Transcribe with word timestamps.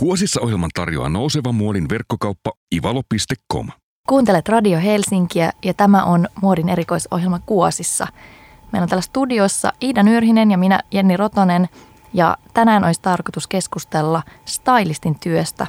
Kuosissa 0.00 0.40
ohjelman 0.40 0.70
tarjoaa 0.74 1.08
nouseva 1.08 1.52
muodin 1.52 1.88
verkkokauppa 1.88 2.52
ivalo.com. 2.74 3.68
Kuuntelet 4.08 4.48
Radio 4.48 4.78
Helsinkiä 4.78 5.52
ja 5.64 5.74
tämä 5.74 6.04
on 6.04 6.28
muodin 6.42 6.68
erikoisohjelma 6.68 7.38
Kuosissa. 7.38 8.06
Meillä 8.72 8.84
on 8.84 8.88
täällä 8.88 9.02
studiossa 9.02 9.72
Iida 9.82 10.02
Nyrhinen 10.02 10.50
ja 10.50 10.58
minä 10.58 10.80
Jenni 10.90 11.16
Rotonen 11.16 11.68
ja 12.14 12.36
tänään 12.54 12.84
olisi 12.84 13.02
tarkoitus 13.02 13.46
keskustella 13.46 14.22
stylistin 14.44 15.18
työstä. 15.18 15.66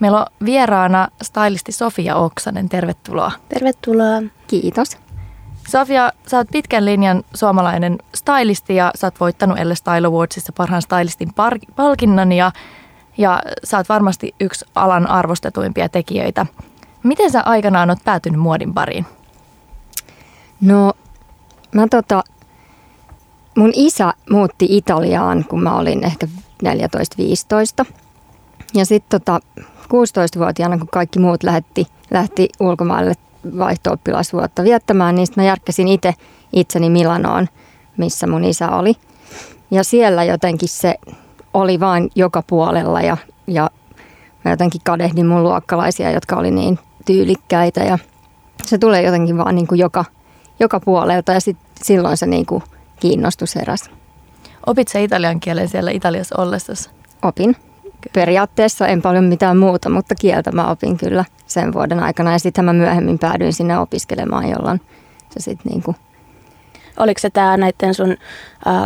Meillä 0.00 0.20
on 0.20 0.26
vieraana 0.44 1.08
stylisti 1.22 1.72
Sofia 1.72 2.16
Oksanen, 2.16 2.68
tervetuloa. 2.68 3.32
Tervetuloa. 3.48 4.22
Kiitos. 4.46 4.98
Sofia, 5.68 6.12
sä 6.26 6.36
oot 6.36 6.48
pitkän 6.52 6.84
linjan 6.84 7.24
suomalainen 7.34 7.98
stylisti 8.14 8.74
ja 8.76 8.90
sä 8.94 9.06
oot 9.06 9.20
voittanut 9.20 9.58
Elle 9.58 9.74
Style 9.74 10.06
Awardsissa 10.06 10.52
parhaan 10.52 10.82
stylistin 10.82 11.28
palkinnon 11.76 12.32
ja, 12.32 12.52
ja 13.18 13.42
sä 13.64 13.76
oot 13.76 13.88
varmasti 13.88 14.34
yksi 14.40 14.64
alan 14.74 15.06
arvostetuimpia 15.06 15.88
tekijöitä. 15.88 16.46
Miten 17.02 17.30
sä 17.30 17.42
aikanaan 17.44 17.90
oot 17.90 18.04
päätynyt 18.04 18.40
muodin 18.40 18.74
pariin? 18.74 19.06
No, 20.60 20.92
mä 21.74 21.86
tota, 21.90 22.24
mun 23.56 23.72
isä 23.74 24.12
muutti 24.30 24.66
Italiaan, 24.70 25.44
kun 25.48 25.62
mä 25.62 25.76
olin 25.76 26.04
ehkä 26.04 26.28
14-15. 27.82 27.86
Ja 28.74 28.86
sitten 28.86 29.20
tota, 29.20 29.40
16-vuotiaana, 29.60 30.78
kun 30.78 30.88
kaikki 30.88 31.18
muut 31.18 31.42
lähti, 31.42 31.86
lähti 32.10 32.48
ulkomaille 32.60 33.14
vaihto-oppilasvuotta 33.58 34.64
viettämään, 34.64 35.14
niin 35.14 35.26
mä 35.36 35.42
järkkäsin 35.42 35.88
itse 35.88 36.14
itseni 36.52 36.90
Milanoon, 36.90 37.48
missä 37.96 38.26
mun 38.26 38.44
isä 38.44 38.70
oli. 38.70 38.94
Ja 39.70 39.84
siellä 39.84 40.24
jotenkin 40.24 40.68
se 40.68 40.94
oli 41.54 41.80
vain 41.80 42.10
joka 42.14 42.42
puolella 42.42 43.00
ja, 43.00 43.16
ja 43.46 43.70
mä 44.44 44.50
jotenkin 44.50 44.80
kadehdin 44.84 45.26
mun 45.26 45.42
luokkalaisia, 45.42 46.10
jotka 46.10 46.36
oli 46.36 46.50
niin 46.50 46.78
tyylikkäitä 47.06 47.80
ja 47.80 47.98
se 48.64 48.78
tulee 48.78 49.02
jotenkin 49.02 49.38
vaan 49.38 49.54
niin 49.54 49.66
kuin 49.66 49.78
joka, 49.78 50.04
joka 50.60 50.80
puolelta 50.80 51.32
ja 51.32 51.40
sit, 51.40 51.56
silloin 51.82 52.16
se 52.16 52.26
niin 52.26 52.46
kuin 52.46 52.62
kiinnostus 53.00 53.54
heräsi. 53.54 53.90
Opit 54.66 54.88
sä 54.88 54.98
italian 54.98 55.40
kielen 55.40 55.68
siellä 55.68 55.90
Italiassa 55.90 56.34
ollessasi? 56.38 56.90
Opin. 57.22 57.56
Periaatteessa 58.12 58.86
en 58.86 59.02
paljon 59.02 59.24
mitään 59.24 59.56
muuta, 59.56 59.90
mutta 59.90 60.14
kieltä 60.14 60.52
mä 60.52 60.70
opin 60.70 60.96
kyllä 60.96 61.24
sen 61.46 61.72
vuoden 61.72 62.00
aikana. 62.00 62.32
Ja 62.32 62.38
sitten 62.38 62.64
mä 62.64 62.72
myöhemmin 62.72 63.18
päädyin 63.18 63.52
sinne 63.52 63.78
opiskelemaan, 63.78 64.48
jolloin 64.48 64.80
se 65.30 65.40
sitten 65.40 65.72
niin 65.72 65.82
kuin 65.82 65.96
Oliko 66.96 67.18
se 67.18 67.30
tämä 67.30 67.56
näiden 67.56 67.94
sun 67.94 68.10
äh, 68.10 68.16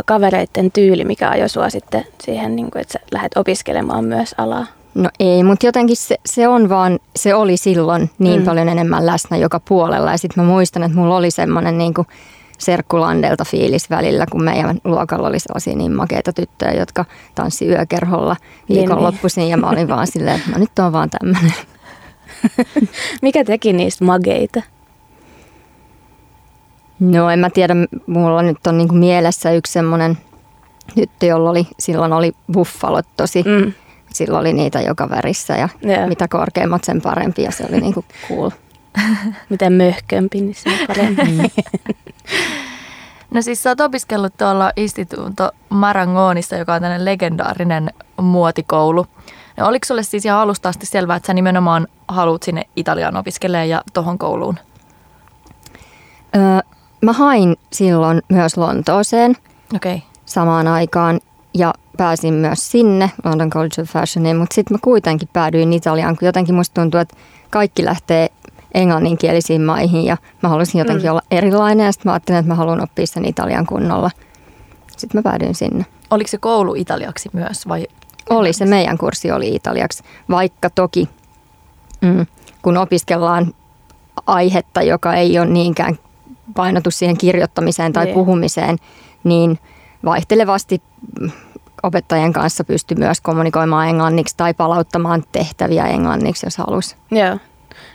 kavereiden 0.05 0.71
tyyli, 0.71 1.03
mikä 1.05 1.29
ajoi 1.29 1.49
sua 1.49 1.69
sitten 1.69 2.05
siihen, 2.23 2.55
niin 2.55 2.71
kuin, 2.71 2.81
että 2.81 2.93
sä 2.93 2.99
lähdet 3.11 3.37
opiskelemaan 3.37 4.05
myös 4.05 4.35
alaa? 4.37 4.65
No 4.95 5.09
ei, 5.19 5.43
mutta 5.43 5.65
jotenkin 5.65 5.95
se, 5.95 6.15
se 6.25 6.47
on 6.47 6.69
vaan, 6.69 6.99
se 7.15 7.35
oli 7.35 7.57
silloin 7.57 8.09
niin 8.19 8.39
mm. 8.39 8.45
paljon 8.45 8.69
enemmän 8.69 9.05
läsnä 9.05 9.37
joka 9.37 9.59
puolella. 9.59 10.11
Ja 10.11 10.17
sitten 10.17 10.43
mä 10.43 10.49
muistan, 10.49 10.83
että 10.83 10.97
mulla 10.97 11.15
oli 11.17 11.31
semmoinen 11.31 11.77
niin 11.77 11.93
kuin 11.93 12.07
serkkulandelta 12.57 13.45
fiilis 13.45 13.89
välillä, 13.89 14.25
kun 14.31 14.43
meidän 14.43 14.77
luokalla 14.83 15.27
oli 15.27 15.39
sellaisia 15.39 15.75
niin 15.75 15.91
makeita 15.91 16.33
tyttöjä, 16.33 16.73
jotka 16.73 17.05
tanssi 17.35 17.67
yökerholla 17.67 18.35
viikonloppuisin. 18.69 19.41
Niin. 19.41 19.51
Ja 19.51 19.57
mä 19.57 19.69
olin 19.69 19.87
vaan 19.87 20.07
silleen, 20.07 20.35
että 20.35 20.49
mä 20.49 20.57
nyt 20.57 20.79
on 20.79 20.93
vaan 20.93 21.09
tämmöinen. 21.09 21.53
Mikä 23.21 23.43
teki 23.43 23.73
niistä 23.73 24.05
mageita? 24.05 24.61
No 26.99 27.29
en 27.29 27.39
mä 27.39 27.49
tiedä, 27.49 27.73
mulla 28.07 28.41
nyt 28.41 28.67
on 28.67 28.77
niinku 28.77 28.95
mielessä 28.95 29.51
yksi 29.51 29.73
semmoinen 29.73 30.17
tyttö, 30.95 31.25
jolla 31.25 31.49
oli, 31.49 31.67
silloin 31.79 32.13
oli 32.13 32.33
buffalot 32.51 33.05
tosi. 33.17 33.43
Mm. 33.43 33.73
Silloin 34.13 34.41
oli 34.41 34.53
niitä 34.53 34.81
joka 34.81 35.09
värissä 35.09 35.53
ja 35.53 35.69
yeah. 35.85 36.09
mitä 36.09 36.27
korkeammat 36.27 36.83
sen 36.83 37.01
parempi 37.01 37.43
ja 37.43 37.51
se 37.51 37.65
oli 37.69 37.81
niinku 37.81 38.05
cool. 38.27 38.49
Miten 39.49 39.73
möhkömpi, 39.73 40.41
niin 40.41 40.55
se 40.55 40.69
on 40.69 40.75
parempi. 40.87 41.23
Mm. 41.23 41.49
No 43.31 43.41
siis 43.41 43.63
sä 43.63 43.69
oot 43.69 43.79
opiskellut 43.79 44.37
tuolla 44.37 44.71
Instituto 44.75 45.51
Marangonissa, 45.69 46.55
joka 46.55 46.73
on 46.73 46.81
tämmöinen 46.81 47.05
legendaarinen 47.05 47.89
muotikoulu. 48.21 49.07
No, 49.57 49.67
oliko 49.67 49.85
sulle 49.85 50.03
siis 50.03 50.25
ihan 50.25 50.39
alusta 50.39 50.69
asti 50.69 50.85
selvää, 50.85 51.15
että 51.15 51.27
sä 51.27 51.33
nimenomaan 51.33 51.87
haluat 52.07 52.43
sinne 52.43 52.63
Italiaan 52.75 53.17
opiskelemaan 53.17 53.69
ja 53.69 53.81
tohon 53.93 54.17
kouluun? 54.17 54.59
Öö, 56.35 56.41
mä 57.01 57.13
hain 57.13 57.55
silloin 57.71 58.21
myös 58.29 58.57
Lontooseen 58.57 59.35
okay. 59.75 59.99
samaan 60.25 60.67
aikaan 60.67 61.19
ja 61.53 61.73
pääsin 61.97 62.33
myös 62.33 62.71
sinne 62.71 63.11
London 63.23 63.49
College 63.49 63.81
of 63.81 63.89
Fashioniin, 63.89 64.37
mutta 64.37 64.55
sitten 64.55 64.75
mä 64.75 64.79
kuitenkin 64.81 65.29
päädyin 65.33 65.73
Italiaan, 65.73 66.17
kun 66.17 66.25
jotenkin 66.25 66.55
musta 66.55 66.81
tuntuu, 66.81 66.99
että 66.99 67.15
kaikki 67.49 67.85
lähtee 67.85 68.29
englanninkielisiin 68.73 69.61
maihin 69.61 70.05
ja 70.05 70.17
mä 70.43 70.49
halusin 70.49 70.79
jotenkin 70.79 71.05
mm. 71.05 71.11
olla 71.11 71.21
erilainen 71.31 71.85
ja 71.85 71.91
sitten 71.91 72.09
mä 72.09 72.13
ajattelin, 72.13 72.39
että 72.39 72.51
mä 72.51 72.55
haluan 72.55 72.83
oppia 72.83 73.07
sen 73.07 73.25
italian 73.25 73.65
kunnolla. 73.65 74.11
Sitten 74.97 75.19
mä 75.19 75.23
päädyin 75.23 75.55
sinne. 75.55 75.85
Oliko 76.11 76.27
se 76.27 76.37
koulu 76.37 76.75
italiaksi 76.75 77.29
myös 77.33 77.67
vai? 77.67 77.87
Oli, 78.29 78.53
se 78.53 78.65
meidän 78.65 78.97
kurssi 78.97 79.31
oli 79.31 79.55
italiaksi, 79.55 80.03
vaikka 80.29 80.69
toki 80.69 81.09
mm, 82.01 82.25
kun 82.61 82.77
opiskellaan 82.77 83.53
aihetta, 84.27 84.81
joka 84.81 85.13
ei 85.13 85.39
ole 85.39 85.47
niinkään 85.47 85.99
painotus 86.55 86.99
siihen 86.99 87.17
kirjoittamiseen 87.17 87.93
tai 87.93 88.07
puhumiseen, 88.07 88.77
niin 89.23 89.59
vaihtelevasti 90.05 90.81
opettajien 91.83 92.33
kanssa 92.33 92.63
pystyy 92.63 92.97
myös 92.97 93.21
kommunikoimaan 93.21 93.87
englanniksi 93.87 94.37
tai 94.37 94.53
palauttamaan 94.53 95.23
tehtäviä 95.31 95.85
englanniksi, 95.85 96.45
jos 96.45 96.57
halusi. 96.57 96.95
Joo. 97.11 97.37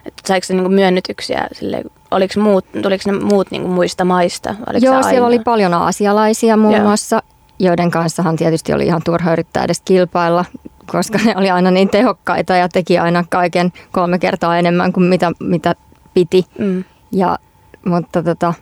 Että 0.07 0.23
saiko 0.27 0.47
se 0.47 0.55
niinku 0.55 0.71
myönnytyksiä 0.71 1.49
sille, 1.53 1.83
oliko 2.11 2.41
muut, 2.41 2.65
tuliko 2.83 3.03
ne 3.07 3.13
muut 3.13 3.51
niinku 3.51 3.69
muista 3.69 4.05
maista? 4.05 4.55
Oliko 4.71 4.87
Joo, 4.87 5.03
siellä 5.03 5.27
oli 5.27 5.39
paljon 5.39 5.75
aasialaisia 5.75 6.57
muun 6.57 6.75
Joo. 6.75 6.83
muassa, 6.83 7.23
joiden 7.59 7.91
kanssahan 7.91 8.37
tietysti 8.37 8.73
oli 8.73 8.87
ihan 8.87 9.03
turha 9.05 9.33
yrittää 9.33 9.65
edes 9.65 9.81
kilpailla, 9.85 10.45
koska 10.87 11.19
ne 11.25 11.37
oli 11.37 11.51
aina 11.51 11.71
niin 11.71 11.89
tehokkaita 11.89 12.57
ja 12.57 12.69
teki 12.69 12.99
aina 12.99 13.25
kaiken 13.29 13.73
kolme 13.93 14.19
kertaa 14.19 14.59
enemmän 14.59 14.93
kuin 14.93 15.05
mitä, 15.05 15.33
mitä 15.41 15.75
piti. 16.15 16.47
Mm. 16.59 16.85
Ja, 17.13 17.39
mutta 17.87 18.23
tota, 18.23 18.55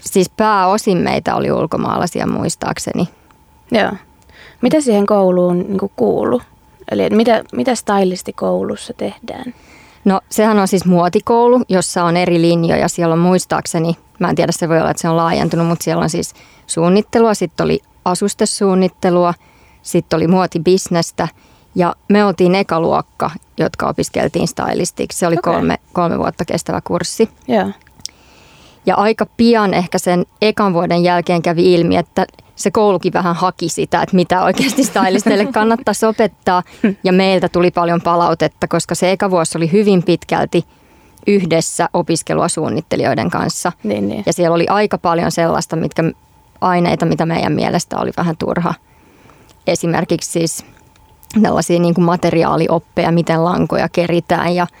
siis 0.00 0.30
pääosin 0.30 0.98
meitä 0.98 1.34
oli 1.34 1.52
ulkomaalaisia 1.52 2.26
muistaakseni. 2.26 3.08
Joo. 3.72 3.92
Mitä 4.62 4.80
siihen 4.80 5.06
kouluun 5.06 5.58
niin 5.58 5.90
kuuluu? 5.96 6.42
Eli 6.90 7.10
mitä, 7.10 7.44
mitä 7.52 7.74
stylisti 7.74 8.32
koulussa 8.32 8.92
tehdään? 8.92 9.54
No 10.04 10.20
sehän 10.30 10.58
on 10.58 10.68
siis 10.68 10.84
muotikoulu, 10.84 11.62
jossa 11.68 12.04
on 12.04 12.16
eri 12.16 12.40
linjoja. 12.40 12.88
Siellä 12.88 13.12
on 13.12 13.18
muistaakseni, 13.18 13.96
mä 14.18 14.28
en 14.28 14.36
tiedä 14.36 14.52
se 14.52 14.68
voi 14.68 14.80
olla, 14.80 14.90
että 14.90 15.00
se 15.00 15.08
on 15.08 15.16
laajentunut, 15.16 15.66
mutta 15.66 15.84
siellä 15.84 16.02
on 16.02 16.10
siis 16.10 16.34
suunnittelua, 16.66 17.34
sitten 17.34 17.64
oli 17.64 17.80
asustesuunnittelua, 18.04 19.34
sitten 19.82 20.16
oli 20.16 20.26
muotibisnestä 20.26 21.28
ja 21.76 21.94
me 22.08 22.24
oltiin 22.24 22.54
ekaluokka, 22.54 23.30
jotka 23.58 23.88
opiskeltiin 23.88 24.48
stylistiksi. 24.48 25.18
Se 25.18 25.26
oli 25.26 25.36
okay. 25.38 25.54
kolme, 25.54 25.78
kolme 25.92 26.18
vuotta 26.18 26.44
kestävä 26.44 26.80
kurssi. 26.80 27.30
Yeah. 27.48 27.74
Ja 28.86 28.96
aika 28.96 29.26
pian 29.36 29.74
ehkä 29.74 29.98
sen 29.98 30.26
ekan 30.42 30.72
vuoden 30.72 31.02
jälkeen 31.02 31.42
kävi 31.42 31.74
ilmi, 31.74 31.96
että 31.96 32.26
se 32.56 32.70
koulukin 32.70 33.12
vähän 33.12 33.36
haki 33.36 33.68
sitä, 33.68 34.02
että 34.02 34.16
mitä 34.16 34.42
oikeasti 34.42 34.84
stylisteille 34.84 35.46
kannattaisi 35.52 36.06
opettaa. 36.06 36.62
Ja 37.04 37.12
meiltä 37.12 37.48
tuli 37.48 37.70
paljon 37.70 38.00
palautetta, 38.00 38.68
koska 38.68 38.94
se 38.94 39.12
eka 39.12 39.30
vuosi 39.30 39.58
oli 39.58 39.72
hyvin 39.72 40.02
pitkälti 40.02 40.64
yhdessä 41.26 41.88
opiskelua 41.92 42.48
suunnittelijoiden 42.48 43.30
kanssa. 43.30 43.72
Niin, 43.82 44.08
niin. 44.08 44.22
Ja 44.26 44.32
siellä 44.32 44.54
oli 44.54 44.66
aika 44.68 44.98
paljon 44.98 45.32
sellaista, 45.32 45.76
mitkä 45.76 46.02
aineita, 46.60 47.06
mitä 47.06 47.26
meidän 47.26 47.52
mielestä 47.52 47.98
oli 47.98 48.10
vähän 48.16 48.36
turha. 48.36 48.74
Esimerkiksi 49.66 50.30
siis 50.30 50.64
tällaisia 51.42 51.80
niin 51.80 51.94
kuin 51.94 52.04
materiaalioppeja, 52.04 53.12
miten 53.12 53.44
lankoja 53.44 53.88
keritään 53.88 54.54
ja– 54.54 54.66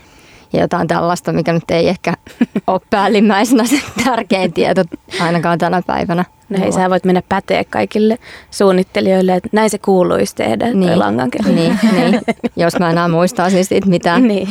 ja 0.52 0.60
jotain 0.60 0.88
tällaista, 0.88 1.32
mikä 1.32 1.52
nyt 1.52 1.70
ei 1.70 1.88
ehkä 1.88 2.14
ole 2.66 2.80
päällimmäisenä 2.90 3.64
se 3.64 3.82
tärkein 4.04 4.52
tieto 4.52 4.84
ainakaan 5.20 5.58
tänä 5.58 5.82
päivänä. 5.86 6.24
No 6.48 6.58
hei, 6.58 6.72
sä 6.72 6.90
voit 6.90 7.04
mennä 7.04 7.22
päteä 7.28 7.64
kaikille 7.64 8.18
suunnittelijoille, 8.50 9.34
että 9.34 9.48
näin 9.52 9.70
se 9.70 9.78
kuuluisi 9.78 10.34
tehdä, 10.34 10.74
niin, 10.74 10.98
langan 10.98 11.30
niin, 11.44 11.78
niin, 11.92 12.20
jos 12.56 12.78
mä 12.78 12.90
enää 12.90 13.08
muistaisin 13.08 13.64
siitä 13.64 13.88
mitään. 13.88 14.22
niin. 14.28 14.48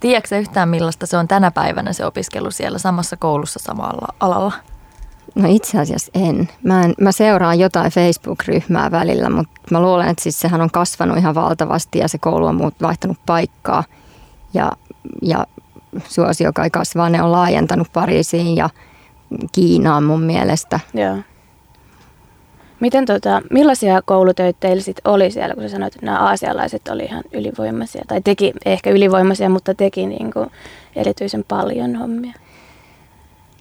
Tiedätkö 0.00 0.38
yhtään 0.38 0.68
millaista 0.68 1.06
se 1.06 1.16
on 1.16 1.28
tänä 1.28 1.50
päivänä 1.50 1.92
se 1.92 2.06
opiskelu 2.06 2.50
siellä 2.50 2.78
samassa 2.78 3.16
koulussa 3.16 3.58
samalla 3.62 4.14
alalla? 4.20 4.52
No 5.34 5.48
itse 5.48 5.78
asiassa 5.78 6.10
en. 6.14 6.48
Mä, 6.62 6.82
en, 6.82 6.94
mä 7.00 7.12
seuraan 7.12 7.58
jotain 7.58 7.92
Facebook-ryhmää 7.92 8.90
välillä, 8.90 9.30
mutta 9.30 9.60
mä 9.70 9.82
luulen, 9.82 10.08
että 10.08 10.22
siis 10.22 10.40
sehän 10.40 10.60
on 10.60 10.70
kasvanut 10.70 11.18
ihan 11.18 11.34
valtavasti 11.34 11.98
ja 11.98 12.08
se 12.08 12.18
koulu 12.18 12.46
on 12.46 12.54
muut 12.54 12.74
vaihtanut 12.82 13.18
paikkaa. 13.26 13.84
Ja 14.54 14.72
ja 15.22 15.46
suosio 16.04 16.52
kai 16.52 16.70
kasvaa. 16.70 17.10
Ne 17.10 17.22
on 17.22 17.32
laajentanut 17.32 17.88
Pariisiin 17.92 18.56
ja 18.56 18.70
Kiinaan 19.52 20.04
mun 20.04 20.22
mielestä. 20.22 20.80
Joo. 20.94 21.16
Miten 22.80 23.06
tota, 23.06 23.42
millaisia 23.50 24.02
koulutöitä 24.02 24.56
teillä 24.60 24.82
sit 24.82 24.96
oli 25.04 25.30
siellä, 25.30 25.54
kun 25.54 25.62
sä 25.62 25.68
sanoit, 25.68 25.94
että 25.94 26.06
nämä 26.06 26.18
aasialaiset 26.18 26.88
oli 26.88 27.04
ihan 27.04 27.24
ylivoimaisia, 27.32 28.04
tai 28.08 28.20
teki 28.20 28.52
ehkä 28.64 28.90
ylivoimaisia, 28.90 29.48
mutta 29.48 29.74
teki 29.74 30.06
niin 30.06 30.32
kuin 30.32 30.50
erityisen 30.96 31.44
paljon 31.48 31.96
hommia? 31.96 32.32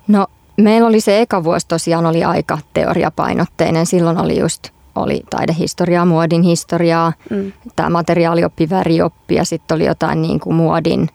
No 0.07 0.27
meillä 0.63 0.87
oli 0.87 1.01
se 1.01 1.21
eka 1.21 1.43
vuosi 1.43 1.67
tosiaan 1.67 2.05
oli 2.05 2.23
aika 2.23 2.57
teoriapainotteinen. 2.73 3.85
Silloin 3.85 4.17
oli 4.17 4.39
just 4.39 4.69
oli 4.95 5.23
taidehistoriaa, 5.29 6.05
muodin 6.05 6.41
historiaa, 6.41 7.13
mm. 7.29 7.51
tämä 7.75 7.89
materiaalioppi, 7.89 8.69
värioppi 8.69 9.35
ja 9.35 9.45
sitten 9.45 9.75
oli 9.75 9.85
jotain 9.85 10.21
niin 10.21 10.39
kuin 10.39 10.55
muodin 10.55 11.09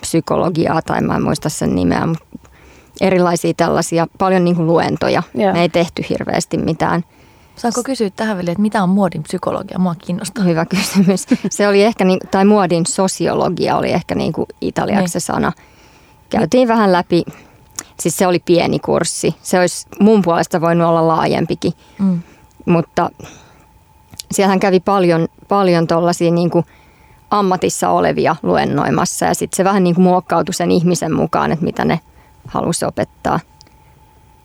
psykologiaa 0.00 0.82
tai 0.82 1.00
mä 1.00 1.16
en 1.16 1.22
muista 1.22 1.48
sen 1.48 1.74
nimeä, 1.74 2.06
mutta 2.06 2.26
erilaisia 3.00 3.54
tällaisia, 3.56 4.06
paljon 4.18 4.44
niin 4.44 4.56
kuin 4.56 4.66
luentoja. 4.66 5.22
Joo. 5.34 5.52
Me 5.52 5.62
ei 5.62 5.68
tehty 5.68 6.04
hirveästi 6.10 6.58
mitään. 6.58 7.04
Saanko 7.56 7.82
kysyä 7.82 8.10
tähän 8.10 8.36
vielä, 8.36 8.52
että 8.52 8.62
mitä 8.62 8.82
on 8.82 8.88
muodin 8.88 9.22
psykologia? 9.22 9.78
Mua 9.78 9.94
kiinnostaa. 9.94 10.44
Hyvä 10.44 10.66
kysymys. 10.66 11.26
Se 11.50 11.68
oli 11.68 11.82
ehkä, 11.82 12.04
niin, 12.04 12.18
tai 12.30 12.44
muodin 12.44 12.86
sosiologia 12.86 13.76
oli 13.76 13.92
ehkä 13.92 14.14
niin 14.14 14.32
kuin 14.32 14.46
italiaksi 14.60 15.12
se 15.12 15.16
niin. 15.16 15.26
sana. 15.26 15.52
Käytiin 16.30 16.68
vähän 16.68 16.92
läpi, 16.92 17.24
siis 18.00 18.16
se 18.16 18.26
oli 18.26 18.38
pieni 18.38 18.78
kurssi. 18.78 19.34
Se 19.42 19.60
olisi 19.60 19.86
mun 20.00 20.22
puolesta 20.22 20.60
voinut 20.60 20.88
olla 20.88 21.08
laajempikin. 21.08 21.72
Mm. 21.98 22.20
Mutta 22.66 23.10
siellähän 24.30 24.60
kävi 24.60 24.80
paljon, 24.80 25.28
paljon 25.48 25.86
tuollaisia 25.86 26.30
niin 26.30 26.50
kuin 26.50 26.64
ammatissa 27.30 27.88
olevia 27.88 28.36
luennoimassa 28.42 29.26
ja 29.26 29.34
sitten 29.34 29.56
se 29.56 29.64
vähän 29.64 29.84
niin 29.84 29.94
kuin 29.94 30.02
muokkautui 30.02 30.54
sen 30.54 30.70
ihmisen 30.70 31.14
mukaan, 31.14 31.52
että 31.52 31.64
mitä 31.64 31.84
ne 31.84 32.00
halusi 32.46 32.84
opettaa. 32.84 33.40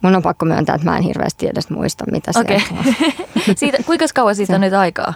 Mun 0.01 0.15
on 0.15 0.21
pakko 0.21 0.45
myöntää, 0.45 0.75
että 0.75 0.89
mä 0.89 0.97
en 0.97 1.03
hirveästi 1.03 1.47
edes 1.47 1.69
muista, 1.69 2.05
mitä 2.11 2.31
se 2.31 2.39
okay. 2.39 2.59
siitä, 3.55 3.77
Kuinka 3.85 4.05
kauan 4.15 4.35
siitä 4.35 4.55
on 4.55 4.61
nyt 4.61 4.73
aikaa? 4.73 5.13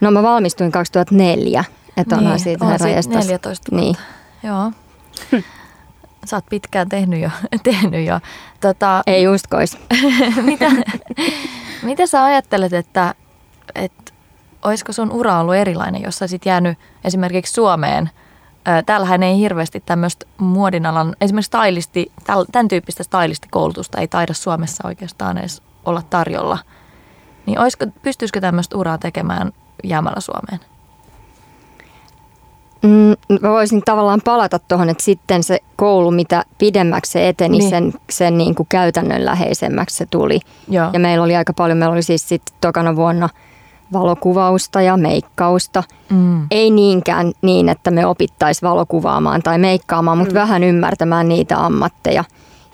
No 0.00 0.10
mä 0.10 0.22
valmistuin 0.22 0.72
2004, 0.72 1.64
että 1.96 2.16
onhan 2.16 2.32
niin, 2.32 2.40
siitä 2.40 2.64
on 2.64 2.78
siitä 2.78 3.18
14 3.18 3.48
vuotta. 3.48 3.76
Niin. 3.76 3.96
Joo. 4.42 4.72
Sä 6.24 6.36
oot 6.36 6.46
pitkään 6.50 6.88
tehnyt 6.88 7.20
jo. 7.20 7.30
tehnyt 7.62 8.06
jo. 8.06 8.20
Tota, 8.60 9.02
Ei 9.06 9.28
uskois. 9.28 9.78
mitä, 10.42 10.70
mitä 11.82 12.06
sä 12.06 12.24
ajattelet, 12.24 12.72
että, 12.72 13.14
että 13.74 14.12
olisiko 14.64 14.92
sun 14.92 15.12
ura 15.12 15.40
ollut 15.40 15.54
erilainen, 15.54 16.02
jos 16.02 16.18
sä 16.18 16.22
olisit 16.22 16.46
jäänyt 16.46 16.78
esimerkiksi 17.04 17.52
Suomeen– 17.52 18.10
Täällähän 18.86 19.22
ei 19.22 19.38
hirveästi 19.38 19.82
tämmöistä 19.86 20.26
muodinalan, 20.38 21.16
esimerkiksi 21.20 21.46
stylisti, 21.46 22.12
tämän 22.52 22.68
tyyppistä 22.68 23.02
stylistikoulutusta 23.02 24.00
ei 24.00 24.08
taida 24.08 24.34
Suomessa 24.34 24.88
oikeastaan 24.88 25.38
edes 25.38 25.62
olla 25.84 26.02
tarjolla. 26.10 26.58
Niin 27.46 27.58
olisiko, 27.58 27.86
pystyisikö 28.02 28.40
tämmöistä 28.40 28.76
uraa 28.76 28.98
tekemään 28.98 29.52
jäämällä 29.84 30.20
Suomeen? 30.20 30.71
Mm, 32.82 33.38
mä 33.40 33.50
voisin 33.50 33.82
tavallaan 33.84 34.20
palata 34.24 34.58
tuohon, 34.58 34.88
että 34.88 35.04
sitten 35.04 35.42
se 35.42 35.58
koulu, 35.76 36.10
mitä 36.10 36.44
pidemmäksi 36.58 37.12
se 37.12 37.28
eteni, 37.28 37.58
niin. 37.58 37.70
sen, 37.70 37.92
sen 38.10 38.38
niin 38.38 38.54
kuin 38.54 38.66
käytännönläheisemmäksi 38.68 39.96
se 39.96 40.06
tuli. 40.10 40.40
Joo. 40.68 40.90
Ja 40.92 40.98
meillä 40.98 41.24
oli 41.24 41.36
aika 41.36 41.52
paljon, 41.52 41.78
meillä 41.78 41.92
oli 41.92 42.02
siis 42.02 42.28
sitten 42.28 42.56
tokana 42.60 42.96
vuonna– 42.96 43.28
valokuvausta 43.92 44.82
ja 44.82 44.96
meikkausta. 44.96 45.82
Mm. 46.10 46.46
Ei 46.50 46.70
niinkään 46.70 47.32
niin, 47.42 47.68
että 47.68 47.90
me 47.90 48.06
opittaisiin 48.06 48.68
valokuvaamaan 48.68 49.42
tai 49.42 49.58
meikkaamaan, 49.58 50.18
mutta 50.18 50.34
mm. 50.34 50.40
vähän 50.40 50.62
ymmärtämään 50.62 51.28
niitä 51.28 51.64
ammatteja. 51.64 52.24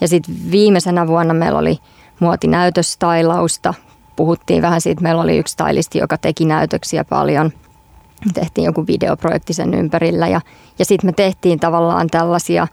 Ja 0.01 0.09
sitten 0.09 0.35
viimeisenä 0.51 1.07
vuonna 1.07 1.35
meillä 1.35 1.59
oli 1.59 1.79
muotinäytöstailausta. 2.21 3.75
Puhuttiin 4.17 4.63
vähän 4.63 4.81
siitä, 4.81 5.03
meillä 5.03 5.23
oli 5.23 5.39
yksi 5.39 5.53
stylisti, 5.53 5.99
joka 5.99 6.19
teki 6.19 6.45
näytöksiä 6.45 7.05
paljon. 7.05 7.53
Tehtiin 8.35 8.65
joku 8.65 8.87
videoprojekti 8.87 9.53
sen 9.53 9.75
ympärillä 9.75 10.29
ja, 10.29 10.41
ja 10.79 10.85
sitten 10.85 11.09
me 11.09 11.12
tehtiin 11.12 11.61
tavallaan 11.61 12.06
tällaisia 12.11 12.67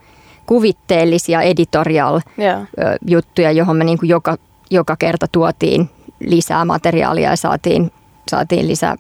kuvitteellisia 0.45 1.42
editorial 1.42 2.21
yeah. 2.39 3.56
johon 3.56 3.77
me 3.77 3.83
niin 3.83 3.97
kuin 3.97 4.09
joka, 4.09 4.38
joka 4.69 4.95
kerta 4.95 5.27
tuotiin 5.31 5.89
lisää 6.19 6.65
materiaalia 6.65 7.30
ja 7.30 7.36
saatiin 7.36 7.92
saatiin 8.31 8.68
lisää, 8.68 8.95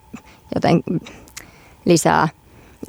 joten 0.55 0.83
lisää 1.85 2.27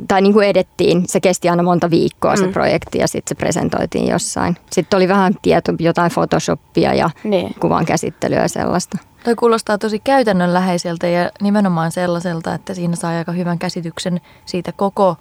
tai 0.08 0.22
niin 0.22 0.32
kuin 0.32 0.48
edettiin. 0.48 1.08
Se 1.08 1.20
kesti 1.20 1.48
aina 1.48 1.62
monta 1.62 1.90
viikkoa 1.90 2.36
se 2.36 2.46
mm. 2.46 2.52
projekti 2.52 2.98
ja 2.98 3.08
sitten 3.08 3.28
se 3.28 3.34
presentoitiin 3.34 4.08
jossain. 4.08 4.56
Sitten 4.72 4.96
oli 4.96 5.08
vähän 5.08 5.34
tieto, 5.42 5.72
jotain 5.78 6.12
Photoshopia 6.12 6.94
ja 6.94 7.10
niin. 7.24 7.54
kuvan 7.60 7.86
käsittelyä 7.86 8.42
ja 8.42 8.48
sellaista. 8.48 8.98
Toi 9.24 9.34
kuulostaa 9.34 9.78
tosi 9.78 9.98
käytännönläheiseltä 9.98 11.06
ja 11.06 11.30
nimenomaan 11.42 11.92
sellaiselta, 11.92 12.54
että 12.54 12.74
siinä 12.74 12.96
saa 12.96 13.10
aika 13.10 13.32
hyvän 13.32 13.58
käsityksen 13.58 14.20
siitä 14.44 14.72
koko, 14.72 15.16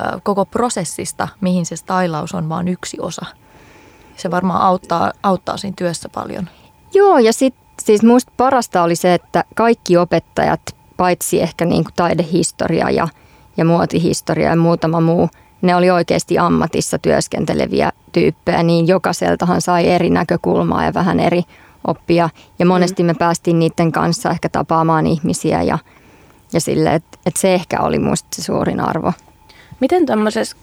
äh, 0.00 0.20
koko 0.22 0.44
prosessista, 0.44 1.28
mihin 1.40 1.66
se 1.66 1.76
stylaus 1.76 2.34
on 2.34 2.48
vain 2.48 2.68
yksi 2.68 2.96
osa. 3.00 3.26
Se 4.16 4.30
varmaan 4.30 4.62
auttaa, 4.62 5.12
auttaa 5.22 5.56
siinä 5.56 5.74
työssä 5.76 6.08
paljon. 6.08 6.48
Joo, 6.94 7.18
ja 7.18 7.32
sitten 7.32 7.70
Siis 7.84 8.02
musta 8.02 8.32
parasta 8.36 8.82
oli 8.82 8.96
se, 8.96 9.14
että 9.14 9.44
kaikki 9.54 9.96
opettajat, 9.96 10.60
paitsi 10.96 11.42
ehkä 11.42 11.64
niin 11.64 11.84
kuin 11.84 11.94
taidehistoria 11.96 12.90
ja, 12.90 13.08
ja 13.56 13.64
muotihistoria 13.64 14.50
ja 14.50 14.56
muutama 14.56 15.00
muu, 15.00 15.28
ne 15.62 15.76
oli 15.76 15.90
oikeasti 15.90 16.38
ammatissa 16.38 16.98
työskenteleviä 16.98 17.92
tyyppejä, 18.12 18.62
niin 18.62 18.88
jokaiseltahan 18.88 19.60
sai 19.60 19.88
eri 19.88 20.10
näkökulmaa 20.10 20.84
ja 20.84 20.94
vähän 20.94 21.20
eri 21.20 21.42
oppia. 21.86 22.30
Ja 22.58 22.66
monesti 22.66 23.02
me 23.02 23.14
päästiin 23.14 23.58
niiden 23.58 23.92
kanssa 23.92 24.30
ehkä 24.30 24.48
tapaamaan 24.48 25.06
ihmisiä 25.06 25.62
ja, 25.62 25.78
ja 26.52 26.60
sille, 26.60 26.94
että 26.94 27.18
et 27.26 27.36
se 27.36 27.54
ehkä 27.54 27.80
oli 27.80 27.98
musta 27.98 28.28
se 28.32 28.42
suurin 28.42 28.80
arvo. 28.80 29.12
Miten 29.80 30.06
tuommoisessa 30.06 30.56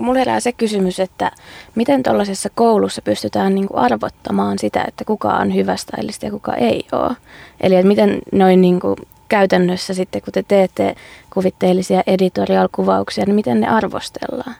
mulle 0.00 0.18
herää 0.18 0.40
se 0.40 0.52
kysymys, 0.52 1.00
että 1.00 1.30
miten 1.74 2.02
tuollaisessa 2.02 2.48
koulussa 2.54 3.02
pystytään 3.02 3.54
niin 3.54 3.68
kuin 3.68 3.78
arvottamaan 3.78 4.58
sitä, 4.58 4.84
että 4.88 5.04
kuka 5.04 5.28
on 5.28 5.54
hyvä 5.54 5.76
stylisti 5.76 6.26
ja 6.26 6.32
kuka 6.32 6.54
ei 6.54 6.86
ole. 6.92 7.16
Eli 7.60 7.74
että 7.74 7.88
miten 7.88 8.18
noin 8.32 8.60
niin 8.60 8.80
kuin 8.80 8.96
käytännössä 9.32 9.94
sitten, 9.94 10.22
kun 10.22 10.32
te 10.32 10.42
teette 10.42 10.94
kuvitteellisia 11.30 12.02
editorial-kuvauksia, 12.06 13.24
niin 13.26 13.34
miten 13.34 13.60
ne 13.60 13.68
arvostellaan? 13.68 14.54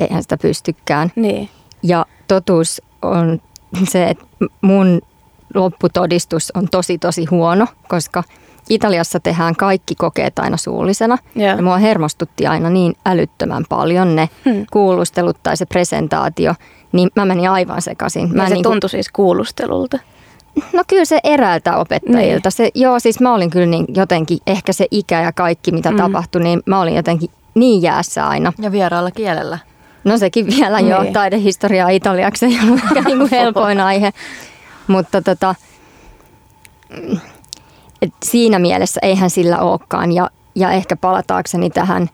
Eihän 0.00 0.22
sitä 0.22 0.36
pystykään. 0.36 1.12
Niin. 1.16 1.48
Ja 1.82 2.06
totuus 2.28 2.82
on 3.02 3.40
se, 3.90 4.08
että 4.08 4.24
mun 4.60 5.02
lopputodistus 5.54 6.50
on 6.54 6.68
tosi 6.70 6.98
tosi 6.98 7.24
huono, 7.24 7.66
koska– 7.88 8.22
Italiassa 8.70 9.20
tehdään 9.20 9.56
kaikki 9.56 9.94
kokeet 9.94 10.38
aina 10.38 10.56
suullisena. 10.56 11.18
Yeah. 11.38 11.56
Ja 11.56 11.62
mua 11.62 11.78
hermostutti 11.78 12.46
aina 12.46 12.70
niin 12.70 12.94
älyttömän 13.06 13.64
paljon 13.68 14.16
ne 14.16 14.28
hmm. 14.44 14.66
kuulustelut 14.72 15.36
tai 15.42 15.56
se 15.56 15.66
presentaatio, 15.66 16.54
niin 16.92 17.10
mä 17.16 17.24
menin 17.24 17.50
aivan 17.50 17.82
sekaisin. 17.82 18.36
Mä 18.36 18.42
ja 18.42 18.48
se 18.48 18.54
niin 18.54 18.62
tuntui 18.62 18.90
siis 18.90 19.08
kuulustelulta? 19.08 19.98
No 20.72 20.82
kyllä 20.86 21.04
se 21.04 21.20
eräältä 21.24 21.76
opettajilta. 21.76 22.48
Niin. 22.48 22.52
Se, 22.52 22.70
joo, 22.74 23.00
siis 23.00 23.20
mä 23.20 23.34
olin 23.34 23.50
kyllä 23.50 23.66
niin 23.66 23.86
jotenkin, 23.88 24.38
ehkä 24.46 24.72
se 24.72 24.86
ikä 24.90 25.22
ja 25.22 25.32
kaikki 25.32 25.72
mitä 25.72 25.90
mm. 25.90 25.96
tapahtui, 25.96 26.42
niin 26.42 26.62
mä 26.66 26.80
olin 26.80 26.94
jotenkin 26.94 27.30
niin 27.54 27.82
jäässä 27.82 28.28
aina. 28.28 28.52
Ja 28.58 28.72
vieraalla 28.72 29.10
kielellä. 29.10 29.58
No 30.04 30.18
sekin 30.18 30.46
vielä 30.46 30.76
niin. 30.76 30.90
joo, 30.90 31.04
taidehistoriaa 31.12 31.88
italiaksi 31.88 32.46
ei 32.46 32.58
ollut 32.62 32.80
niin 33.04 33.30
helpoin 33.30 33.80
aihe. 33.80 34.12
Mutta 34.86 35.22
tota, 35.22 35.54
et 38.02 38.12
siinä 38.24 38.58
mielessä 38.58 39.00
eihän 39.02 39.30
sillä 39.30 39.58
olekaan. 39.58 40.12
Ja, 40.12 40.30
ja 40.54 40.70
ehkä 40.70 40.96
palataakseni 40.96 41.70
tähän, 41.70 42.08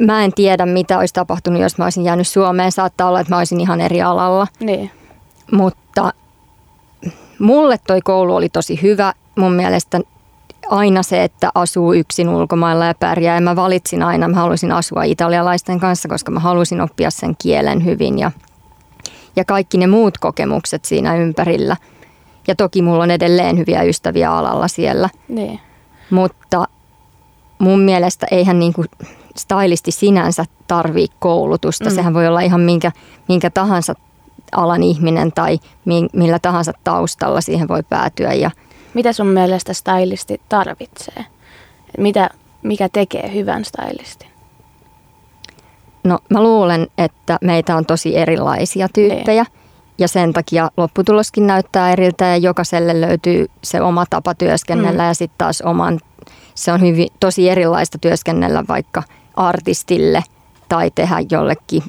mä 0.00 0.24
en 0.24 0.32
tiedä 0.32 0.66
mitä 0.66 0.98
olisi 0.98 1.14
tapahtunut, 1.14 1.62
jos 1.62 1.78
mä 1.78 1.84
olisin 1.84 2.04
jäänyt 2.04 2.28
Suomeen. 2.28 2.72
Saattaa 2.72 3.08
olla, 3.08 3.20
että 3.20 3.32
mä 3.34 3.38
olisin 3.38 3.60
ihan 3.60 3.80
eri 3.80 4.02
alalla. 4.02 4.46
Niin. 4.60 4.90
Mutta 5.52 6.12
mulle 7.42 7.78
toi 7.86 8.00
koulu 8.00 8.34
oli 8.34 8.48
tosi 8.48 8.82
hyvä. 8.82 9.12
Mun 9.38 9.52
mielestä 9.52 10.00
aina 10.70 11.02
se, 11.02 11.24
että 11.24 11.50
asuu 11.54 11.92
yksin 11.92 12.28
ulkomailla 12.28 12.86
ja 12.86 12.94
pärjää. 12.94 13.34
Ja 13.34 13.40
mä 13.40 13.56
valitsin 13.56 14.02
aina, 14.02 14.28
mä 14.28 14.36
halusin 14.36 14.72
asua 14.72 15.02
italialaisten 15.02 15.80
kanssa, 15.80 16.08
koska 16.08 16.30
mä 16.30 16.40
halusin 16.40 16.80
oppia 16.80 17.10
sen 17.10 17.34
kielen 17.42 17.84
hyvin 17.84 18.18
ja, 18.18 18.30
ja 19.36 19.44
kaikki 19.44 19.78
ne 19.78 19.86
muut 19.86 20.18
kokemukset 20.18 20.84
siinä 20.84 21.16
ympärillä– 21.16 21.76
ja 22.48 22.54
toki 22.54 22.82
mulla 22.82 23.02
on 23.02 23.10
edelleen 23.10 23.58
hyviä 23.58 23.82
ystäviä 23.82 24.32
alalla 24.32 24.68
siellä. 24.68 25.08
Niin. 25.28 25.60
Mutta 26.10 26.64
mun 27.58 27.80
mielestä 27.80 28.26
eihän 28.30 28.58
niinku 28.58 28.84
stylisti 29.36 29.90
sinänsä 29.90 30.44
tarvii 30.68 31.06
koulutusta. 31.18 31.90
Mm. 31.90 31.94
Sehän 31.94 32.14
voi 32.14 32.26
olla 32.26 32.40
ihan 32.40 32.60
minkä, 32.60 32.92
minkä 33.28 33.50
tahansa 33.50 33.94
alan 34.52 34.82
ihminen 34.82 35.32
tai 35.32 35.58
millä 36.12 36.38
tahansa 36.38 36.72
taustalla 36.84 37.40
siihen 37.40 37.68
voi 37.68 37.82
päätyä. 37.82 38.32
Ja 38.32 38.50
Mitä 38.94 39.12
sun 39.12 39.26
mielestä 39.26 39.72
stylisti 39.72 40.40
tarvitsee? 40.48 41.24
Mitä, 41.98 42.30
mikä 42.62 42.88
tekee 42.92 43.34
hyvän 43.34 43.64
stylistin? 43.64 44.28
No 46.04 46.18
mä 46.28 46.42
luulen, 46.42 46.86
että 46.98 47.38
meitä 47.40 47.76
on 47.76 47.86
tosi 47.86 48.16
erilaisia 48.16 48.88
tyyppejä. 48.94 49.42
Niin. 49.42 49.62
ja 49.98 50.08
sen 50.08 50.32
takia 50.32 50.70
lopputuloskin 50.76 51.46
näyttää 51.46 51.92
eriltä 51.92 52.24
ja 52.24 52.36
jokaiselle 52.36 53.00
löytyy 53.00 53.46
se 53.64 53.80
oma 53.80 54.04
tapa 54.10 54.34
työskennellä 54.34 55.02
mm. 55.02 55.08
ja 55.08 55.14
sitten 55.14 55.38
taas 55.38 55.60
oman, 55.60 56.00
se 56.54 56.72
on 56.72 56.80
hyvin, 56.80 57.08
tosi 57.20 57.50
erilaista 57.50 57.98
työskennellä 57.98 58.64
vaikka 58.68 59.02
artistille 59.36 60.22
tai 60.68 60.90
tehdä 60.94 61.16
jollekin 61.30 61.82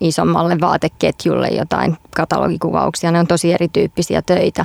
isommalle 0.00 0.56
vaateketjulle 0.60 1.48
jotain 1.48 1.96
katalogikuvauksia. 2.16 3.10
Ne 3.10 3.18
on 3.18 3.26
tosi 3.26 3.52
erityyppisiä 3.52 4.22
töitä. 4.22 4.64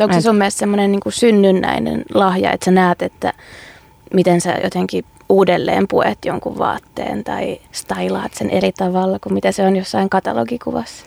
Onko 0.00 0.14
se 0.14 0.20
sun 0.20 0.36
mielestä 0.36 0.58
semmoinen 0.58 0.92
niin 0.92 1.00
synnynnäinen 1.08 2.04
lahja, 2.14 2.52
että 2.52 2.64
sä 2.64 2.70
näet, 2.70 3.02
että 3.02 3.32
miten 4.14 4.40
sä 4.40 4.54
jotenkin 4.64 5.04
uudelleen 5.28 5.88
puet 5.88 6.24
jonkun 6.24 6.58
vaatteen 6.58 7.24
tai 7.24 7.60
stylaat 7.72 8.34
sen 8.34 8.50
eri 8.50 8.72
tavalla 8.72 9.18
kuin 9.18 9.32
mitä 9.32 9.52
se 9.52 9.66
on 9.66 9.76
jossain 9.76 10.08
katalogikuvassa? 10.08 11.06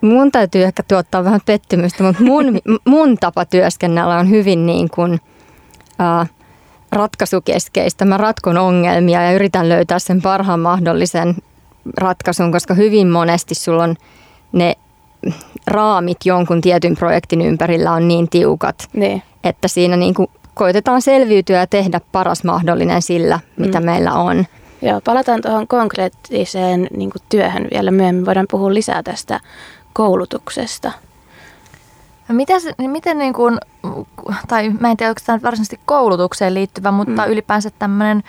Mun 0.00 0.32
täytyy 0.32 0.62
ehkä 0.62 0.82
tuottaa 0.88 1.24
vähän 1.24 1.40
pettymystä, 1.46 2.02
mutta 2.02 2.22
mun, 2.22 2.58
mun 2.88 3.18
tapa 3.18 3.44
työskennellä 3.44 4.18
on 4.18 4.30
hyvin 4.30 4.66
niin 4.66 4.90
kuin, 4.90 5.20
äh, 6.00 6.30
ratkaisukeskeistä. 6.92 8.04
Mä 8.04 8.16
ratkon 8.16 8.58
ongelmia 8.58 9.22
ja 9.22 9.32
yritän 9.32 9.68
löytää 9.68 9.98
sen 9.98 10.22
parhaan 10.22 10.60
mahdollisen 10.60 11.34
ratkaisun, 11.96 12.52
koska 12.52 12.74
hyvin 12.74 13.08
monesti 13.08 13.54
sulla 13.54 13.82
on 13.82 13.96
ne 14.52 14.76
raamit 15.66 16.18
jonkun 16.24 16.60
tietyn 16.60 16.96
projektin 16.96 17.42
ympärillä 17.42 17.92
on 17.92 18.08
niin 18.08 18.28
tiukat, 18.28 18.88
niin. 18.92 19.22
että 19.44 19.68
siinä 19.68 19.96
niin 19.96 20.14
kuin 20.14 20.28
koitetaan 20.54 21.02
selviytyä 21.02 21.58
ja 21.58 21.66
tehdä 21.66 22.00
paras 22.12 22.44
mahdollinen 22.44 23.02
sillä, 23.02 23.40
mitä 23.56 23.80
mm. 23.80 23.86
meillä 23.86 24.12
on. 24.12 24.46
Joo, 24.82 25.00
palataan 25.04 25.42
tuohon 25.42 25.68
konkreettiseen 25.68 26.88
niin 26.96 27.10
kuin 27.10 27.22
työhön 27.28 27.68
vielä 27.72 27.90
myöhemmin. 27.90 28.26
Voidaan 28.26 28.46
puhua 28.50 28.74
lisää 28.74 29.02
tästä 29.02 29.40
koulutuksesta. 29.92 30.92
Miten, 32.28 32.60
miten 32.78 33.18
niin 33.18 33.32
kuin, 33.32 33.58
tai 34.48 34.70
mä 34.80 34.90
en 34.90 34.96
tiedä, 34.96 35.10
onko 35.10 35.20
tämä 35.26 35.42
varsinaisesti 35.42 35.80
koulutukseen 35.86 36.54
liittyvä, 36.54 36.90
mutta 36.90 37.26
mm. 37.26 37.32
ylipäänsä 37.32 37.70
tämmöinen 37.78 38.22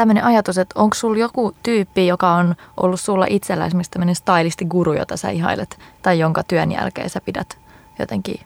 tämmöinen 0.00 0.24
ajatus, 0.24 0.58
että 0.58 0.80
onko 0.80 0.94
sulla 0.94 1.18
joku 1.18 1.54
tyyppi, 1.62 2.06
joka 2.06 2.32
on 2.32 2.54
ollut 2.76 3.00
sulla 3.00 3.26
itsellä 3.30 3.66
esimerkiksi 3.66 3.90
tämmöinen 3.90 4.14
stylisti-guru, 4.14 4.92
jota 4.92 5.16
sä 5.16 5.30
ihailet, 5.30 5.78
tai 6.02 6.18
jonka 6.18 6.42
työn 6.42 6.72
jälkeen 6.72 7.10
sä 7.10 7.20
pidät 7.20 7.58
jotenkin 7.98 8.40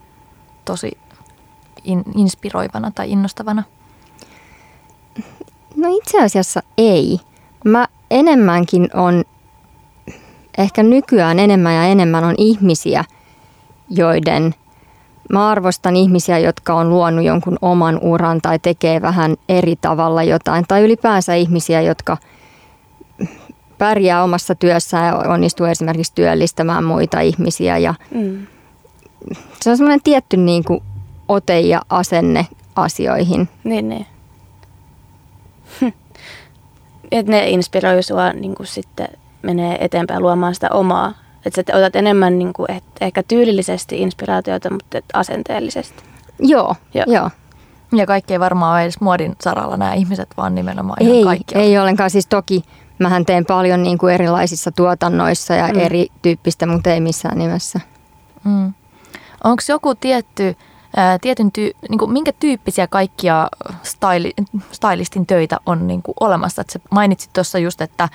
tosi 0.64 0.98
in, 1.84 2.04
inspiroivana 2.16 2.90
tai 2.90 3.10
innostavana? 3.10 3.62
No 5.76 5.88
itse 5.96 6.22
asiassa 6.22 6.60
ei. 6.78 7.20
Mä 7.64 7.88
enemmänkin 8.10 8.88
on, 8.94 9.24
ehkä 10.58 10.82
nykyään 10.82 11.38
enemmän 11.38 11.74
ja 11.74 11.84
enemmän 11.84 12.24
on 12.24 12.34
ihmisiä, 12.38 13.04
joiden 13.90 14.54
Mä 15.32 15.48
arvostan 15.48 15.96
ihmisiä, 15.96 16.38
jotka 16.38 16.74
on 16.74 16.90
luonut 16.90 17.24
jonkun 17.24 17.58
oman 17.62 17.98
uran 18.02 18.40
tai 18.40 18.58
tekee 18.58 19.02
vähän 19.02 19.36
eri 19.48 19.76
tavalla 19.76 20.22
jotain. 20.22 20.64
Tai 20.68 20.82
ylipäänsä 20.82 21.34
ihmisiä, 21.34 21.80
jotka 21.80 22.16
pärjää 23.78 24.24
omassa 24.24 24.54
työssään 24.54 25.06
ja 25.06 25.32
onnistuu 25.32 25.66
esimerkiksi 25.66 26.14
työllistämään 26.14 26.84
muita 26.84 27.20
ihmisiä. 27.20 27.78
Ja 27.78 27.94
mm. 28.10 28.46
Se 29.60 29.70
on 29.70 29.76
semmoinen 29.76 30.02
tietty 30.04 30.36
niin 30.36 30.64
kuin 30.64 30.82
ote 31.28 31.60
ja 31.60 31.82
asenne 31.90 32.46
asioihin. 32.76 33.48
Niin, 33.64 33.88
niin. 33.88 34.06
Että 37.12 37.32
ne 37.32 37.48
inspiroi 37.50 38.02
sua 38.02 38.32
niin 38.32 38.54
kuin 38.54 38.66
sitten 38.66 39.08
menee 39.42 39.84
eteenpäin 39.84 40.22
luomaan 40.22 40.54
sitä 40.54 40.68
omaa 40.70 41.12
että 41.46 41.62
sä 41.66 41.78
otat 41.78 41.96
enemmän 41.96 42.38
niin 42.38 42.52
kuin, 42.52 42.68
ehkä 43.00 43.22
tyylillisesti 43.22 44.02
inspiraatiota, 44.02 44.70
mutta 44.70 44.98
asenteellisesti. 45.12 46.02
Joo, 46.38 46.76
joo. 46.94 47.04
joo. 47.06 47.30
Ja 47.92 48.06
kaikki 48.06 48.32
ei 48.32 48.40
varmaan 48.40 48.72
ole 48.74 48.82
edes 48.82 49.00
muodin 49.00 49.36
saralla 49.40 49.76
nämä 49.76 49.94
ihmiset, 49.94 50.28
vaan 50.36 50.54
nimenomaan 50.54 51.02
ihan 51.02 51.16
ei, 51.16 51.24
kaikki. 51.24 51.58
Ei 51.58 51.78
ollenkaan. 51.78 52.10
Siis 52.10 52.26
toki 52.26 52.64
mähän 52.98 53.26
teen 53.26 53.46
paljon 53.46 53.82
niin 53.82 53.98
kuin 53.98 54.14
erilaisissa 54.14 54.72
tuotannoissa 54.72 55.54
ja 55.54 55.68
mm. 55.68 55.80
erityyppistä, 55.80 56.66
mutta 56.66 56.90
ei 56.90 57.00
missään 57.00 57.38
nimessä. 57.38 57.80
Mm. 58.44 58.72
Onko 59.44 59.62
joku 59.68 59.94
tietty, 59.94 60.56
ää, 60.96 61.18
tietyn 61.18 61.52
tyy, 61.52 61.70
niin 61.88 61.98
kuin 61.98 62.12
minkä 62.12 62.32
tyyppisiä 62.32 62.86
kaikkia 62.86 63.48
styli, 63.82 64.32
stylistin 64.72 65.26
töitä 65.26 65.56
on 65.66 65.86
niin 65.86 66.02
kuin 66.02 66.14
olemassa? 66.20 66.60
Et 66.60 66.70
sä 66.70 66.78
mainitsit 66.90 67.32
tuossa 67.32 67.58
just, 67.58 67.80
että 67.80 68.08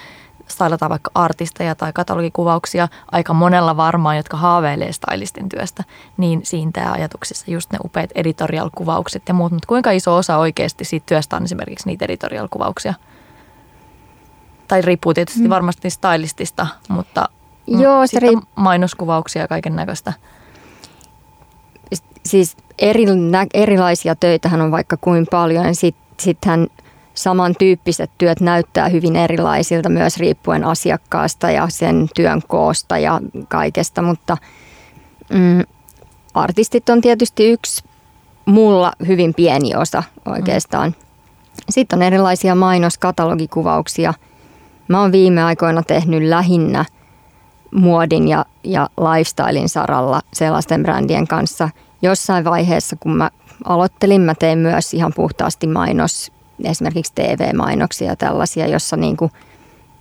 stylataan 0.50 0.90
vaikka 0.90 1.12
artisteja 1.16 1.76
tai 1.76 1.94
katalogikuvauksia 1.94 2.88
aika 3.12 3.34
monella 3.34 3.78
varmaan, 3.78 4.18
jotka 4.18 4.38
haaveilee 4.38 4.92
stylistin 4.92 5.50
työstä, 5.50 5.84
niin 6.18 6.42
siinä 6.44 6.92
ajatuksissa 6.92 7.52
just 7.52 7.72
ne 7.72 7.80
upeat 7.84 8.10
editorial-kuvaukset 8.16 9.24
ja 9.28 9.34
muut. 9.34 9.52
Mutta 9.52 9.68
kuinka 9.68 9.92
iso 9.92 10.16
osa 10.16 10.38
oikeasti 10.38 10.86
siitä 10.86 11.06
työstä 11.06 11.36
on 11.36 11.44
esimerkiksi 11.44 11.88
niitä 11.88 12.06
editorial-kuvauksia? 12.06 12.94
Tai 14.68 14.82
riippuu 14.82 15.14
tietysti 15.14 15.44
mm. 15.44 15.50
varmasti 15.50 15.90
stylistista, 15.90 16.68
mutta 16.90 17.30
Joo, 17.68 18.08
se 18.08 18.20
riipp- 18.20 18.48
mainoskuvauksia 18.56 19.42
ja 19.42 19.48
kaiken 19.48 19.76
näköistä. 19.76 20.14
Siis 22.26 22.58
eri, 22.80 23.06
erilaisia 23.54 24.16
töitähän 24.16 24.62
on 24.62 24.72
vaikka 24.72 24.98
kuin 24.98 25.28
paljon. 25.32 25.76
Sitten 25.76 26.10
sit 26.20 26.38
samantyyppiset 27.20 28.12
työt 28.18 28.40
näyttää 28.40 28.90
hyvin 28.90 29.16
erilaisilta 29.16 29.90
myös 29.90 30.18
riippuen 30.18 30.64
asiakkaasta 30.64 31.52
ja 31.52 31.68
sen 31.70 32.10
työn 32.16 32.42
koosta 32.48 32.98
ja 32.98 33.22
kaikesta, 33.48 34.02
mutta 34.02 34.38
mm, 35.34 35.64
artistit 36.34 36.90
on 36.90 37.02
tietysti 37.02 37.50
yksi 37.50 37.84
mulla 38.46 38.92
hyvin 39.08 39.34
pieni 39.34 39.76
osa 39.76 40.04
oikeastaan. 40.26 40.96
Sitten 41.70 42.00
on 42.00 42.04
erilaisia 42.04 42.56
mainoskatalogikuvauksia. 42.56 44.14
Mä 44.88 45.02
oon 45.02 45.12
viime 45.12 45.44
aikoina 45.44 45.84
tehnyt 45.84 46.24
lähinnä 46.24 46.86
muodin 47.72 48.28
ja, 48.28 48.46
ja 48.64 48.90
lifestylein 48.98 49.70
saralla 49.70 50.22
sellaisten 50.34 50.84
brändien 50.84 51.28
kanssa. 51.28 51.70
Jossain 52.02 52.44
vaiheessa, 52.44 52.96
kun 53.00 53.18
mä 53.18 53.30
aloittelin, 53.66 54.22
mä 54.22 54.36
tein 54.36 54.60
myös 54.60 54.94
ihan 54.94 55.14
puhtaasti 55.16 55.68
mainos 55.68 56.32
esimerkiksi 56.66 57.14
TV-mainoksia 57.16 58.08
ja 58.08 58.16
tällaisia, 58.16 58.68
jossa 58.68 58.98
niin 58.98 59.18
kuin 59.18 59.32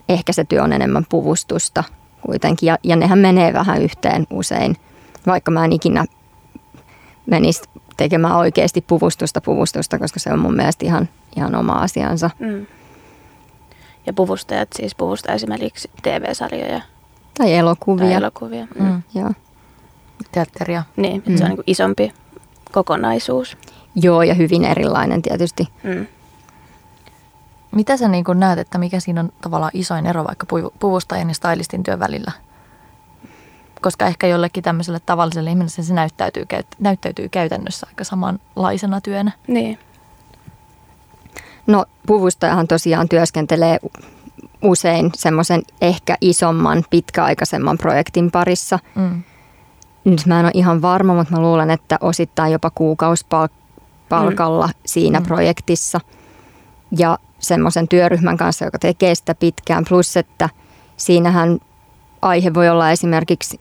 ehkä 0.09 0.33
se 0.33 0.45
työ 0.45 0.63
on 0.63 0.73
enemmän 0.73 1.07
puvustusta 1.09 1.85
kuitenkin. 2.21 2.67
Ja, 2.67 2.79
ja 2.83 2.97
nehän 2.97 3.19
menee 3.19 3.53
vähän 3.53 3.83
yhteen 3.83 4.27
usein, 4.31 4.77
vaikka 5.27 5.51
mä 5.51 5.65
en 5.65 5.73
ikinä 5.73 6.05
menisi 7.27 7.63
tekemään 7.97 8.37
oikeasti 8.37 8.81
puvustusta 8.81 9.41
puvustusta, 9.41 9.99
koska 9.99 10.21
se 10.21 10.33
on 10.33 10.39
mun 10.39 10.57
mielestä 10.57 10.87
ihan, 10.87 11.09
ihan 11.37 11.55
oma 11.55 11.73
asiansa. 11.73 12.31
Mm. 12.39 12.67
Ja 14.07 14.13
puvustajat 14.13 14.69
siis 14.77 14.95
puvustaa 14.95 15.35
esimerkiksi 15.35 15.91
TV-sarjoja. 16.03 16.81
Tai 17.39 17.55
elokuvia. 17.55 18.07
Tai 18.07 18.15
elokuvia. 18.15 18.67
Mm. 18.79 18.87
Mm. 18.87 19.03
Joo. 19.15 19.31
Teatteria. 20.33 20.83
Niin, 20.97 21.23
mm. 21.27 21.37
se 21.37 21.45
on 21.45 21.51
niin 21.51 21.63
isompi 21.67 22.13
kokonaisuus. 22.73 23.57
Joo, 23.95 24.23
ja 24.23 24.35
hyvin 24.35 24.65
erilainen 24.65 25.23
tietysti. 25.23 25.69
Mm. 25.83 26.07
Mitä 27.71 27.97
sä 27.97 28.09
niin 28.09 28.25
näet, 28.35 28.59
että 28.59 28.79
mikä 28.79 29.01
siinä 29.01 29.21
on 29.21 29.33
tavallaan 29.41 29.71
isoin 29.75 30.07
ero 30.07 30.25
vaikka 30.25 30.47
puvustajan 30.81 31.29
ja 31.29 31.35
stylistin 31.35 31.83
työn 31.83 31.99
välillä? 31.99 32.33
Koska 33.81 34.07
ehkä 34.07 34.27
jollekin 34.27 34.63
tämmöiselle 34.63 35.01
tavalliselle 35.07 35.51
ihmiselle 35.51 35.87
se 35.87 35.95
näyttäytyy, 35.95 36.47
näyttäytyy 36.79 37.29
käytännössä 37.29 37.87
aika 37.91 38.05
samanlaisena 38.05 39.01
työnä. 39.01 39.33
Niin. 39.47 39.79
No 41.67 41.85
puvustajahan 42.07 42.69
tosiaan 42.69 43.09
työskentelee 43.09 43.79
usein 44.63 45.11
semmoisen 45.15 45.63
ehkä 45.81 46.17
isomman, 46.21 46.85
pitkäaikaisemman 46.91 47.79
projektin 47.79 48.31
parissa. 48.31 48.79
Mm. 48.95 49.23
Nyt 50.05 50.27
mä 50.27 50.41
en 50.41 50.47
ole 50.47 50.53
ihan 50.55 50.83
varma, 50.83 51.15
mutta 51.15 51.35
mä 51.35 51.41
luulen, 51.41 51.71
että 51.71 51.99
osittain 52.01 52.53
jopa 52.53 52.71
kuukausipalkalla 52.71 54.67
mm. 54.67 54.73
siinä 54.87 55.21
mm. 55.21 55.27
projektissa. 55.27 56.01
Ja 56.99 57.19
semmoisen 57.39 57.89
työryhmän 57.89 58.37
kanssa, 58.37 58.65
joka 58.65 58.79
tekee 58.79 59.15
sitä 59.15 59.35
pitkään. 59.35 59.85
Plus, 59.89 60.17
että 60.17 60.49
siinähän 60.97 61.59
aihe 62.23 62.55
voi 62.55 62.69
olla 62.69 62.91
esimerkiksi 62.91 63.61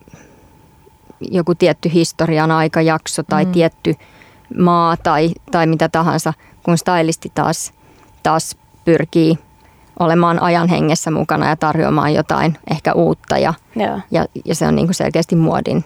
joku 1.32 1.56
tietty 1.56 1.94
historian 1.94 2.52
aikajakso 2.52 3.24
tai 3.24 3.46
mm. 3.46 3.52
tietty 3.52 3.96
maa 4.58 4.98
tai, 4.98 5.30
tai 5.52 5.68
mitä 5.68 5.90
tahansa, 5.90 6.34
kun 6.64 6.78
stylisti 6.78 7.32
taas, 7.36 7.74
taas 8.24 8.58
pyrkii 8.86 9.38
olemaan 10.00 10.42
ajan 10.42 10.70
hengessä 10.70 11.12
mukana 11.12 11.50
ja 11.50 11.56
tarjoamaan 11.56 12.14
jotain 12.14 12.58
ehkä 12.72 12.94
uutta 12.94 13.38
ja, 13.38 13.54
ja, 14.12 14.26
ja 14.46 14.56
se 14.56 14.68
on 14.68 14.76
niin 14.76 14.88
kuin 14.88 14.96
selkeästi 14.96 15.36
muodin 15.36 15.86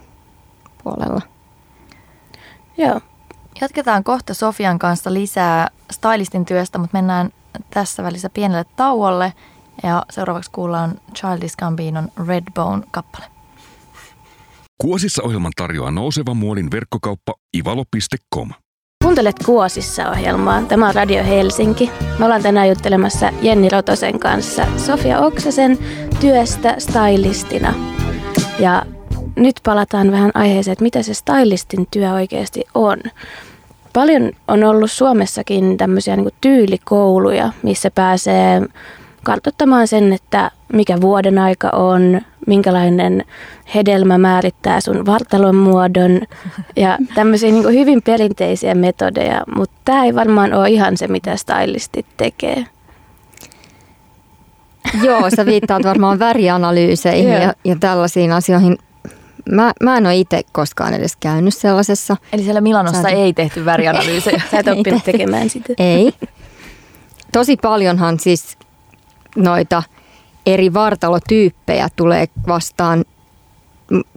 puolella. 0.84 1.22
Joo. 2.78 3.02
Jatketaan 3.62 4.04
kohta 4.04 4.34
Sofian 4.34 4.80
kanssa 4.80 5.14
lisää 5.14 5.68
stylistin 5.92 6.46
työstä, 6.46 6.78
mutta 6.78 6.98
mennään 6.98 7.32
tässä 7.70 8.04
välissä 8.04 8.30
pienelle 8.30 8.66
tauolle 8.76 9.34
ja 9.84 10.06
seuraavaksi 10.10 10.52
kuullaan 10.52 11.00
Childish 11.16 11.56
Gambinon 11.58 12.10
Redbone-kappale. 12.28 13.26
Kuosissa 14.82 15.24
ohjelman 15.24 15.52
tarjoaa 15.56 15.92
nouseva 15.92 16.34
muodin 16.34 16.72
verkkokauppa 16.72 17.34
ivalo.com. 17.58 18.50
Kuuntelet 19.04 19.36
Kuosissa 19.46 20.10
ohjelmaa. 20.10 20.62
Tämä 20.62 20.88
on 20.88 20.96
Radio 20.96 21.24
Helsinki. 21.24 21.92
Me 22.20 22.26
ollaan 22.26 22.42
tänään 22.42 22.70
juttelemassa 22.70 23.32
Jenni 23.42 23.70
Rotosen 23.70 24.20
kanssa 24.20 24.68
Sofia 24.78 25.20
Oksasen 25.20 25.78
työstä 26.20 26.76
stylistina. 26.78 27.74
Ja 28.60 28.86
nyt 29.36 29.56
palataan 29.66 30.12
vähän 30.12 30.32
aiheeseen, 30.34 30.72
että 30.72 30.84
mitä 30.84 31.04
se 31.04 31.14
stylistin 31.14 31.88
työ 31.92 32.14
oikeasti 32.14 32.64
on. 32.74 32.98
Paljon 33.94 34.32
on 34.48 34.64
ollut 34.64 34.92
Suomessakin 34.92 35.78
tämmöisiä 35.78 36.16
niin 36.16 36.30
tyylikouluja, 36.42 37.50
missä 37.64 37.92
pääsee 37.92 38.62
kartoittamaan 39.24 39.88
sen, 39.88 40.14
että 40.14 40.52
mikä 40.74 41.02
vuoden 41.02 41.38
aika 41.38 41.70
on, 41.70 42.22
minkälainen 42.48 43.26
hedelmä 43.76 44.18
määrittää 44.18 44.82
sun 44.82 45.06
vartalon 45.06 45.56
muodon 45.56 46.22
ja 46.76 46.98
tämmöisiä 47.16 47.52
niin 47.52 47.74
hyvin 47.74 48.02
perinteisiä 48.02 48.76
metodeja, 48.76 49.44
mutta 49.56 49.76
tämä 49.86 50.06
ei 50.06 50.16
varmaan 50.16 50.54
ole 50.54 50.70
ihan 50.70 50.98
se, 50.98 51.08
mitä 51.08 51.36
stylistit 51.36 52.06
tekee. 52.18 52.66
Joo, 55.04 55.30
sä 55.36 55.46
viittaat 55.46 55.84
varmaan 55.84 56.20
värianalyyseihin 56.20 57.34
ja, 57.34 57.54
ja 57.64 57.76
tällaisiin 57.80 58.32
asioihin. 58.32 58.78
Mä, 59.52 59.72
mä 59.84 59.98
en 59.98 60.06
ole 60.06 60.16
itse 60.16 60.42
koskaan 60.52 60.94
edes 60.94 61.16
käynyt 61.16 61.56
sellaisessa. 61.56 62.18
Eli 62.34 62.44
siellä 62.44 62.62
Milanossa 62.62 63.02
Sä... 63.02 63.10
ei 63.10 63.34
tehty 63.34 63.66
värianalyysejä. 63.66 64.42
Sä 64.52 64.60
et 64.60 64.68
oppinut 64.68 65.04
tekemään 65.04 65.50
sitä. 65.50 65.74
Ei. 65.78 66.14
Tosi 67.32 67.58
paljonhan 67.58 68.20
siis 68.20 68.58
noita 69.36 69.84
eri 70.46 70.74
vartalotyyppejä 70.74 71.88
tulee 71.96 72.26
vastaan, 72.48 73.06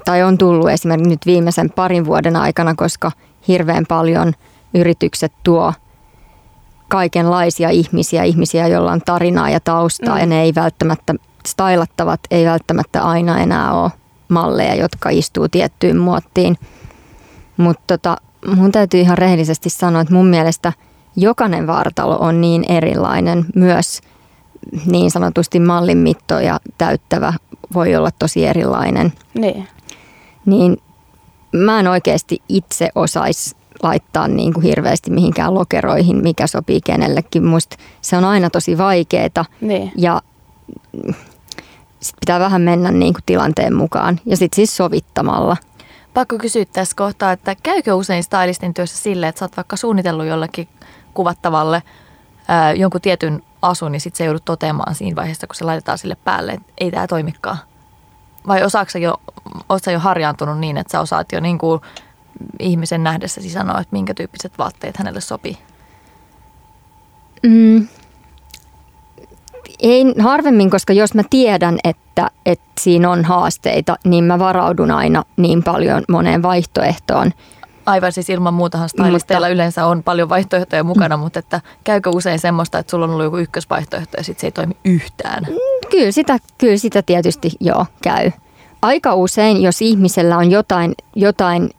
tai 0.05 0.23
on 0.23 0.39
tullut 0.39 0.71
esimerkiksi 0.71 1.09
nyt 1.09 1.27
viimeisen 1.27 1.71
parin 1.71 2.07
vuoden 2.07 2.37
aikana, 2.37 2.75
koska 2.75 3.13
hirveän 3.49 3.85
paljon 3.89 4.33
yritykset 4.75 5.33
tuo 5.43 5.73
kaikenlaisia 6.89 7.71
ihmisiä, 7.71 8.23
ihmisiä, 8.23 8.69
joilla 8.69 8.93
on 8.93 9.01
tarinaa 9.01 9.51
ja 9.51 9.61
taustaa, 9.61 10.15
mm. 10.15 10.21
ja 10.21 10.27
ne 10.27 10.43
ei 10.43 10.55
välttämättä, 10.55 11.15
stylattavat 11.47 12.21
ei 12.31 12.47
välttämättä 12.47 13.03
aina 13.03 13.39
enää 13.41 13.73
ole 13.73 13.91
malleja, 14.29 14.75
jotka 14.75 15.11
istuu 15.11 15.49
tiettyyn 15.49 15.99
muottiin. 15.99 16.57
Mutta 17.57 17.83
tota, 17.87 18.17
mun 18.57 18.73
täytyy 18.73 19.01
ihan 19.01 19.19
rehellisesti 19.19 19.71
sanoa, 19.71 20.01
että 20.01 20.15
mun 20.15 20.27
mielestä 20.27 20.73
jokainen 21.17 21.67
vartalo 21.67 22.17
on 22.21 22.41
niin 22.41 22.65
erilainen 22.69 23.47
myös– 23.55 24.01
niin 24.87 25.11
sanotusti 25.11 25.61
mallin 25.61 25.99
mittoja 25.99 26.61
täyttävä 26.79 27.33
voi 27.75 27.97
olla 27.97 28.11
tosi 28.19 28.47
erilainen. 28.47 29.13
Niin. 29.35 29.69
Niin 30.47 30.77
mä 31.53 31.81
en 31.81 31.89
oikeasti 31.89 32.43
itse 32.49 32.89
osaisi 32.95 33.57
laittaa 33.83 34.29
niin 34.29 34.53
kuin 34.53 34.65
hirveästi 34.65 35.11
mihinkään 35.11 35.55
lokeroihin, 35.55 36.23
mikä 36.23 36.47
sopii 36.47 36.81
kenellekin. 36.81 37.45
Musta 37.45 37.77
se 38.01 38.17
on 38.17 38.25
aina 38.25 38.51
tosi 38.51 38.79
vaikeeta 38.79 39.45
niin. 39.61 39.93
ja 39.97 40.23
sit 42.05 42.17
pitää 42.21 42.41
vähän 42.41 42.63
mennä 42.63 42.91
niin 42.91 43.15
kuin 43.15 43.23
tilanteen 43.27 43.75
mukaan 43.75 44.21
ja 44.27 44.37
sitten 44.37 44.57
siis 44.57 44.77
sovittamalla. 44.77 45.57
Pakko 46.15 46.39
kysyä 46.39 46.65
tässä 46.65 46.97
kohtaa, 46.97 47.33
että 47.33 47.57
käykö 47.63 47.95
usein 47.95 48.23
stylistin 48.23 48.75
työssä 48.75 48.97
sille, 48.99 49.29
että 49.29 49.39
sä 49.39 49.45
oot 49.45 49.57
vaikka 49.57 49.77
suunnitellut 49.77 50.27
jollekin 50.27 50.69
kuvattavalle 51.15 51.83
ää, 52.49 52.73
jonkun 52.73 53.01
tietyn 53.01 53.43
asu, 53.63 53.89
niin 53.89 54.01
sitten 54.01 54.19
se 54.19 54.25
joudut 54.25 54.45
toteamaan 54.45 54.95
siinä 54.95 55.17
vaiheessa, 55.17 55.47
kun 55.47 55.55
se 55.55 55.65
laitetaan 55.65 55.99
sille 55.99 56.17
päälle, 56.25 56.53
että 56.53 56.73
ei 56.79 56.91
tämä 56.91 57.07
toimikaan. 57.07 57.59
Vai 58.47 58.65
osaatko 58.65 58.99
jo, 58.99 59.21
ootko 59.69 59.91
jo 59.91 59.99
harjaantunut 59.99 60.59
niin, 60.59 60.77
että 60.77 60.93
sä 60.93 61.01
osaat 61.01 61.33
jo 61.33 61.41
niin 61.41 61.59
kuin 61.59 61.81
ihmisen 62.59 63.05
nähdessäsi 63.05 63.51
sanoa, 63.51 63.81
että 63.81 63.93
minkä 63.93 64.15
tyyppiset 64.15 64.59
vaatteet 64.59 64.97
hänelle 64.97 65.21
sopii? 65.21 65.59
Mm. 67.43 67.89
Ei 69.81 70.05
harvemmin, 70.19 70.71
koska 70.71 70.93
jos 70.93 71.15
mä 71.15 71.23
tiedän, 71.31 71.79
että, 71.85 72.31
että 72.47 72.65
siinä 72.81 73.11
on 73.11 73.25
haasteita, 73.25 73.97
niin 74.05 74.25
mä 74.25 74.39
varaudun 74.39 74.91
aina 74.91 75.25
niin 75.37 75.63
paljon 75.63 76.05
moneen 76.09 76.43
vaihtoehtoon– 76.43 77.33
Aivan 77.87 78.13
siis 78.13 78.31
ilman 78.31 78.55
muutahan 78.55 78.89
stylisteilla 78.89 79.47
mutta, 79.47 79.55
yleensä 79.55 79.87
on 79.87 80.03
paljon 80.03 80.29
vaihtoehtoja 80.29 80.85
mukana, 80.85 81.17
mm. 81.17 81.21
mutta 81.21 81.39
että 81.39 81.61
käykö 81.85 82.11
usein 82.11 82.39
semmoista, 82.39 82.79
että 82.79 82.91
sulla 82.91 83.05
on 83.05 83.11
ollut 83.11 83.25
joku 83.25 83.37
ykkösvaihtoehto 83.37 84.17
ja 84.17 84.25
sitten 84.25 84.41
se 84.41 84.47
ei 84.47 84.53
toimi 84.53 84.77
yhtään? 84.85 85.43
Mm, 85.43 85.91
kyllä 85.91 86.13
sitä, 86.13 86.39
kyllä 86.59 86.77
sitä 86.77 87.03
tietysti 87.03 87.51
joo 87.61 87.87
käy. 88.03 88.31
Aika 88.83 89.15
usein, 89.15 89.63
jos 89.63 89.83
ihmisellä 89.83 90.37
on 90.37 90.51
jotain, 90.51 90.95
jotain 91.17 91.71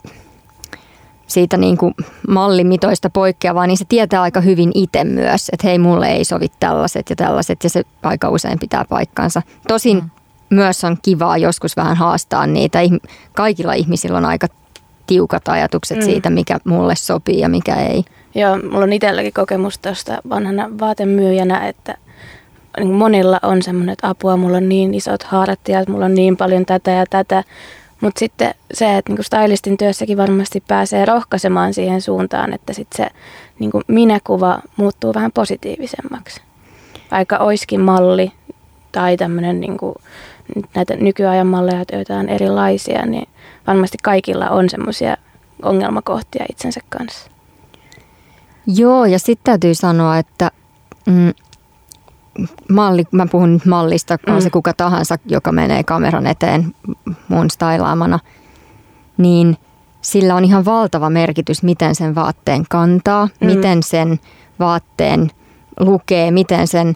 siitä 1.28 1.58
niin 1.58 1.78
kuin 1.78 1.94
mallimitoista 2.28 3.10
poikkeavaa, 3.10 3.68
niin 3.68 3.78
se 3.78 3.86
tietää 3.90 4.22
aika 4.22 4.42
hyvin 4.42 4.72
itse 4.74 5.04
myös, 5.04 5.50
että 5.50 5.68
hei, 5.68 5.80
mulle 5.80 6.08
ei 6.08 6.26
sovi 6.26 6.48
tällaiset 6.60 7.10
ja 7.10 7.16
tällaiset, 7.16 7.64
ja 7.64 7.70
se 7.70 7.84
aika 8.04 8.30
usein 8.30 8.60
pitää 8.60 8.86
paikkansa. 8.90 9.42
Tosin 9.68 9.98
mm. 9.98 10.10
myös 10.50 10.84
on 10.84 10.98
kivaa 11.02 11.38
joskus 11.38 11.78
vähän 11.78 11.98
haastaa 11.98 12.48
niitä. 12.48 12.80
Kaikilla 13.34 13.74
ihmisillä 13.74 14.18
on 14.18 14.26
aika 14.26 14.48
tiukat 15.08 15.48
ajatukset 15.48 15.98
mm. 15.98 16.04
siitä, 16.04 16.30
mikä 16.30 16.58
mulle 16.64 16.96
sopii 16.96 17.40
ja 17.40 17.50
mikä 17.50 17.76
ei. 17.76 18.04
Joo, 18.36 18.58
mulla 18.58 18.84
on 18.84 18.94
itselläkin 18.94 19.34
kokemus 19.34 19.78
tuosta 19.78 20.18
vanhana 20.30 20.70
vaatemyyjänä, 20.80 21.68
että 21.68 21.98
niin 22.78 22.94
monilla 22.94 23.40
on 23.44 23.62
semmoinen, 23.62 23.94
että 23.94 24.10
apua, 24.10 24.38
mulla 24.38 24.58
on 24.58 24.70
niin 24.70 24.94
isot 24.94 25.24
haarat 25.24 25.60
ja 25.68 25.84
mulla 25.88 26.06
on 26.06 26.16
niin 26.16 26.38
paljon 26.38 26.66
tätä 26.66 26.92
ja 26.92 27.06
tätä. 27.10 27.44
Mutta 28.02 28.20
sitten 28.20 28.54
se, 28.74 28.98
että 28.98 29.12
niinku 29.12 29.24
stylistin 29.24 29.78
työssäkin 29.78 30.18
varmasti 30.18 30.64
pääsee 30.68 31.06
rohkaisemaan 31.06 31.74
siihen 31.74 32.02
suuntaan, 32.02 32.54
että 32.54 32.74
sitten 32.74 33.06
se 33.06 33.16
niinku 33.60 33.82
minäkuva 33.88 34.60
muuttuu 34.78 35.14
vähän 35.14 35.32
positiivisemmaksi. 35.32 36.42
Vaikka 37.12 37.38
oiskin 37.38 37.82
malli 37.82 38.32
tai 38.92 39.18
tämmöinen 39.18 39.62
niinku, 39.62 39.96
näitä 40.76 40.96
nykyajan 40.96 41.48
malleja, 41.48 41.86
joita 41.92 42.16
on 42.16 42.30
erilaisia, 42.30 43.06
niin 43.06 43.28
varmasti 43.68 43.98
kaikilla 44.04 44.50
on 44.50 44.70
semmoisia 44.70 45.18
ongelmakohtia 45.64 46.46
itsensä 46.50 46.80
kanssa. 46.90 47.32
Joo, 48.68 49.06
ja 49.06 49.20
sitten 49.20 49.44
täytyy 49.44 49.76
sanoa, 49.76 50.18
että 50.18 50.52
mm, 51.06 51.34
malli, 52.70 53.04
mä 53.12 53.28
puhun 53.32 53.54
nyt 53.54 53.66
mallista, 53.66 54.18
mm. 54.28 54.36
on 54.36 54.42
se 54.42 54.50
kuka 54.50 54.74
tahansa, 54.74 55.16
joka 55.26 55.52
menee 55.52 55.84
kameran 55.84 56.28
eteen 56.28 56.76
mun 57.28 57.50
stylaamana, 57.50 58.20
niin 59.18 59.58
sillä 60.02 60.36
on 60.36 60.46
ihan 60.46 60.66
valtava 60.66 61.10
merkitys, 61.10 61.64
miten 61.64 61.96
sen 61.96 62.16
vaatteen 62.16 62.66
kantaa, 62.70 63.26
mm. 63.26 63.46
miten 63.46 63.84
sen 63.84 64.20
vaatteen 64.60 65.32
lukee, 65.80 66.32
miten 66.32 66.68
sen 66.68 66.96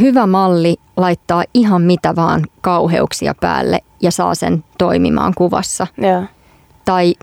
hyvä 0.00 0.26
malli 0.26 0.76
laittaa 0.96 1.44
ihan 1.54 1.82
mitä 1.82 2.16
vaan 2.16 2.46
kauheuksia 2.60 3.34
päälle 3.40 3.78
ja 4.02 4.10
saa 4.10 4.34
sen 4.34 4.64
toimimaan 4.78 5.32
kuvassa. 5.34 5.86
Yeah. 6.02 6.28
Tai 6.84 7.14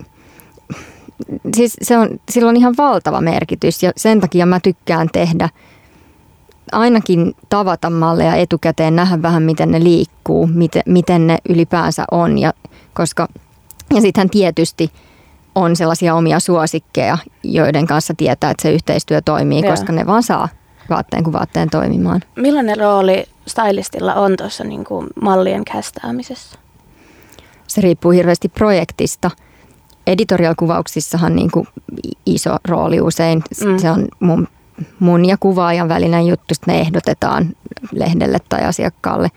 siis 1.56 1.76
se 1.82 1.98
on, 1.98 2.08
sillä 2.28 2.48
on 2.48 2.56
ihan 2.56 2.74
valtava 2.78 3.20
merkitys 3.20 3.82
ja 3.82 3.92
sen 3.96 4.20
takia 4.20 4.46
mä 4.46 4.60
tykkään 4.60 5.08
tehdä 5.12 5.48
ainakin 6.72 7.34
tavata 7.48 7.90
malleja 7.90 8.34
etukäteen, 8.34 8.96
nähdä 8.96 9.22
vähän 9.22 9.42
miten 9.42 9.70
ne 9.70 9.82
liikkuu, 9.84 10.46
miten, 10.46 10.82
miten 10.86 11.26
ne 11.26 11.38
ylipäänsä 11.48 12.04
on. 12.10 12.38
Ja, 12.38 12.52
koska, 12.94 13.28
ja 13.94 14.00
sittenhän 14.00 14.30
tietysti 14.30 14.90
on 15.54 15.76
sellaisia 15.76 16.14
omia 16.14 16.40
suosikkeja, 16.40 17.18
joiden 17.42 17.86
kanssa 17.86 18.14
tietää, 18.16 18.50
että 18.50 18.62
se 18.62 18.72
yhteistyö 18.72 19.20
toimii, 19.20 19.62
yeah. 19.62 19.72
koska 19.72 19.92
ne 19.92 20.06
vaan 20.06 20.22
saa 20.22 20.48
vaatteen 20.90 21.24
kuin 21.24 21.32
vaatteen 21.32 21.70
toimimaan. 21.70 22.20
Millainen 22.36 22.78
rooli 22.78 23.24
stylistilla 23.46 24.14
on 24.14 24.36
tuossa 24.36 24.64
niin 24.64 24.84
kuin 24.84 25.06
mallien 25.22 25.64
kästäämisessä? 25.64 26.58
Se 27.66 27.80
riippuu 27.80 28.10
hirveästi 28.10 28.48
projektista. 28.48 29.30
Editorial-kuvauksissahan 30.06 31.36
niin 31.36 31.50
kuin 31.50 31.68
iso 32.26 32.56
rooli 32.68 33.00
usein. 33.00 33.42
Mm. 33.64 33.78
Se 33.78 33.90
on 33.90 34.08
mun, 34.20 34.48
mun 34.98 35.24
ja 35.24 35.36
kuvaajan 35.40 35.88
välinen 35.88 36.26
juttu, 36.26 36.44
että 36.50 36.72
ne 36.72 36.80
ehdotetaan 36.80 37.46
lehdelle 37.92 38.38
tai 38.48 38.64
asiakkaalle. 38.64 39.28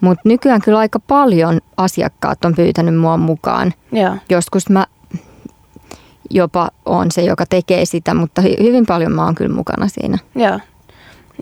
Mutta 0.00 0.28
nykyään 0.28 0.62
kyllä 0.62 0.78
aika 0.78 0.98
paljon 0.98 1.60
asiakkaat 1.76 2.44
on 2.44 2.54
pyytänyt 2.54 2.98
mua 2.98 3.16
mukaan. 3.16 3.72
Joo. 3.92 4.16
Joskus 4.30 4.70
mä 4.70 4.86
jopa 6.30 6.70
on 6.86 7.10
se, 7.10 7.22
joka 7.22 7.46
tekee 7.46 7.84
sitä, 7.84 8.14
mutta 8.14 8.42
hyvin 8.42 8.86
paljon 8.86 9.12
mä 9.12 9.24
oon 9.24 9.34
kyllä 9.34 9.54
mukana 9.54 9.88
siinä. 9.88 10.18
Joo. 10.34 10.60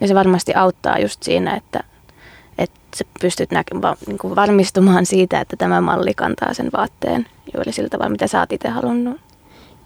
Ja 0.01 0.09
se 0.09 0.15
varmasti 0.15 0.55
auttaa 0.55 0.99
just 0.99 1.23
siinä, 1.23 1.55
että, 1.57 1.85
että 2.59 2.81
sä 2.97 3.05
pystyt 3.21 3.51
näkemään, 3.51 3.97
niin 4.07 4.19
kuin 4.19 4.37
varmistumaan 4.37 5.07
siitä, 5.07 5.41
että 5.41 5.57
tämä 5.57 5.81
malli 5.81 6.15
kantaa 6.15 6.55
sen 6.55 6.71
vaatteen 6.77 7.27
juuri 7.55 7.73
sillä 7.73 7.89
tavalla, 7.89 8.11
mitä 8.11 8.27
sä 8.27 8.41
oot 8.41 8.53
itse 8.53 8.69
halunnut. 8.69 9.21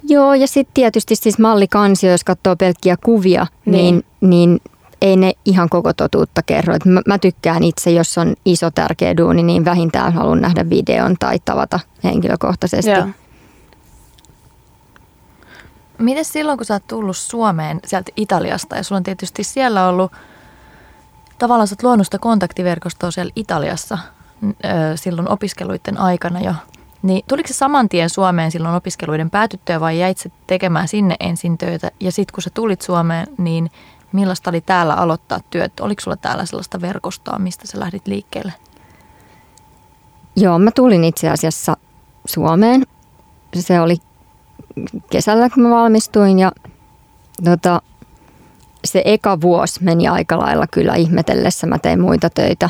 Joo, 0.03 0.35
ja 0.35 0.47
sitten 0.47 0.75
tietysti 0.75 1.17
siis 1.17 1.39
mallikansio, 1.39 2.11
jos 2.11 2.25
katsoo 2.25 2.57
pelkkiä 2.57 2.97
kuvia, 3.05 3.47
niin, 3.65 4.05
niin, 4.21 4.31
niin 4.31 4.61
ei 5.03 5.17
ne 5.17 5.33
ihan 5.45 5.69
koko 5.69 5.93
totuutta 5.93 6.43
kerro. 6.43 6.75
Et 6.75 6.85
mä, 6.85 7.01
mä 7.07 7.19
tykkään 7.19 7.63
itse, 7.63 7.91
jos 7.91 8.19
on 8.19 8.35
iso 8.45 8.71
tärkeä 8.71 9.17
duuni, 9.17 9.43
niin 9.43 9.65
vähintään 9.65 10.13
haluan 10.13 10.41
nähdä 10.41 10.71
videon 10.71 11.17
tai 11.19 11.39
tavata 11.45 11.81
henkilökohtaisesti. 12.05 12.91
Joo. 12.91 13.07
Miten 15.99 16.25
silloin, 16.25 16.59
kun 16.59 16.65
sä 16.65 16.75
oot 16.75 16.87
tullut 16.87 17.17
Suomeen 17.17 17.81
sieltä 17.87 18.13
Italiasta 18.17 18.77
ja 18.77 18.83
sulla 18.83 18.97
on 18.97 19.03
tietysti 19.03 19.45
siellä 19.45 19.89
ollut 19.89 20.13
tavallaan 21.39 21.69
sä 21.69 21.73
oot 21.73 21.83
luonut 21.83 22.07
sitä 22.07 22.19
kontaktiverkostoa 22.19 23.11
siellä 23.11 23.33
Italiassa 23.37 23.99
silloin 24.95 25.29
opiskeluiden 25.29 25.99
aikana 25.99 26.41
jo, 26.41 26.55
niin 27.03 27.25
tuliko 27.29 27.49
se 27.49 27.55
saman 27.55 27.89
tien 27.89 28.11
Suomeen 28.11 28.51
silloin 28.51 28.75
opiskeluiden 28.75 29.31
päätyttyä 29.31 29.81
vai 29.81 29.99
jäit 29.99 30.19
sä 30.19 30.31
tekemään 30.47 30.89
sinne 30.89 31.17
ensin 31.21 31.59
töitä 31.59 31.91
ja 32.01 32.13
sitten 32.13 32.35
kun 32.35 32.43
sä 32.43 32.51
tulit 32.55 32.83
Suomeen, 32.83 33.27
niin 33.39 33.71
millaista 34.13 34.51
oli 34.51 34.61
täällä 34.61 34.95
aloittaa 34.95 35.41
työt? 35.51 35.81
Oliko 35.81 36.01
sulla 36.01 36.17
täällä 36.17 36.47
sellaista 36.47 36.81
verkostoa, 36.81 37.39
mistä 37.39 37.67
sä 37.67 37.81
lähdit 37.81 38.07
liikkeelle? 38.07 38.53
Joo, 40.37 40.59
mä 40.59 40.71
tulin 40.71 41.05
itse 41.05 41.31
asiassa 41.31 41.77
Suomeen. 42.25 42.87
Se 43.55 43.81
oli 43.81 43.97
kesällä, 45.11 45.51
kun 45.51 45.63
mä 45.63 45.71
valmistuin 45.71 46.39
ja 46.39 46.53
tota, 47.45 47.83
se 48.85 49.03
eka 49.05 49.41
vuosi 49.41 49.85
meni 49.85 50.09
aika 50.09 50.39
lailla 50.39 50.67
kyllä 50.67 50.95
ihmetellessä. 50.95 51.67
Mä 51.67 51.79
tein 51.79 52.01
muita 52.01 52.31
töitä. 52.31 52.69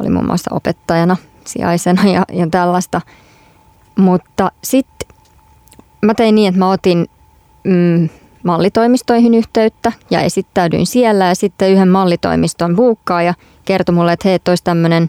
Oli 0.00 0.10
muun 0.10 0.26
muassa 0.26 0.54
opettajana, 0.54 1.16
sijaisena 1.44 2.08
ja, 2.08 2.24
ja 2.32 2.46
tällaista. 2.50 3.00
Mutta 3.96 4.52
sitten 4.64 5.08
mä 6.02 6.14
tein 6.14 6.34
niin, 6.34 6.48
että 6.48 6.58
mä 6.58 6.70
otin 6.70 7.06
mm, 7.64 8.08
mallitoimistoihin 8.42 9.34
yhteyttä 9.34 9.92
ja 10.10 10.20
esittäydyin 10.20 10.86
siellä. 10.86 11.24
Ja 11.26 11.34
sitten 11.34 11.70
yhden 11.70 11.88
mallitoimiston 11.88 12.76
buukkaa 12.76 13.22
ja 13.22 13.34
kertoi 13.64 13.94
mulle, 13.94 14.12
että 14.12 14.28
hei, 14.28 14.38
olisi 14.48 14.64
tämmöinen 14.64 15.08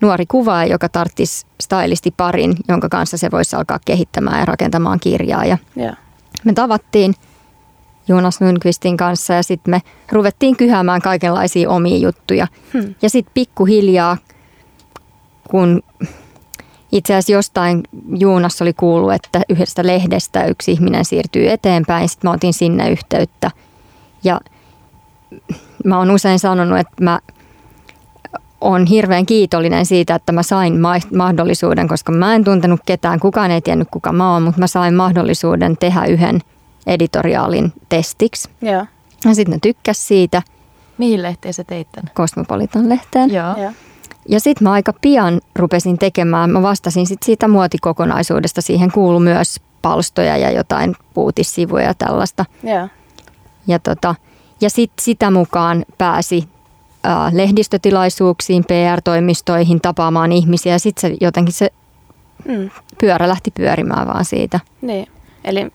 nuori 0.00 0.26
kuvaaja, 0.26 0.72
joka 0.72 0.88
tarttisi 0.88 1.46
stylisti 1.60 2.14
parin, 2.16 2.56
jonka 2.68 2.88
kanssa 2.88 3.16
se 3.16 3.30
voisi 3.30 3.56
alkaa 3.56 3.78
kehittämään 3.84 4.40
ja 4.40 4.44
rakentamaan 4.44 5.00
kirjaa. 5.00 5.44
Ja 5.44 5.58
Joo. 5.76 5.92
me 6.44 6.52
tavattiin 6.52 7.14
Jonas 8.08 8.40
Lundqvistin 8.40 8.96
kanssa 8.96 9.34
ja 9.34 9.42
sitten 9.42 9.70
me 9.70 9.82
ruvettiin 10.12 10.56
kyhäämään 10.56 11.00
kaikenlaisia 11.00 11.70
omia 11.70 11.96
juttuja. 11.96 12.46
Hmm. 12.72 12.94
Ja 13.02 13.10
sitten 13.10 13.34
pikkuhiljaa, 13.34 14.16
kun 15.50 15.82
itse 16.92 17.14
asiassa 17.14 17.32
jostain 17.32 17.82
Juunas 18.18 18.62
oli 18.62 18.72
kuullut, 18.72 19.12
että 19.12 19.40
yhdestä 19.48 19.86
lehdestä 19.86 20.44
yksi 20.44 20.72
ihminen 20.72 21.04
siirtyy 21.04 21.50
eteenpäin, 21.50 22.08
sitten 22.08 22.30
mä 22.30 22.34
otin 22.34 22.54
sinne 22.54 22.90
yhteyttä. 22.90 23.50
Ja 24.24 24.40
mä 25.84 25.98
oon 25.98 26.10
usein 26.10 26.38
sanonut, 26.38 26.78
että 26.78 27.04
mä 27.04 27.18
on 28.60 28.86
hirveän 28.86 29.26
kiitollinen 29.26 29.86
siitä, 29.86 30.14
että 30.14 30.32
mä 30.32 30.42
sain 30.42 30.80
ma- 30.80 31.16
mahdollisuuden, 31.16 31.88
koska 31.88 32.12
mä 32.12 32.34
en 32.34 32.44
tuntenut 32.44 32.80
ketään, 32.86 33.20
kukaan 33.20 33.50
ei 33.50 33.60
tiennyt 33.60 33.88
kuka 33.90 34.12
mä 34.12 34.32
oon, 34.32 34.42
mutta 34.42 34.60
mä 34.60 34.66
sain 34.66 34.94
mahdollisuuden 34.94 35.76
tehdä 35.76 36.04
yhden 36.04 36.40
editoriaalin 36.86 37.72
testiksi. 37.88 38.48
Joo. 38.62 38.86
Ja 39.24 39.34
sitten 39.34 39.52
ne 39.52 39.58
tykkäs 39.62 40.08
siitä 40.08 40.42
Mihin 40.98 41.22
lehteen 41.22 41.54
sä 41.54 41.64
teit 41.64 41.88
tämän? 41.92 42.10
Cosmopolitan-lehteen. 42.14 43.34
Joo. 43.34 43.62
Joo. 43.62 43.72
Ja 44.28 44.40
sitten 44.40 44.64
mä 44.64 44.72
aika 44.72 44.92
pian 45.00 45.40
rupesin 45.56 45.98
tekemään, 45.98 46.50
mä 46.50 46.62
vastasin 46.62 47.06
sit 47.06 47.22
siitä 47.22 47.48
muotikokonaisuudesta. 47.48 48.62
Siihen 48.62 48.92
kuului 48.92 49.20
myös 49.20 49.60
palstoja 49.82 50.36
ja 50.36 50.50
jotain 50.50 50.96
puutissivuja 51.14 51.84
ja 51.84 51.94
tällaista. 51.94 52.44
Joo. 52.62 52.88
Ja, 53.66 53.78
tota, 53.78 54.14
ja 54.60 54.70
sitten 54.70 55.04
sitä 55.04 55.30
mukaan 55.30 55.84
pääsi 55.98 56.48
ää, 57.04 57.30
lehdistötilaisuuksiin, 57.32 58.64
PR-toimistoihin 58.64 59.80
tapaamaan 59.80 60.32
ihmisiä. 60.32 60.72
Ja 60.72 60.78
sitten 60.78 61.10
se 61.10 61.16
jotenkin 61.20 61.54
se 61.54 61.70
Mm. 62.44 62.70
pyörä 63.00 63.28
lähti 63.28 63.50
pyörimään 63.50 64.06
vaan 64.06 64.24
siitä. 64.24 64.60
Niin. 64.82 65.06
Eli 65.44 65.72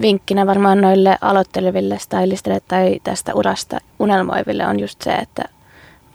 vinkkinä 0.00 0.46
varmaan 0.46 0.80
noille 0.80 1.18
aloitteleville 1.20 1.98
stylisteille 1.98 2.60
tai 2.68 3.00
tästä 3.04 3.34
urasta 3.34 3.78
unelmoiville 3.98 4.66
on 4.66 4.80
just 4.80 5.02
se, 5.02 5.12
että 5.12 5.44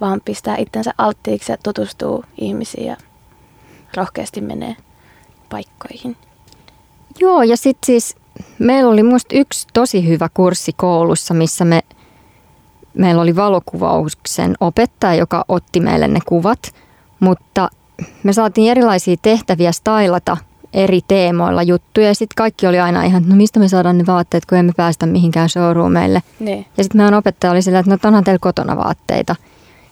vaan 0.01 0.21
pistää 0.25 0.57
itsensä 0.57 0.91
alttiiksi 0.97 1.51
ja 1.51 1.57
tutustuu 1.63 2.23
ihmisiin 2.37 2.87
ja 2.87 2.97
rohkeasti 3.97 4.41
menee 4.41 4.75
paikkoihin. 5.49 6.17
Joo, 7.19 7.43
ja 7.43 7.57
sitten 7.57 7.85
siis 7.85 8.15
meillä 8.59 8.91
oli 8.91 9.03
musta 9.03 9.35
yksi 9.35 9.67
tosi 9.73 10.07
hyvä 10.07 10.29
kurssi 10.33 10.73
koulussa, 10.73 11.33
missä 11.33 11.65
me, 11.65 11.81
meillä 12.93 13.21
oli 13.21 13.35
valokuvauksen 13.35 14.55
opettaja, 14.59 15.15
joka 15.15 15.45
otti 15.47 15.79
meille 15.79 16.07
ne 16.07 16.19
kuvat, 16.25 16.73
mutta 17.19 17.69
me 18.23 18.33
saatiin 18.33 18.71
erilaisia 18.71 19.15
tehtäviä 19.21 19.71
stylata 19.71 20.37
eri 20.73 20.99
teemoilla 21.07 21.63
juttuja 21.63 22.07
ja 22.07 22.15
sitten 22.15 22.35
kaikki 22.35 22.67
oli 22.67 22.79
aina 22.79 23.03
ihan, 23.03 23.21
että 23.21 23.33
no 23.33 23.37
mistä 23.37 23.59
me 23.59 23.67
saadaan 23.67 23.97
ne 23.97 24.05
vaatteet, 24.05 24.45
kun 24.45 24.57
emme 24.57 24.71
päästä 24.77 25.05
mihinkään 25.05 25.49
showroomille. 25.49 26.23
Niin. 26.39 26.65
Ja 26.77 26.83
sitten 26.83 26.99
meidän 26.99 27.13
opettaja 27.13 27.51
oli 27.51 27.61
sillä, 27.61 27.79
että 27.79 27.91
no 27.91 27.97
onhan 28.03 28.23
teillä 28.23 28.39
kotona 28.39 28.77
vaatteita. 28.77 29.35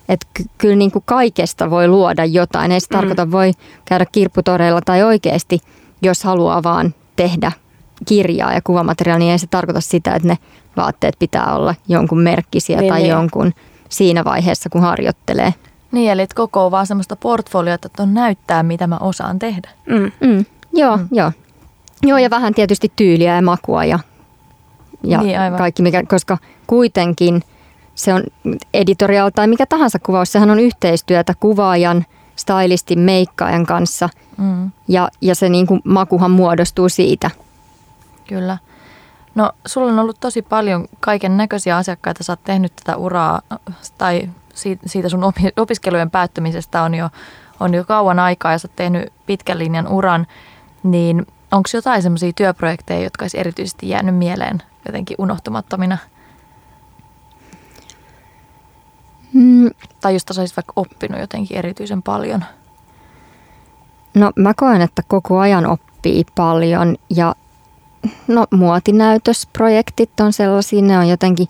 Että 0.10 0.28
ky- 0.34 0.44
kyllä 0.58 0.76
niin 0.76 0.92
kuin 0.92 1.04
kaikesta 1.06 1.70
voi 1.70 1.88
luoda 1.88 2.26
jotain. 2.26 2.72
Ei 2.72 2.80
se 2.80 2.88
Mm. 2.92 2.98
tarkoita, 2.98 3.32
voi 3.32 3.52
käydä 3.86 4.06
kirpputoreilla 4.12 4.82
tai 4.86 5.04
oikeasti, 5.04 5.60
jos 6.02 6.24
haluaa 6.24 6.64
vaan 6.64 6.94
tehdä 7.16 7.52
kirjaa 8.08 8.54
ja 8.54 8.62
kuvamateriaalia, 8.64 9.20
niin 9.26 9.32
ei 9.32 9.40
se 9.40 9.48
tarkoita 9.48 9.82
sitä, 9.82 10.14
että 10.16 10.28
ne 10.28 10.38
vaatteet 10.78 11.16
pitää 11.20 11.56
olla 11.56 11.76
jonkun 11.88 12.20
merkkisiä 12.22 12.82
Niin, 12.82 12.90
tai 12.94 13.00
niin. 13.02 13.10
jonkun 13.10 13.54
siinä 13.90 14.24
vaiheessa, 14.24 14.70
kun 14.70 14.82
harjoittelee. 14.82 15.54
Niin, 15.92 16.12
eli 16.12 16.28
koko 16.36 16.66
on 16.66 16.72
vaan 16.72 16.88
semmoista 16.88 17.16
portfoliota, 17.16 17.86
että 17.86 18.04
on 18.04 18.14
näyttää, 18.14 18.64
mitä 18.64 18.88
mä 18.88 18.98
osaan 18.98 19.40
tehdä. 19.40 19.70
Mm. 19.90 20.12
Mm, 20.28 20.46
joo, 20.74 20.98
mm. 20.98 21.08
joo. 21.12 21.32
Joo, 22.04 22.18
ja 22.18 22.30
vähän 22.30 22.54
tietysti 22.54 22.92
tyyliä 22.96 23.36
ja 23.36 23.42
makua 23.42 23.86
ja, 23.86 24.00
ja 25.04 25.22
Niin, 25.22 25.40
aivan. 25.40 25.58
kaikki, 25.58 25.82
mikä, 25.84 26.04
koska 26.08 26.38
kuitenkin 26.68 27.44
se 27.96 28.14
on 28.14 28.24
editorial 28.74 29.32
tai 29.36 29.48
mikä 29.48 29.66
tahansa 29.66 30.00
kuvaus, 30.00 30.32
sehän 30.32 30.52
on 30.52 30.60
yhteistyötä 30.60 31.34
kuvaajan, 31.40 32.06
stylistin, 32.36 33.00
meikkaajan 33.00 33.66
kanssa 33.66 34.10
Mm, 34.38 34.72
ja, 34.88 35.10
ja 35.22 35.36
se 35.36 35.50
niin 35.50 35.68
kuin 35.68 35.82
makuhan 35.84 36.32
muodostuu 36.32 36.90
siitä. 36.90 37.32
kyllä. 38.28 38.58
No, 39.36 39.52
sulla 39.66 39.92
on 39.92 40.00
ollut 40.00 40.20
tosi 40.20 40.42
paljon 40.42 40.88
kaiken 41.00 41.38
näköisiä 41.38 41.78
asiakkaita. 41.78 42.24
Sä 42.24 42.32
oot 42.34 42.44
tehnyt 42.44 42.76
tätä 42.76 42.98
uraa, 42.98 43.42
tai 43.98 44.30
siitä, 44.86 45.10
sun 45.10 45.24
opi- 45.24 45.54
opiskelujen 45.58 46.12
päättymisestä 46.12 46.82
on 46.82 46.96
jo, 46.96 47.10
on 47.60 47.74
jo 47.74 47.84
kauan 47.84 48.20
aikaa 48.20 48.52
ja 48.52 48.58
sä 48.58 48.68
oot 48.68 48.76
tehnyt 48.76 49.14
pitkän 49.26 49.60
linjan 49.60 49.88
uran. 49.88 50.28
Niin 50.84 51.28
onko 51.52 51.70
jotain 51.74 52.02
semmoisia 52.02 52.34
työprojekteja, 52.36 53.04
jotka 53.04 53.24
olisi 53.24 53.40
erityisesti 53.40 53.90
jäänyt 53.90 54.16
mieleen 54.16 54.62
jotenkin 54.86 55.16
unohtumattomina? 55.20 55.98
Mm, 59.36 59.70
Tai 60.02 60.14
josta 60.14 60.34
sä 60.34 60.42
olisit 60.42 60.58
vaikka 60.58 60.74
oppinut 60.76 61.20
jotenkin 61.20 61.58
erityisen 61.58 62.04
paljon? 62.04 62.44
no 64.16 64.32
mä 64.36 64.54
koen, 64.54 64.82
että 64.82 65.02
koko 65.08 65.40
ajan 65.40 65.66
oppii 65.66 66.26
paljon 66.36 66.96
ja 67.10 67.36
no 68.28 68.46
muotinäytösprojektit 68.52 70.20
on 70.20 70.34
sellaisia, 70.34 70.82
ne 70.82 70.98
on 70.98 71.10
jotenkin, 71.10 71.48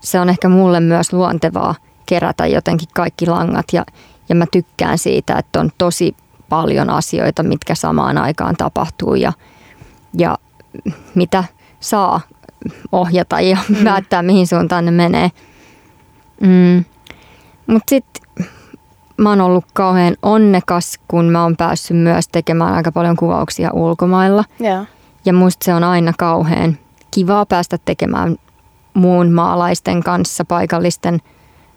se 0.00 0.20
on 0.20 0.28
ehkä 0.28 0.48
mulle 0.48 0.80
myös 0.80 1.12
luontevaa 1.12 1.74
kerätä 2.06 2.46
jotenkin 2.46 2.88
kaikki 2.94 3.26
langat 3.26 3.66
ja, 3.72 3.84
ja 4.28 4.34
mä 4.34 4.44
tykkään 4.52 4.98
siitä, 4.98 5.36
että 5.36 5.60
on 5.60 5.70
tosi 5.78 6.16
paljon 6.48 6.90
asioita, 6.90 7.42
mitkä 7.42 7.74
samaan 7.74 8.18
aikaan 8.18 8.56
tapahtuu 8.56 9.14
ja, 9.14 9.32
ja 10.18 10.38
mitä 11.14 11.44
saa 11.80 12.20
ohjata 12.92 13.40
ja 13.40 13.58
mm. 13.68 13.76
päättää, 13.84 14.22
mihin 14.22 14.46
suuntaan 14.46 14.84
ne 14.84 14.90
menee. 14.90 15.30
Mm. 16.40 16.84
Mutta 17.68 17.90
sitten 17.90 18.46
mä 19.16 19.28
oon 19.28 19.40
ollut 19.40 19.64
kauhean 19.72 20.16
onnekas, 20.22 20.98
kun 21.08 21.24
mä 21.24 21.42
oon 21.42 21.56
päässyt 21.56 21.96
myös 21.96 22.28
tekemään 22.28 22.74
aika 22.74 22.92
paljon 22.92 23.16
kuvauksia 23.16 23.70
ulkomailla. 23.72 24.44
Joo. 24.60 24.84
Ja 25.24 25.32
musta 25.32 25.64
se 25.64 25.74
on 25.74 25.84
aina 25.84 26.12
kauhean 26.18 26.78
kivaa 27.10 27.46
päästä 27.46 27.78
tekemään 27.84 28.36
muun 28.94 29.32
maalaisten 29.32 30.02
kanssa, 30.02 30.44
paikallisten 30.44 31.18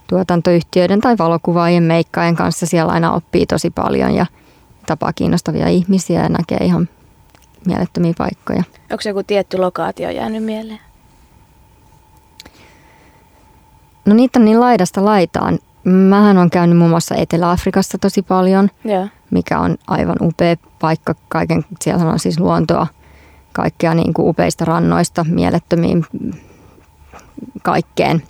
tuotantoyhtiöiden 0.07 1.01
tai 1.01 1.17
valokuvaajien 1.17 1.83
meikkaajien 1.83 2.35
kanssa. 2.35 2.65
Siellä 2.65 2.93
aina 2.93 3.13
oppii 3.13 3.45
tosi 3.45 3.69
paljon 3.69 4.15
ja 4.15 4.25
tapaa 4.85 5.13
kiinnostavia 5.13 5.67
ihmisiä 5.67 6.21
ja 6.23 6.29
näkee 6.29 6.57
ihan 6.57 6.89
mielettömiä 7.65 8.13
paikkoja. 8.17 8.63
Onko 8.91 9.01
joku 9.05 9.23
tietty 9.23 9.57
lokaatio 9.57 10.09
jäänyt 10.09 10.43
mieleen? 10.43 10.79
No 14.05 14.13
niitä 14.13 14.39
on 14.39 14.45
niin 14.45 14.59
laidasta 14.59 15.05
laitaan. 15.05 15.59
Mähän 15.83 16.37
on 16.37 16.49
käynyt 16.49 16.77
muun 16.77 16.89
muassa 16.89 17.15
Etelä-Afrikassa 17.15 17.97
tosi 17.97 18.21
paljon, 18.21 18.69
Joo. 18.83 19.07
mikä 19.31 19.59
on 19.59 19.77
aivan 19.87 20.15
upea 20.21 20.55
paikka. 20.79 21.15
Kaiken, 21.27 21.65
siellä 21.81 22.11
on 22.11 22.19
siis 22.19 22.39
luontoa, 22.39 22.87
kaikkea 23.53 23.93
niin 23.93 24.13
kuin 24.13 24.29
upeista 24.29 24.65
rannoista, 24.65 25.25
mielettömiin 25.29 26.05
kaikkeen. 27.61 28.23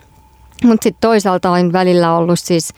Mutta 0.63 0.83
sitten 0.83 1.01
toisaalta 1.01 1.51
on 1.51 1.73
välillä 1.73 2.15
ollut 2.15 2.39
siis 2.39 2.73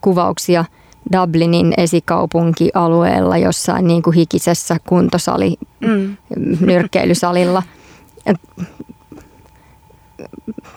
kuvauksia 0.00 0.64
Dublinin 1.12 1.74
esikaupunkialueella 1.76 3.36
jossain 3.36 3.86
niin 3.86 4.02
kuin 4.02 4.14
hikisessä 4.14 4.76
kuntosali, 4.88 5.56
mm. 5.80 6.16
nyrkkeilysalilla. 6.60 7.62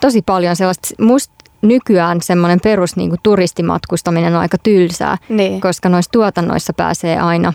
Tosi 0.00 0.22
paljon 0.22 0.56
sellaista, 0.56 0.88
musta 1.00 1.43
nykyään 1.64 2.22
semmoinen 2.22 2.60
perus 2.60 2.96
niin 2.96 3.08
kuin 3.10 3.20
turistimatkustaminen 3.22 4.34
on 4.34 4.40
aika 4.40 4.58
tylsää, 4.58 5.18
niin. 5.28 5.60
koska 5.60 5.88
noissa 5.88 6.10
tuotannoissa 6.10 6.72
pääsee 6.72 7.20
aina 7.20 7.52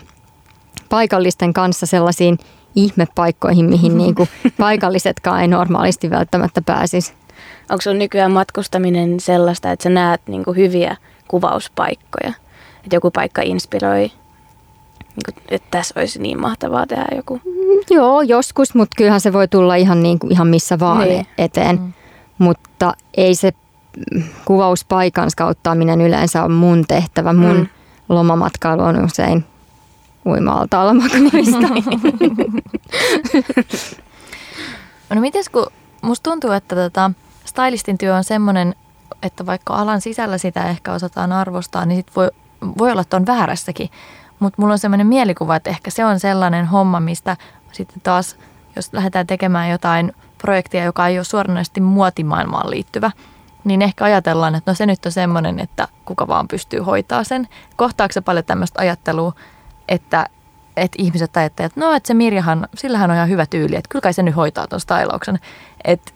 paikallisten 0.88 1.52
kanssa 1.52 1.86
sellaisiin 1.86 2.38
ihmepaikkoihin, 2.74 3.64
mihin 3.64 3.98
niin 3.98 4.14
kuin 4.14 4.28
paikallisetkaan 4.58 5.40
ei 5.40 5.48
normaalisti 5.48 6.10
välttämättä 6.10 6.62
pääsisi. 6.62 7.12
Onko 7.70 7.82
sun 7.82 7.98
nykyään 7.98 8.32
matkustaminen 8.32 9.20
sellaista, 9.20 9.72
että 9.72 9.82
sä 9.82 9.90
näet 9.90 10.20
niin 10.28 10.44
kuin 10.44 10.56
hyviä 10.56 10.96
kuvauspaikkoja? 11.28 12.32
Että 12.84 12.96
joku 12.96 13.10
paikka 13.10 13.42
inspiroi, 13.42 13.98
niin 13.98 15.24
kuin, 15.24 15.34
että 15.48 15.68
tässä 15.70 16.00
olisi 16.00 16.22
niin 16.22 16.40
mahtavaa 16.40 16.86
tehdä 16.86 17.06
joku? 17.16 17.40
Joo, 17.90 18.22
joskus, 18.22 18.74
mutta 18.74 18.94
kyllähän 18.96 19.20
se 19.20 19.32
voi 19.32 19.48
tulla 19.48 19.74
ihan, 19.74 20.02
niin 20.02 20.18
kuin, 20.18 20.32
ihan 20.32 20.46
missä 20.46 20.78
vaan 20.78 21.08
niin. 21.08 21.26
eteen. 21.38 21.80
Mm. 21.80 21.92
Mutta 22.38 22.94
ei 23.16 23.34
se 23.34 23.52
kuvauspaikan 24.44 25.30
skauttaaminen 25.30 26.00
yleensä 26.00 26.44
on 26.44 26.52
mun 26.52 26.84
tehtävä. 26.88 27.32
Mun 27.32 27.56
mm. 27.56 27.66
lomamatkailu 28.08 28.82
on 28.82 29.04
usein 29.04 29.44
uima-altaalla 30.26 30.94
makaamista. 30.94 31.68
no 35.14 35.20
mites 35.20 35.48
kun 35.48 35.66
musta 36.02 36.30
tuntuu, 36.30 36.50
että 36.50 36.76
tota, 36.76 37.10
stylistin 37.44 37.98
työ 37.98 38.16
on 38.16 38.24
semmoinen, 38.24 38.74
että 39.22 39.46
vaikka 39.46 39.74
alan 39.74 40.00
sisällä 40.00 40.38
sitä 40.38 40.68
ehkä 40.68 40.92
osataan 40.92 41.32
arvostaa, 41.32 41.86
niin 41.86 41.96
sit 41.96 42.16
voi, 42.16 42.30
voi 42.78 42.90
olla, 42.90 43.00
että 43.00 43.16
on 43.16 43.26
väärässäkin. 43.26 43.90
Mutta 44.38 44.62
mulla 44.62 44.72
on 44.72 44.78
semmoinen 44.78 45.06
mielikuva, 45.06 45.56
että 45.56 45.70
ehkä 45.70 45.90
se 45.90 46.04
on 46.04 46.20
sellainen 46.20 46.66
homma, 46.66 47.00
mistä 47.00 47.36
sitten 47.72 48.00
taas, 48.02 48.36
jos 48.76 48.92
lähdetään 48.92 49.26
tekemään 49.26 49.70
jotain 49.70 50.12
projektia, 50.38 50.84
joka 50.84 51.06
ei 51.06 51.18
ole 51.18 51.24
suoranaisesti 51.24 51.80
muotimaailmaan 51.80 52.70
liittyvä, 52.70 53.10
niin 53.64 53.82
ehkä 53.82 54.04
ajatellaan, 54.04 54.54
että 54.54 54.70
no 54.70 54.74
se 54.74 54.86
nyt 54.86 55.06
on 55.06 55.12
semmoinen, 55.12 55.60
että 55.60 55.88
kuka 56.04 56.28
vaan 56.28 56.48
pystyy 56.48 56.80
hoitaa 56.80 57.24
sen. 57.24 57.48
Kohtaako 57.76 58.12
se 58.12 58.20
paljon 58.20 58.44
tämmöistä 58.44 58.80
ajattelua, 58.80 59.32
että, 59.88 60.26
että 60.76 60.96
ihmiset 60.98 61.36
ajattelevat, 61.36 61.72
että 61.72 61.86
no, 61.86 61.92
että 61.92 62.06
se 62.06 62.14
Mirjahan, 62.14 62.68
sillähän 62.74 63.10
on 63.10 63.16
ihan 63.16 63.28
hyvä 63.28 63.46
tyyli, 63.46 63.76
että 63.76 63.88
kyllä 63.88 64.02
kai 64.02 64.12
se 64.12 64.22
nyt 64.22 64.36
hoitaa 64.36 64.66
tuon 64.66 64.80
stylauksen. 64.80 65.38
Että 65.84 66.12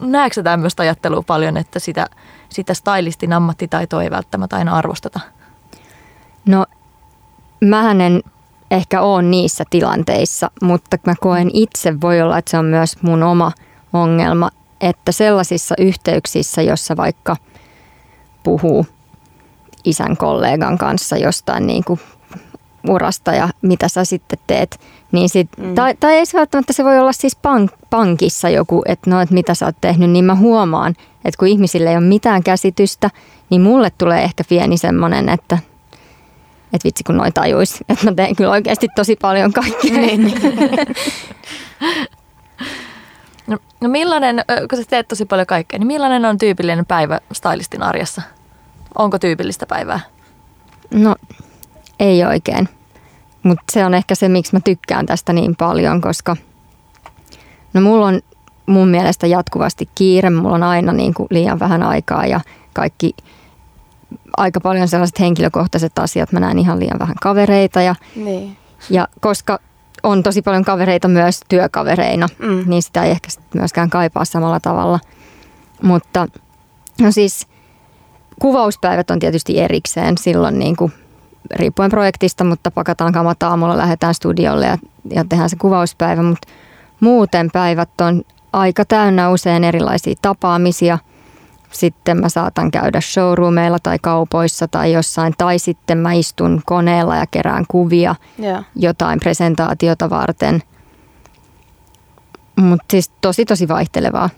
näetkö 0.00 0.34
sä 0.34 0.42
tämmöistä 0.42 0.82
ajattelua 0.82 1.22
paljon, 1.26 1.56
että 1.56 1.78
sitä, 1.78 2.06
sitä 2.48 2.74
stylistin 2.74 3.32
ammattitaitoa 3.32 4.02
ei 4.02 4.10
välttämättä 4.10 4.56
aina 4.56 4.76
arvosteta? 4.76 5.20
No, 6.46 6.66
mähän 7.60 8.00
en 8.00 8.22
ehkä 8.70 9.00
ole 9.02 9.22
niissä 9.22 9.64
tilanteissa, 9.70 10.50
mutta 10.62 10.96
mä 11.06 11.14
koen 11.20 11.50
itse, 11.52 12.00
voi 12.00 12.20
olla, 12.20 12.38
että 12.38 12.50
se 12.50 12.58
on 12.58 12.64
myös 12.64 13.02
mun 13.02 13.22
oma 13.22 13.52
ongelma, 13.92 14.50
että 14.80 15.12
sellaisissa 15.12 15.74
yhteyksissä, 15.78 16.62
jossa 16.62 16.96
vaikka 16.96 17.36
puhuu 18.42 18.86
isän 19.84 20.16
kollegan 20.16 20.78
kanssa 20.78 21.16
jostain 21.16 21.66
niin 21.66 21.84
kuin 21.84 22.00
urasta 22.88 23.32
ja 23.32 23.48
mitä 23.62 23.88
sä 23.88 24.04
sitten 24.04 24.38
teet. 24.46 24.80
Niin 25.12 25.28
sit, 25.28 25.48
mm. 25.58 25.74
tai, 25.74 25.94
tai 26.00 26.14
ei 26.14 26.26
se 26.26 26.38
välttämättä, 26.38 26.72
se 26.72 26.84
voi 26.84 26.98
olla 26.98 27.12
siis 27.12 27.36
pank, 27.36 27.72
pankissa 27.90 28.48
joku, 28.48 28.82
että 28.86 29.10
no, 29.10 29.20
että 29.20 29.34
mitä 29.34 29.54
sä 29.54 29.66
oot 29.66 29.76
tehnyt, 29.80 30.10
niin 30.10 30.24
mä 30.24 30.34
huomaan, 30.34 30.94
että 31.24 31.38
kun 31.38 31.48
ihmisille 31.48 31.90
ei 31.90 31.96
ole 31.96 32.04
mitään 32.04 32.42
käsitystä, 32.42 33.10
niin 33.50 33.62
mulle 33.62 33.92
tulee 33.98 34.22
ehkä 34.22 34.44
pieni 34.48 34.78
semmoinen, 34.78 35.28
että 35.28 35.58
että 36.72 36.86
vitsi 36.86 37.04
kun 37.04 37.16
noin 37.16 37.32
tajuisi, 37.32 37.84
että 37.88 38.04
mä 38.04 38.14
teen 38.14 38.36
kyllä 38.36 38.50
oikeasti 38.50 38.88
tosi 38.96 39.16
paljon 39.16 39.52
kaikkea. 39.52 39.92
Niin, 39.92 40.24
niin. 40.24 40.40
no, 43.80 43.88
millainen, 43.88 44.44
kun 44.70 44.78
sä 44.78 44.84
teet 44.88 45.08
tosi 45.08 45.24
paljon 45.24 45.46
kaikkea, 45.46 45.78
niin 45.78 45.86
millainen 45.86 46.24
on 46.24 46.38
tyypillinen 46.38 46.86
päivä 46.86 47.20
stylistin 47.32 47.82
arjessa? 47.82 48.22
Onko 48.98 49.18
tyypillistä 49.18 49.66
päivää? 49.66 50.00
No 50.94 51.16
ei 52.00 52.24
oikein. 52.24 52.68
Mutta 53.42 53.62
se 53.72 53.84
on 53.84 53.94
ehkä 53.94 54.14
se, 54.14 54.28
miksi 54.28 54.52
mä 54.52 54.60
tykkään 54.60 55.06
tästä 55.06 55.32
niin 55.32 55.56
paljon, 55.56 56.00
koska 56.00 56.36
no 57.72 57.80
mulla 57.80 58.06
on 58.06 58.20
mun 58.66 58.88
mielestä 58.88 59.26
jatkuvasti 59.26 59.88
kiire. 59.94 60.30
Mulla 60.30 60.54
on 60.54 60.62
aina 60.62 60.92
niin 60.92 61.14
kuin 61.14 61.26
liian 61.30 61.58
vähän 61.58 61.82
aikaa 61.82 62.26
ja 62.26 62.40
kaikki 62.72 63.14
aika 64.36 64.60
paljon 64.60 64.88
sellaiset 64.88 65.20
henkilökohtaiset 65.20 65.98
asiat. 65.98 66.32
Mä 66.32 66.40
näen 66.40 66.58
ihan 66.58 66.80
liian 66.80 66.98
vähän 66.98 67.16
kavereita 67.22 67.82
ja, 67.82 67.94
niin. 68.16 68.56
ja 68.90 69.08
koska 69.20 69.58
on 70.02 70.22
tosi 70.22 70.42
paljon 70.42 70.64
kavereita 70.64 71.08
myös 71.08 71.40
työkavereina, 71.48 72.28
mm. 72.38 72.62
niin 72.66 72.82
sitä 72.82 73.02
ei 73.02 73.10
ehkä 73.10 73.28
myöskään 73.54 73.90
kaipaa 73.90 74.24
samalla 74.24 74.60
tavalla. 74.60 75.00
Mutta 75.82 76.28
no 77.00 77.12
siis 77.12 77.46
kuvauspäivät 78.40 79.10
on 79.10 79.18
tietysti 79.18 79.58
erikseen. 79.58 80.18
Silloin 80.18 80.58
niin 80.58 80.76
kuin 80.76 80.92
riippuen 81.54 81.90
projektista, 81.90 82.44
mutta 82.44 82.70
pakataan 82.70 83.12
kamat 83.12 83.42
aamulla, 83.42 83.76
lähdetään 83.76 84.14
studiolle 84.14 84.66
ja, 84.66 84.78
ja 85.10 85.24
tehdään 85.28 85.50
se 85.50 85.56
kuvauspäivä. 85.56 86.22
Mutta 86.22 86.48
muuten 87.00 87.50
päivät 87.52 88.00
on 88.00 88.22
aika 88.52 88.84
täynnä 88.84 89.30
usein 89.30 89.64
erilaisia 89.64 90.14
tapaamisia. 90.22 90.98
Sitten 91.70 92.20
mä 92.20 92.28
saatan 92.28 92.70
käydä 92.70 93.00
showroomeilla 93.00 93.78
tai 93.82 93.98
kaupoissa 93.98 94.68
tai 94.68 94.92
jossain. 94.92 95.34
Tai 95.38 95.58
sitten 95.58 95.98
mä 95.98 96.12
istun 96.12 96.62
koneella 96.66 97.16
ja 97.16 97.26
kerään 97.26 97.64
kuvia 97.68 98.14
yeah. 98.42 98.64
jotain 98.76 99.20
presentaatiota 99.20 100.10
varten. 100.10 100.62
Mutta 102.56 102.86
siis 102.90 103.10
tosi 103.20 103.44
tosi 103.44 103.68
vaihtelevaa. 103.68 104.30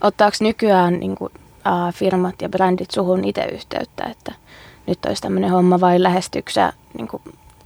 Ottaako 0.00 0.36
nykyään 0.40 1.00
niin 1.00 1.16
kuin, 1.16 1.32
äh, 1.66 1.94
firmat 1.94 2.42
ja 2.42 2.48
brändit 2.48 2.90
suhun 2.90 3.24
itse 3.24 3.44
yhteyttä, 3.44 4.04
että– 4.04 4.32
nyt 4.90 5.04
olisi 5.06 5.22
tämmöinen 5.22 5.50
homma 5.50 5.80
vai 5.80 6.02
lähestyksä 6.02 6.72
niin 6.98 7.08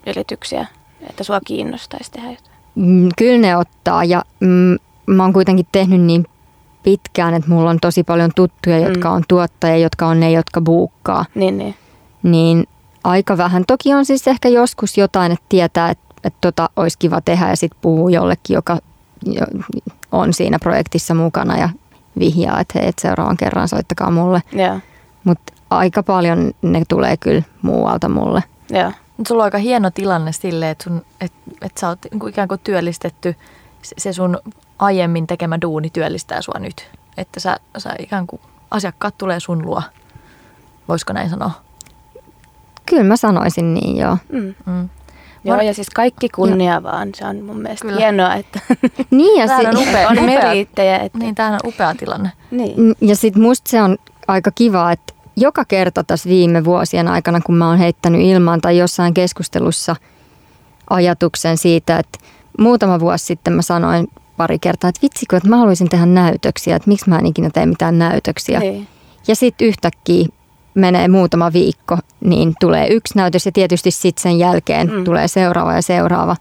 ylityksiä, 0.06 0.66
että 1.10 1.24
sua 1.24 1.40
kiinnostaisi 1.46 2.12
tehdä 2.12 2.30
jotain? 2.30 2.56
Mm, 2.74 3.08
kyllä 3.18 3.38
ne 3.38 3.56
ottaa 3.56 4.04
ja 4.04 4.22
mm, 4.40 4.76
mä 5.06 5.22
oon 5.22 5.32
kuitenkin 5.32 5.66
tehnyt 5.72 6.00
niin 6.00 6.26
pitkään, 6.84 7.34
että 7.34 7.50
mulla 7.50 7.70
on 7.70 7.78
tosi 7.80 8.04
paljon 8.04 8.30
tuttuja, 8.36 8.78
mm. 8.78 8.84
jotka 8.84 9.10
on 9.10 9.22
tuottajia, 9.28 9.76
jotka 9.76 10.06
on 10.06 10.20
ne, 10.20 10.30
jotka 10.30 10.60
buukkaa. 10.60 11.24
Niin, 11.34 11.58
niin. 11.58 11.74
Niin 12.22 12.66
aika 13.04 13.36
vähän. 13.36 13.64
Toki 13.66 13.94
on 13.94 14.04
siis 14.04 14.28
ehkä 14.28 14.48
joskus 14.48 14.98
jotain, 14.98 15.32
että 15.32 15.44
tietää, 15.48 15.90
että, 15.90 16.04
että 16.24 16.38
tota 16.40 16.70
olisi 16.76 16.98
kiva 16.98 17.20
tehdä 17.20 17.48
ja 17.48 17.56
sitten 17.56 17.78
puhuu 17.82 18.08
jollekin, 18.08 18.54
joka 18.54 18.78
on 20.12 20.32
siinä 20.32 20.58
projektissa 20.58 21.14
mukana 21.14 21.58
ja 21.58 21.68
vihjaa, 22.18 22.60
että 22.60 22.78
hei, 22.78 22.88
että 22.88 23.02
seuraavan 23.02 23.36
kerran 23.36 23.68
soittakaa 23.68 24.10
mulle. 24.10 24.42
Yeah. 24.56 24.82
Mutta 25.24 25.52
aika 25.70 26.02
paljon 26.02 26.52
ne 26.62 26.82
tulee 26.88 27.16
kyllä 27.16 27.42
muualta 27.62 28.08
mulle. 28.08 28.42
Joo. 28.70 28.92
Sulla 29.28 29.42
on 29.42 29.44
aika 29.44 29.58
hieno 29.58 29.90
tilanne 29.90 30.32
sille, 30.32 30.70
että, 30.70 30.84
sun, 30.84 31.02
että, 31.20 31.38
että 31.62 31.80
sä 31.80 31.88
oot 31.88 31.98
niin 32.10 32.28
ikään 32.28 32.48
kuin 32.48 32.60
työllistetty, 32.64 33.36
se 33.82 34.12
sun 34.12 34.38
aiemmin 34.78 35.26
tekemä 35.26 35.60
duuni 35.62 35.90
työllistää 35.90 36.42
sua 36.42 36.58
nyt. 36.58 36.90
Että 37.16 37.40
sä, 37.40 37.56
sä 37.78 37.94
ikään 37.98 38.26
kuin 38.26 38.42
asiakkaat 38.70 39.18
tulee 39.18 39.40
sun 39.40 39.66
luo. 39.66 39.82
Voisiko 40.88 41.12
näin 41.12 41.30
sanoa? 41.30 41.50
Kyllä 42.86 43.04
mä 43.04 43.16
sanoisin 43.16 43.74
niin, 43.74 43.96
joo. 43.96 44.16
Mm. 44.32 44.54
Mm. 44.66 44.88
Joo, 45.44 45.60
ja 45.60 45.74
siis 45.74 45.90
kaikki 45.90 46.28
kunnia 46.28 46.72
ja. 46.72 46.82
vaan. 46.82 47.08
Se 47.14 47.26
on 47.26 47.44
mun 47.44 47.56
mielestä 47.62 47.84
Kyllä. 47.88 48.00
hienoa, 48.00 48.34
että 48.34 48.60
niin, 49.10 49.40
ja 49.40 49.46
si- 49.46 49.66
on, 49.66 49.76
upea, 49.76 50.08
on 50.08 50.22
meriittejä. 50.22 50.98
Että... 50.98 51.18
Niin, 51.18 51.34
tämä 51.34 51.48
on 51.52 51.60
upea 51.64 51.94
tilanne. 51.94 52.32
Niin. 52.50 52.94
Ja 53.00 53.16
sitten 53.16 53.42
musta 53.42 53.70
se 53.70 53.82
on 53.82 53.96
aika 54.28 54.50
kiva, 54.50 54.92
että 54.92 55.14
joka 55.36 55.64
kerta 55.64 56.04
tässä 56.04 56.28
viime 56.28 56.64
vuosien 56.64 57.08
aikana, 57.08 57.40
kun 57.40 57.54
mä 57.56 57.68
oon 57.68 57.78
heittänyt 57.78 58.20
ilmaan 58.20 58.60
tai 58.60 58.78
jossain 58.78 59.14
keskustelussa 59.14 59.96
ajatuksen 60.90 61.58
siitä, 61.58 61.98
että 61.98 62.18
muutama 62.58 63.00
vuosi 63.00 63.24
sitten 63.26 63.52
mä 63.52 63.62
sanoin 63.62 64.08
pari 64.36 64.58
kertaa, 64.58 64.88
että 64.88 65.02
vitsikö, 65.02 65.36
että 65.36 65.48
mä 65.48 65.56
haluaisin 65.56 65.88
tehdä 65.88 66.06
näytöksiä, 66.06 66.76
että 66.76 66.88
miksi 66.88 67.10
mä 67.10 67.18
en 67.18 67.26
ikinä 67.26 67.50
tee 67.50 67.66
mitään 67.66 67.98
näytöksiä. 67.98 68.60
Hei. 68.60 68.70
Niin. 68.70 68.88
Ja 69.28 69.36
sitten 69.36 69.68
yhtäkkiä 69.68 70.26
menee 70.74 71.08
muutama 71.08 71.52
viikko, 71.52 71.98
niin 72.20 72.54
tulee 72.60 72.88
yksi 72.88 73.16
näytös 73.16 73.46
ja 73.46 73.52
tietysti 73.52 73.90
sitten 73.90 74.22
sen 74.22 74.38
jälkeen 74.38 74.92
mm. 74.92 75.04
tulee 75.04 75.28
seuraava 75.28 75.74
ja 75.74 75.82
seuraava. 75.82 76.36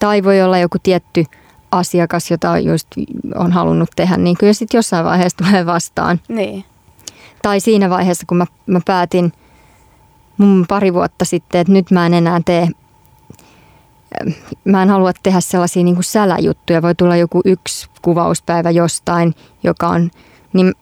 Tai 0.00 0.24
voi 0.24 0.42
olla 0.42 0.58
joku 0.58 0.78
tietty 0.82 1.24
asiakas, 1.70 2.30
jota 2.30 2.58
just 2.58 2.88
on 3.34 3.52
halunnut 3.52 3.90
tehdä, 3.96 4.16
niin 4.16 4.36
kyllä 4.36 4.52
sitten 4.52 4.78
jossain 4.78 5.04
vaiheessa 5.04 5.38
tulee 5.44 5.66
vastaan. 5.66 6.20
Niin 6.28 6.64
tai 7.44 7.60
siinä 7.60 7.90
vaiheessa, 7.90 8.24
kun 8.26 8.36
mä, 8.36 8.46
mä 8.66 8.80
päätin 8.84 9.32
mun 10.38 10.64
pari 10.68 10.94
vuotta 10.94 11.24
sitten, 11.24 11.60
että 11.60 11.72
nyt 11.72 11.90
mä 11.90 12.06
en 12.06 12.14
enää 12.14 12.40
tee, 12.44 12.68
mä 14.64 14.82
en 14.82 14.88
halua 14.88 15.12
tehdä 15.22 15.40
sellaisia 15.40 15.84
niin 15.84 15.94
kuin 15.94 16.04
säläjuttuja. 16.04 16.82
Voi 16.82 16.94
tulla 16.94 17.16
joku 17.16 17.40
yksi 17.44 17.88
kuvauspäivä 18.02 18.70
jostain, 18.70 19.34
joka 19.62 19.88
on, 19.88 20.10
niin 20.52 20.74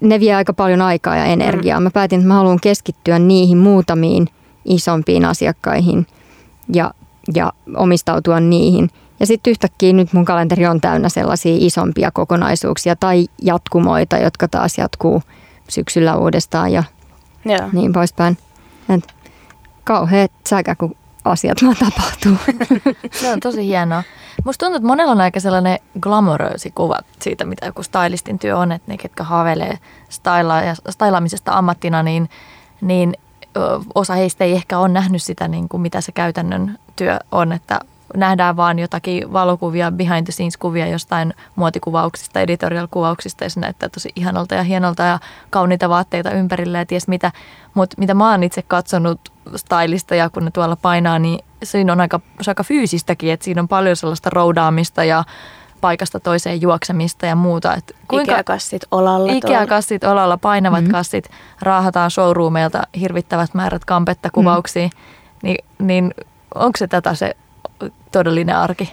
ne 0.00 0.20
vie 0.20 0.34
aika 0.34 0.52
paljon 0.52 0.82
aikaa 0.82 1.16
ja 1.16 1.24
energiaa. 1.24 1.80
Mä 1.80 1.90
päätin, 1.90 2.20
että 2.20 2.28
mä 2.28 2.34
haluan 2.34 2.60
keskittyä 2.62 3.18
niihin 3.18 3.58
muutamiin 3.58 4.28
isompiin 4.64 5.24
asiakkaihin 5.24 6.06
ja, 6.72 6.90
ja 7.34 7.52
omistautua 7.76 8.40
niihin. 8.40 8.90
Ja 9.20 9.26
sitten 9.26 9.50
yhtäkkiä 9.50 9.92
nyt 9.92 10.12
mun 10.12 10.24
kalenteri 10.24 10.66
on 10.66 10.80
täynnä 10.80 11.08
sellaisia 11.08 11.56
isompia 11.58 12.10
kokonaisuuksia 12.10 12.96
tai 12.96 13.26
jatkumoita, 13.42 14.18
jotka 14.18 14.48
taas 14.48 14.78
jatkuu 14.78 15.22
syksyllä 15.68 16.16
uudestaan 16.16 16.72
ja 16.72 16.84
Joo. 17.44 17.68
niin 17.72 17.92
poispäin. 17.92 18.38
Et 18.88 19.14
kauheat 19.84 20.32
säkä, 20.48 20.74
kun 20.74 20.96
asiat 21.26 21.58
vaan 21.62 21.76
tapahtuu. 21.76 22.36
Se 23.20 23.32
on 23.32 23.40
tosi 23.40 23.66
hienoa. 23.66 24.02
Musta 24.44 24.66
tuntuu, 24.66 24.76
että 24.76 24.86
monella 24.86 25.12
on 25.12 25.20
aika 25.20 25.40
sellainen 25.40 25.78
glamoröösi 26.00 26.70
kuva 26.70 26.98
siitä, 27.20 27.44
mitä 27.44 27.66
joku 27.66 27.82
stylistin 27.82 28.38
työ 28.38 28.58
on, 28.58 28.72
että 28.72 28.92
ne, 28.92 28.98
ketkä 28.98 29.24
ja 30.64 30.74
stylaamisesta 30.90 31.52
ammattina, 31.52 32.02
niin, 32.02 32.28
niin 32.80 33.14
osa 33.94 34.14
heistä 34.14 34.44
ei 34.44 34.52
ehkä 34.52 34.78
ole 34.78 34.88
nähnyt 34.88 35.22
sitä, 35.22 35.48
niin 35.48 35.68
kuin 35.68 35.80
mitä 35.80 36.00
se 36.00 36.12
käytännön 36.12 36.78
työ 36.96 37.18
on, 37.32 37.52
että 37.52 37.80
nähdään 38.16 38.56
vaan 38.56 38.78
jotakin 38.78 39.32
valokuvia, 39.32 39.92
behind 39.92 40.24
the 40.24 40.32
scenes 40.32 40.56
kuvia 40.56 40.86
jostain 40.86 41.34
muotikuvauksista, 41.56 42.40
editorial-kuvauksista 42.40 43.44
ja 43.44 43.50
se 43.50 43.60
näyttää 43.60 43.88
tosi 43.88 44.12
ihanalta 44.16 44.54
ja 44.54 44.62
hienolta 44.62 45.02
ja 45.02 45.18
kauniita 45.50 45.88
vaatteita 45.88 46.30
ympärillä 46.30 46.78
ja 46.78 46.86
ties 46.86 47.08
mitä. 47.08 47.32
Mutta 47.74 47.96
mitä 47.98 48.14
mä 48.14 48.30
oon 48.30 48.42
itse 48.42 48.62
katsonut 48.62 49.20
stylista 49.56 50.14
ja 50.14 50.30
kun 50.30 50.44
ne 50.44 50.50
tuolla 50.50 50.76
painaa, 50.76 51.18
niin 51.18 51.44
siinä 51.62 51.92
on 51.92 52.00
aika, 52.00 52.20
se 52.40 52.50
on 52.50 52.52
aika 52.52 52.64
fyysistäkin, 52.64 53.32
että 53.32 53.44
siinä 53.44 53.60
on 53.60 53.68
paljon 53.68 53.96
sellaista 53.96 54.30
roudaamista 54.30 55.04
ja 55.04 55.24
paikasta 55.80 56.20
toiseen 56.20 56.62
juoksemista 56.62 57.26
ja 57.26 57.36
muuta. 57.36 57.74
Et 57.74 57.96
Kuinka 58.08 58.32
Ikea-kassit 58.32 58.82
olalla. 58.90 59.32
Ikea-kassit 59.32 60.04
olalla, 60.04 60.36
painavat 60.36 60.80
mm-hmm. 60.80 60.92
kassit, 60.92 61.30
raahataan 61.62 62.10
showroomeilta 62.10 62.82
hirvittävät 63.00 63.54
määrät 63.54 63.84
kampetta 63.84 64.30
kuvauksia. 64.30 64.86
Mm. 64.86 64.90
Ni, 65.42 65.56
niin 65.78 66.14
onko 66.54 66.76
se 66.76 66.86
tätä 66.86 67.14
se 67.14 67.36
todellinen 68.12 68.56
arki? 68.56 68.92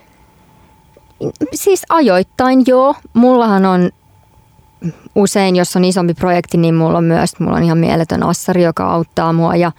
Siis 1.53 1.83
ajoittain 1.89 2.63
joo. 2.67 2.95
Mullahan 3.13 3.65
on 3.65 3.89
usein, 5.15 5.55
jos 5.55 5.75
on 5.75 5.83
isompi 5.83 6.13
projekti, 6.13 6.57
niin 6.57 6.75
mulla 6.75 6.97
on 6.97 7.03
myös 7.03 7.39
mulla 7.39 7.57
on 7.57 7.63
ihan 7.63 7.77
mieletön 7.77 8.23
assari, 8.23 8.63
joka 8.63 8.91
auttaa 8.91 9.33
mua 9.33 9.55
ja, 9.55 9.71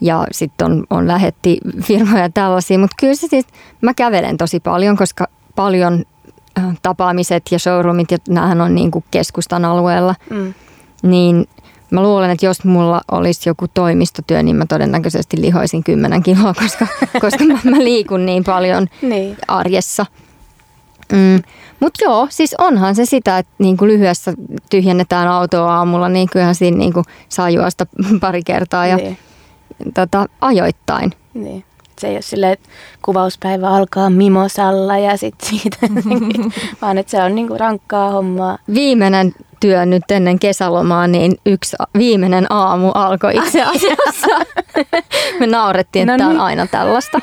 ja 0.00 0.26
sitten 0.32 0.66
on, 0.66 0.84
on 0.90 1.08
lähetti 1.08 1.58
firmoja 1.82 2.30
tällaisia. 2.30 2.78
Mutta 2.78 2.96
kyllä 3.00 3.14
se 3.14 3.26
siis, 3.26 3.46
mä 3.80 3.94
kävelen 3.94 4.36
tosi 4.36 4.60
paljon, 4.60 4.96
koska 4.96 5.28
paljon 5.54 6.04
äh, 6.58 6.64
tapaamiset 6.82 7.42
ja 7.50 7.58
showroomit, 7.58 8.10
ja 8.10 8.18
näähän 8.28 8.60
on 8.60 8.74
niin 8.74 8.90
kuin 8.90 9.04
keskustan 9.10 9.64
alueella, 9.64 10.14
mm. 10.30 10.54
niin 11.02 11.48
mä 11.90 12.02
luulen, 12.02 12.30
että 12.30 12.46
jos 12.46 12.64
mulla 12.64 13.00
olisi 13.12 13.48
joku 13.48 13.68
toimistotyö, 13.68 14.42
niin 14.42 14.56
mä 14.56 14.66
todennäköisesti 14.68 15.40
lihoisin 15.40 15.84
10 15.84 16.22
kiloa, 16.22 16.54
koska, 16.54 16.86
koska 17.22 17.44
mä, 17.44 17.58
mä 17.64 17.78
liikun 17.78 18.26
niin 18.26 18.44
paljon 18.44 18.86
niin. 19.02 19.36
arjessa. 19.48 20.06
Mm. 21.12 21.42
Mutta 21.80 22.04
joo, 22.04 22.26
siis 22.30 22.54
onhan 22.58 22.94
se 22.94 23.04
sitä, 23.04 23.38
että 23.38 23.52
niinku 23.58 23.86
lyhyessä 23.86 24.32
tyhjennetään 24.70 25.28
autoa 25.28 25.76
aamulla, 25.76 26.08
niin 26.08 26.28
kyllähän 26.32 26.54
siinä 26.54 26.76
niinku 26.76 27.02
saa 27.28 27.50
juosta 27.50 27.86
pari 28.20 28.42
kertaa 28.42 28.86
ja 28.86 28.96
niin. 28.96 29.18
tota, 29.94 30.26
ajoittain. 30.40 31.12
Niin. 31.34 31.64
Se 32.00 32.08
ei 32.08 32.14
ole 32.14 32.22
silleen, 32.22 32.52
että 32.52 32.68
kuvauspäivä 33.02 33.68
alkaa 33.68 34.10
mimosalla 34.10 34.98
ja 34.98 35.16
sitten 35.16 35.48
siitä, 35.48 35.76
vaan 36.82 36.98
että 36.98 37.10
se 37.10 37.22
on 37.22 37.34
niinku 37.34 37.58
rankkaa 37.58 38.10
hommaa. 38.10 38.58
Viimeinen 38.74 39.34
työ 39.60 39.86
nyt 39.86 40.10
ennen 40.10 40.38
kesälomaa, 40.38 41.06
niin 41.06 41.36
yksi 41.46 41.76
viimeinen 41.98 42.46
aamu 42.50 42.90
alkoi 42.94 43.36
itse 43.36 43.62
asiassa. 43.74 44.26
Me 45.40 45.46
naurettiin, 45.46 46.10
että 46.10 46.24
no 46.24 46.30
niin. 46.30 46.40
on 46.40 46.46
aina 46.46 46.66
tällaista. 46.66 47.20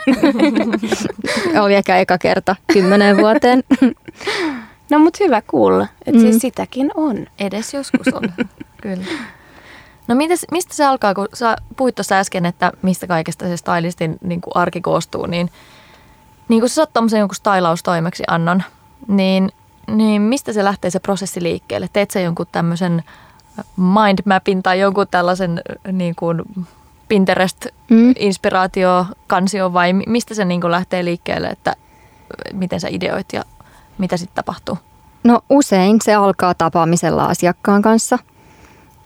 Oli 1.62 1.75
ehkä 1.75 1.97
eka 1.97 2.17
kerta 2.17 2.55
kymmenen 2.73 3.17
vuoteen. 3.17 3.63
No 4.89 4.99
mutta 4.99 5.23
hyvä 5.23 5.41
kuulla, 5.41 5.88
että 6.05 6.12
mm. 6.12 6.21
siis 6.21 6.41
sitäkin 6.41 6.91
on. 6.95 7.27
Edes 7.39 7.73
joskus 7.73 8.07
on, 8.13 8.34
kyllä. 8.81 9.05
No 10.08 10.16
mites, 10.16 10.46
mistä 10.52 10.74
se 10.74 10.86
alkaa, 10.86 11.14
kun 11.14 11.28
sä 11.34 11.56
puhuit 11.78 11.96
tuossa 11.96 12.16
äsken, 12.16 12.46
että 12.46 12.72
mistä 12.82 13.08
kaikesta 13.08 13.46
se 13.46 13.58
stylistin 13.58 14.18
niin 14.22 14.42
kuin 14.42 14.56
arki 14.56 14.82
koostuu, 14.82 15.26
niin, 15.26 15.52
niin 16.48 16.60
kun 16.60 16.70
sä 16.70 16.76
saat 16.76 16.94
tommosen 16.94 17.20
jonkun 17.20 17.36
stylaustoimeksi 17.36 18.24
annon, 18.28 18.64
niin 19.08 19.52
niin 19.88 20.22
mistä 20.22 20.54
se 20.54 20.64
lähtee 20.64 20.92
se 20.92 21.00
prosessi 21.00 21.44
liikkeelle? 21.44 21.90
Teet 21.94 22.12
sä 22.12 22.20
jonkun 22.20 22.48
tämmöisen 22.52 23.04
mindmapin 23.78 24.64
tai 24.64 24.80
jonkun 24.80 25.08
tällaisen 25.12 25.62
niin 25.92 26.16
kuin 26.16 26.42
Pinterest-inspiraatio, 27.08 29.06
kansio 29.28 29.74
vai 29.74 29.94
mistä 29.94 30.34
se 30.34 30.46
niin 30.46 30.62
kuin 30.62 30.72
lähtee 30.72 31.06
liikkeelle, 31.06 31.48
että 31.48 31.76
miten 32.54 32.80
sä 32.80 32.88
ideoit 32.92 33.28
ja 33.34 33.44
mitä 33.98 34.18
sitten 34.18 34.36
tapahtuu? 34.36 34.78
No 35.24 35.42
usein 35.50 35.98
se 36.04 36.14
alkaa 36.16 36.54
tapaamisella 36.54 37.26
asiakkaan 37.26 37.82
kanssa, 37.82 38.20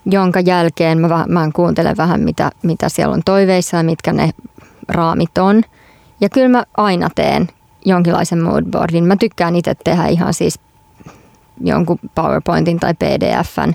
jonka 0.06 0.39
jälkeen 0.39 0.98
mä, 0.98 1.26
mä 1.28 1.50
kuuntelen 1.54 1.98
vähän 1.98 2.22
mitä, 2.22 2.52
mitä 2.63 2.89
siellä 2.89 3.13
on 3.13 3.22
toiveissa 3.26 3.78
ja 3.78 3.84
mitkä 3.84 4.13
ne 4.13 4.30
raamit 4.88 5.38
on. 5.38 5.63
Ja 6.22 6.30
kyllä 6.30 6.50
mä 6.50 6.63
aina 6.78 7.10
teen 7.15 7.48
jonkinlaisen 7.86 8.44
moodboardin. 8.44 9.04
Mä 9.04 9.15
tykkään 9.15 9.56
itse 9.56 9.76
tehdä 9.84 10.06
ihan 10.08 10.34
siis 10.34 10.60
jonkun 11.62 12.00
PowerPointin 12.15 12.80
tai 12.80 12.94
PDFn. 12.94 13.74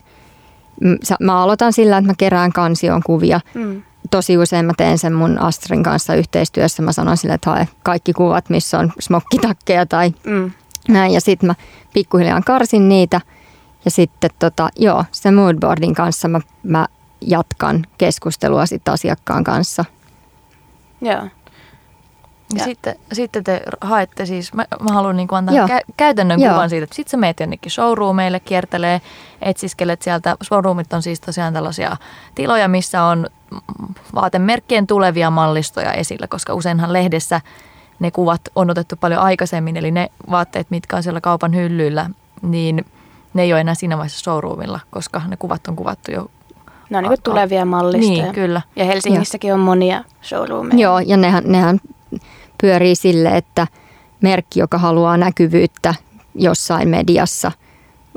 Mä 1.21 1.43
aloitan 1.43 1.73
sillä, 1.73 1.99
että 1.99 2.11
mä 2.11 2.15
kerään 2.19 2.53
kansion 2.53 3.03
kuvia. 3.07 3.41
Mm. 3.55 3.83
Tosi 4.11 4.39
usein 4.39 4.67
mä 4.67 4.73
teen 4.77 4.99
sen 4.99 5.13
mun 5.13 5.39
Astrin 5.39 5.83
kanssa 5.83 6.15
yhteistyössä. 6.15 6.83
Mä 6.83 6.93
sanon 6.93 7.17
sille, 7.17 7.35
että 7.35 7.51
hae 7.51 7.69
kaikki 7.83 8.13
kuvat, 8.13 8.51
missä 8.51 8.79
on 8.79 8.93
smokkitakkeja 8.99 9.87
tai 9.87 10.15
mm. 10.25 10.51
näin. 10.89 11.13
Ja 11.13 11.21
sitten 11.21 11.47
mä 11.47 11.55
pikkuhiljaa 11.95 12.41
karsin 12.47 12.89
niitä. 12.89 13.21
Ja 13.85 13.91
sitten 13.91 14.31
tota, 14.39 14.69
joo, 14.77 15.05
se 15.13 15.31
moodboardin 15.31 15.95
kanssa 15.95 16.29
mä, 16.29 16.41
mä 16.63 16.87
jatkan 17.21 17.87
keskustelua 17.99 18.67
sitten 18.67 18.95
asiakkaan 18.95 19.45
kanssa. 19.45 19.85
Joo. 21.01 21.23
Ja. 22.55 22.65
Sitten, 22.65 22.95
sitten 23.13 23.45
te 23.45 23.63
haette 23.81 24.27
siis, 24.27 24.55
mä, 24.55 24.65
mä 24.81 24.93
haluan 24.93 25.17
niin 25.17 25.29
antaa 25.31 25.55
kä- 25.55 25.93
käytännön 25.97 26.41
Joo. 26.41 26.53
kuvan 26.53 26.71
siitä, 26.71 26.85
että 26.85 26.97
sitten 26.97 27.11
sä 27.11 27.17
meet 27.17 27.41
jonnekin 27.41 27.73
showroomeille, 27.73 28.41
kiertelee, 28.41 29.01
etsiskelet 29.43 30.03
sieltä. 30.03 30.37
Showroomit 30.45 30.93
on 30.93 31.03
siis 31.03 31.21
tosiaan 31.21 31.53
tällaisia 31.53 31.97
tiloja, 32.35 32.69
missä 32.69 33.03
on 33.03 33.27
vaatemerkkien 34.15 34.87
tulevia 34.87 35.31
mallistoja 35.31 35.93
esillä, 35.93 36.27
koska 36.27 36.55
useinhan 36.55 36.93
lehdessä 36.93 37.41
ne 38.01 38.11
kuvat 38.11 38.41
on 38.55 38.71
otettu 38.71 38.97
paljon 38.97 39.21
aikaisemmin, 39.21 39.77
eli 39.77 39.91
ne 39.91 40.11
vaatteet, 40.31 40.67
mitkä 40.71 40.97
on 40.97 41.03
siellä 41.03 41.21
kaupan 41.21 41.55
hyllyillä, 41.55 42.11
niin 42.43 42.85
ne 43.35 43.43
ei 43.43 43.53
ole 43.53 43.61
enää 43.61 43.75
siinä 43.75 43.97
vaiheessa 43.97 44.21
showroomilla, 44.21 44.81
koska 44.91 45.23
ne 45.29 45.37
kuvat 45.37 45.69
on 45.69 45.77
kuvattu 45.77 46.11
jo 46.11 46.31
ne 46.91 46.99
on 46.99 47.05
niin 47.05 47.23
tulevia 47.23 47.65
mallistoja. 47.65 48.23
Niin, 48.23 48.35
kyllä. 48.35 48.63
Ja 48.77 48.85
Helsingissäkin 48.85 49.49
ja. 49.49 49.55
on 49.55 49.61
monia 49.61 50.05
showroomeja. 50.23 50.81
Joo, 50.81 50.99
ja 50.99 51.17
nehän, 51.17 51.43
nehän 51.47 51.81
pyörii 52.61 52.95
sille, 52.95 53.37
että 53.37 53.67
merkki, 54.21 54.61
joka 54.61 54.79
haluaa 54.79 55.17
näkyvyyttä 55.17 55.95
jossain 56.35 56.89
mediassa, 56.89 57.53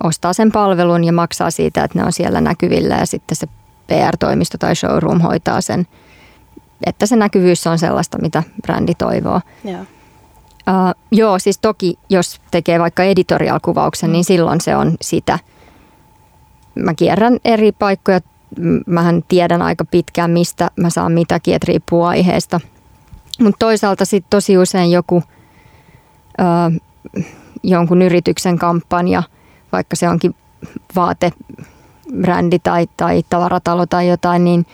ostaa 0.03 0.33
sen 0.33 0.51
palvelun 0.51 1.03
ja 1.03 1.13
maksaa 1.13 1.51
siitä, 1.51 1.83
että 1.83 1.99
ne 1.99 2.05
on 2.05 2.13
siellä 2.13 2.41
näkyvillä 2.41 2.95
ja 2.95 3.05
sitten 3.05 3.35
se 3.35 3.47
PR-toimisto 3.87 4.57
tai 4.57 4.75
showroom 4.75 5.21
hoitaa 5.21 5.61
sen, 5.61 5.87
että 6.85 7.05
se 7.05 7.15
näkyvyys 7.15 7.67
on 7.67 7.79
sellaista, 7.79 8.17
mitä 8.21 8.43
brändi 8.61 8.93
toivoo. 8.95 9.41
Joo. 9.63 9.85
Uh, 10.67 11.01
joo, 11.11 11.39
siis 11.39 11.57
toki 11.57 11.99
jos 12.09 12.41
tekee 12.51 12.79
vaikka 12.79 13.03
editorial-kuvauksen, 13.03 14.11
niin 14.11 14.23
silloin 14.23 14.61
se 14.61 14.75
on 14.75 14.95
sitä. 15.01 15.39
Mä 16.75 16.93
kierrän 16.93 17.37
eri 17.45 17.71
paikkoja. 17.71 18.19
Mähän 18.87 19.23
tiedän 19.27 19.61
aika 19.61 19.85
pitkään, 19.85 20.31
mistä 20.31 20.71
mä 20.75 20.89
saan 20.89 21.11
mitäkin, 21.11 21.55
että 21.55 21.65
riippuu 21.67 22.03
aiheesta– 22.03 22.59
mutta 23.39 23.59
toisaalta 23.59 24.05
sitten 24.05 24.29
tosi 24.29 24.57
usein 24.57 24.91
joku 24.91 25.23
ö, 26.39 26.43
jonkun 27.63 28.01
yrityksen 28.01 28.59
kampanja, 28.59 29.23
vaikka 29.71 29.95
se 29.95 30.09
onkin 30.09 30.35
vaatebrändi 30.95 32.59
tai, 32.59 32.87
tai 32.97 33.23
tavaratalo 33.29 33.85
tai 33.85 34.07
jotain, 34.07 34.43
niin 34.43 34.65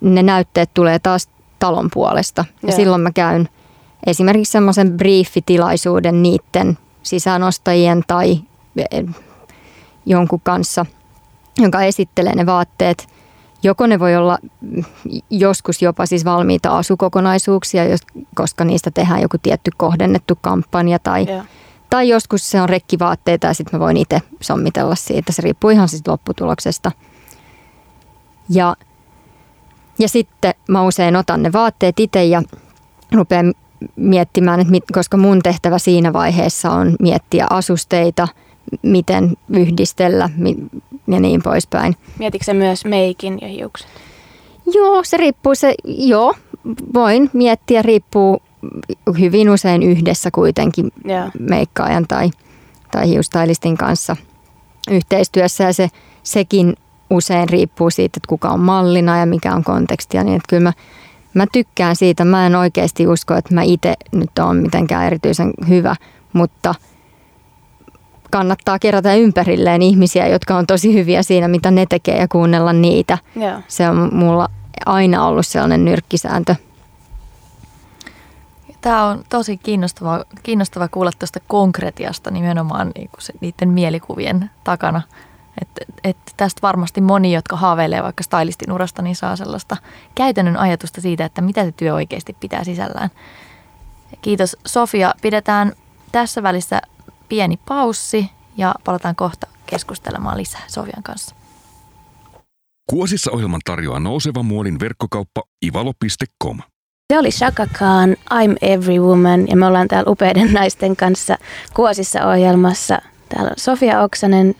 ne 0.00 0.22
näytteet 0.22 0.70
tulee 0.74 0.98
taas 0.98 1.28
talon 1.58 1.88
puolesta. 1.94 2.44
Ja, 2.62 2.68
ja 2.68 2.72
silloin 2.72 3.00
mä 3.00 3.10
käyn 3.10 3.48
esimerkiksi 4.06 4.52
semmoisen 4.52 4.96
briefitilaisuuden 4.96 6.22
niiden 6.22 6.78
sisäänostajien 7.02 8.02
tai 8.06 8.40
e, 8.76 9.02
jonkun 10.06 10.40
kanssa, 10.42 10.86
jonka 11.58 11.82
esittelee 11.82 12.34
ne 12.34 12.46
vaatteet– 12.46 13.08
Joko 13.62 13.86
ne 13.86 13.98
voi 13.98 14.16
olla 14.16 14.38
joskus 15.30 15.82
jopa 15.82 16.06
siis 16.06 16.24
valmiita 16.24 16.78
asukokonaisuuksia, 16.78 17.82
koska 18.34 18.64
niistä 18.64 18.90
tehdään 18.90 19.22
joku 19.22 19.36
tietty 19.42 19.70
kohdennettu 19.76 20.38
kampanja 20.40 20.98
tai, 20.98 21.26
Tai 21.90 22.08
joskus 22.08 22.50
se 22.50 22.60
on 22.60 22.68
rekkivaatteita 22.68 23.46
ja 23.46 23.54
sitten 23.54 23.80
mä 23.80 23.84
voin 23.84 23.96
itse 23.96 24.22
sommitella 24.40 24.94
siitä. 24.94 25.32
Se 25.32 25.42
riippuu 25.42 25.70
ihan 25.70 25.88
siitä 25.88 26.10
lopputuloksesta. 26.10 26.92
Ja, 28.48 28.76
ja 29.98 30.08
sitten 30.08 30.54
mä 30.68 30.82
usein 30.82 31.16
otan 31.16 31.42
ne 31.42 31.52
vaatteet 31.52 32.00
itse 32.00 32.24
ja 32.24 32.42
rupean 33.12 33.54
miettimään, 33.96 34.60
että 34.60 34.70
mit, 34.70 34.84
koska 34.92 35.16
mun 35.16 35.38
tehtävä 35.42 35.78
siinä 35.78 36.12
vaiheessa 36.12 36.70
on 36.70 36.96
miettiä 37.00 37.46
asusteita, 37.50 38.28
miten 38.82 39.36
yhdistellä 39.48 40.30
ja 41.08 41.20
niin 41.20 41.42
poispäin. 41.42 41.96
Mietitkö 42.18 42.54
myös 42.54 42.84
meikin 42.84 43.38
ja 43.42 43.48
hiukset? 43.48 43.88
Joo, 44.74 45.04
se 45.04 45.16
riippuu 45.16 45.54
se, 45.54 45.74
joo, 45.84 46.34
voin 46.94 47.30
miettiä, 47.32 47.82
riippuu 47.82 48.42
hyvin 49.20 49.50
usein 49.50 49.82
yhdessä 49.82 50.30
kuitenkin 50.30 50.92
yeah. 51.08 51.30
meikkaajan 51.38 52.06
tai, 52.08 52.30
tai 52.90 53.08
hiustailistin 53.08 53.76
kanssa 53.76 54.16
yhteistyössä 54.90 55.64
ja 55.64 55.72
se, 55.72 55.88
sekin 56.22 56.74
usein 57.10 57.48
riippuu 57.48 57.90
siitä, 57.90 58.18
että 58.18 58.28
kuka 58.28 58.48
on 58.48 58.60
mallina 58.60 59.18
ja 59.18 59.26
mikä 59.26 59.54
on 59.54 59.64
kontekstia, 59.64 60.24
niin 60.24 60.36
että 60.36 60.48
kyllä 60.48 60.62
mä, 60.62 60.72
mä 61.34 61.46
tykkään 61.52 61.96
siitä. 61.96 62.24
Mä 62.24 62.46
en 62.46 62.54
oikeasti 62.56 63.06
usko, 63.06 63.34
että 63.34 63.54
mä 63.54 63.62
itse 63.62 63.94
nyt 64.12 64.38
on 64.38 64.56
mitenkään 64.56 65.06
erityisen 65.06 65.52
hyvä, 65.68 65.96
mutta 66.32 66.74
kannattaa 68.30 68.78
kerätä 68.78 69.14
ympärilleen 69.14 69.82
ihmisiä, 69.82 70.26
jotka 70.26 70.56
on 70.56 70.66
tosi 70.66 70.94
hyviä 70.94 71.22
siinä, 71.22 71.48
mitä 71.48 71.70
ne 71.70 71.86
tekee 71.86 72.18
ja 72.18 72.28
kuunnella 72.28 72.72
niitä. 72.72 73.18
Yeah. 73.36 73.62
Se 73.68 73.88
on 73.88 74.10
mulla 74.12 74.48
aina 74.86 75.26
ollut 75.26 75.46
sellainen 75.46 75.84
nyrkkisääntö. 75.84 76.54
Tämä 78.80 79.04
on 79.04 79.24
tosi 79.28 79.56
kiinnostava, 79.56 80.24
kiinnostava 80.42 80.88
kuulla 80.88 81.10
tuosta 81.18 81.40
konkretiasta 81.46 82.30
nimenomaan 82.30 82.90
niin 82.94 83.10
se, 83.18 83.32
niiden 83.40 83.68
mielikuvien 83.68 84.50
takana. 84.64 85.02
Että 85.62 85.84
et 86.04 86.16
tästä 86.36 86.62
varmasti 86.62 87.00
moni, 87.00 87.32
jotka 87.32 87.56
haaveilee 87.56 88.02
vaikka 88.02 88.22
stylistin 88.22 88.72
urasta, 88.72 89.02
niin 89.02 89.16
saa 89.16 89.36
sellaista 89.36 89.76
käytännön 90.14 90.56
ajatusta 90.56 91.00
siitä, 91.00 91.24
että 91.24 91.40
mitä 91.40 91.64
se 91.64 91.72
työ 91.72 91.94
oikeasti 91.94 92.36
pitää 92.40 92.64
sisällään. 92.64 93.10
Kiitos 94.22 94.56
Sofia. 94.66 95.14
Pidetään 95.22 95.72
tässä 96.12 96.42
välissä 96.42 96.80
pieni 97.28 97.58
paussi 97.68 98.30
ja 98.56 98.74
palataan 98.84 99.16
kohta 99.16 99.46
keskustelemaan 99.66 100.36
lisää 100.36 100.62
Sofian 100.66 101.02
kanssa. 101.02 101.34
Kuosissa 102.90 103.30
ohjelman 103.30 103.60
tarjoaa 103.64 104.00
nouseva 104.00 104.42
muodin 104.42 104.80
verkkokauppa 104.80 105.42
ivalo.com. 105.66 106.58
Se 107.12 107.18
oli 107.18 107.30
Shaka 107.30 107.66
Khan, 107.66 108.16
I'm 108.34 108.56
Every 108.62 108.98
Woman 108.98 109.48
ja 109.48 109.56
me 109.56 109.66
ollaan 109.66 109.88
täällä 109.88 110.10
upeiden 110.10 110.52
naisten 110.52 110.96
kanssa 110.96 111.38
Kuosissa 111.74 112.26
ohjelmassa. 112.26 112.98
Täällä 113.28 113.48
on 113.48 113.56
Sofia 113.56 114.02
Oksanen, 114.02 114.54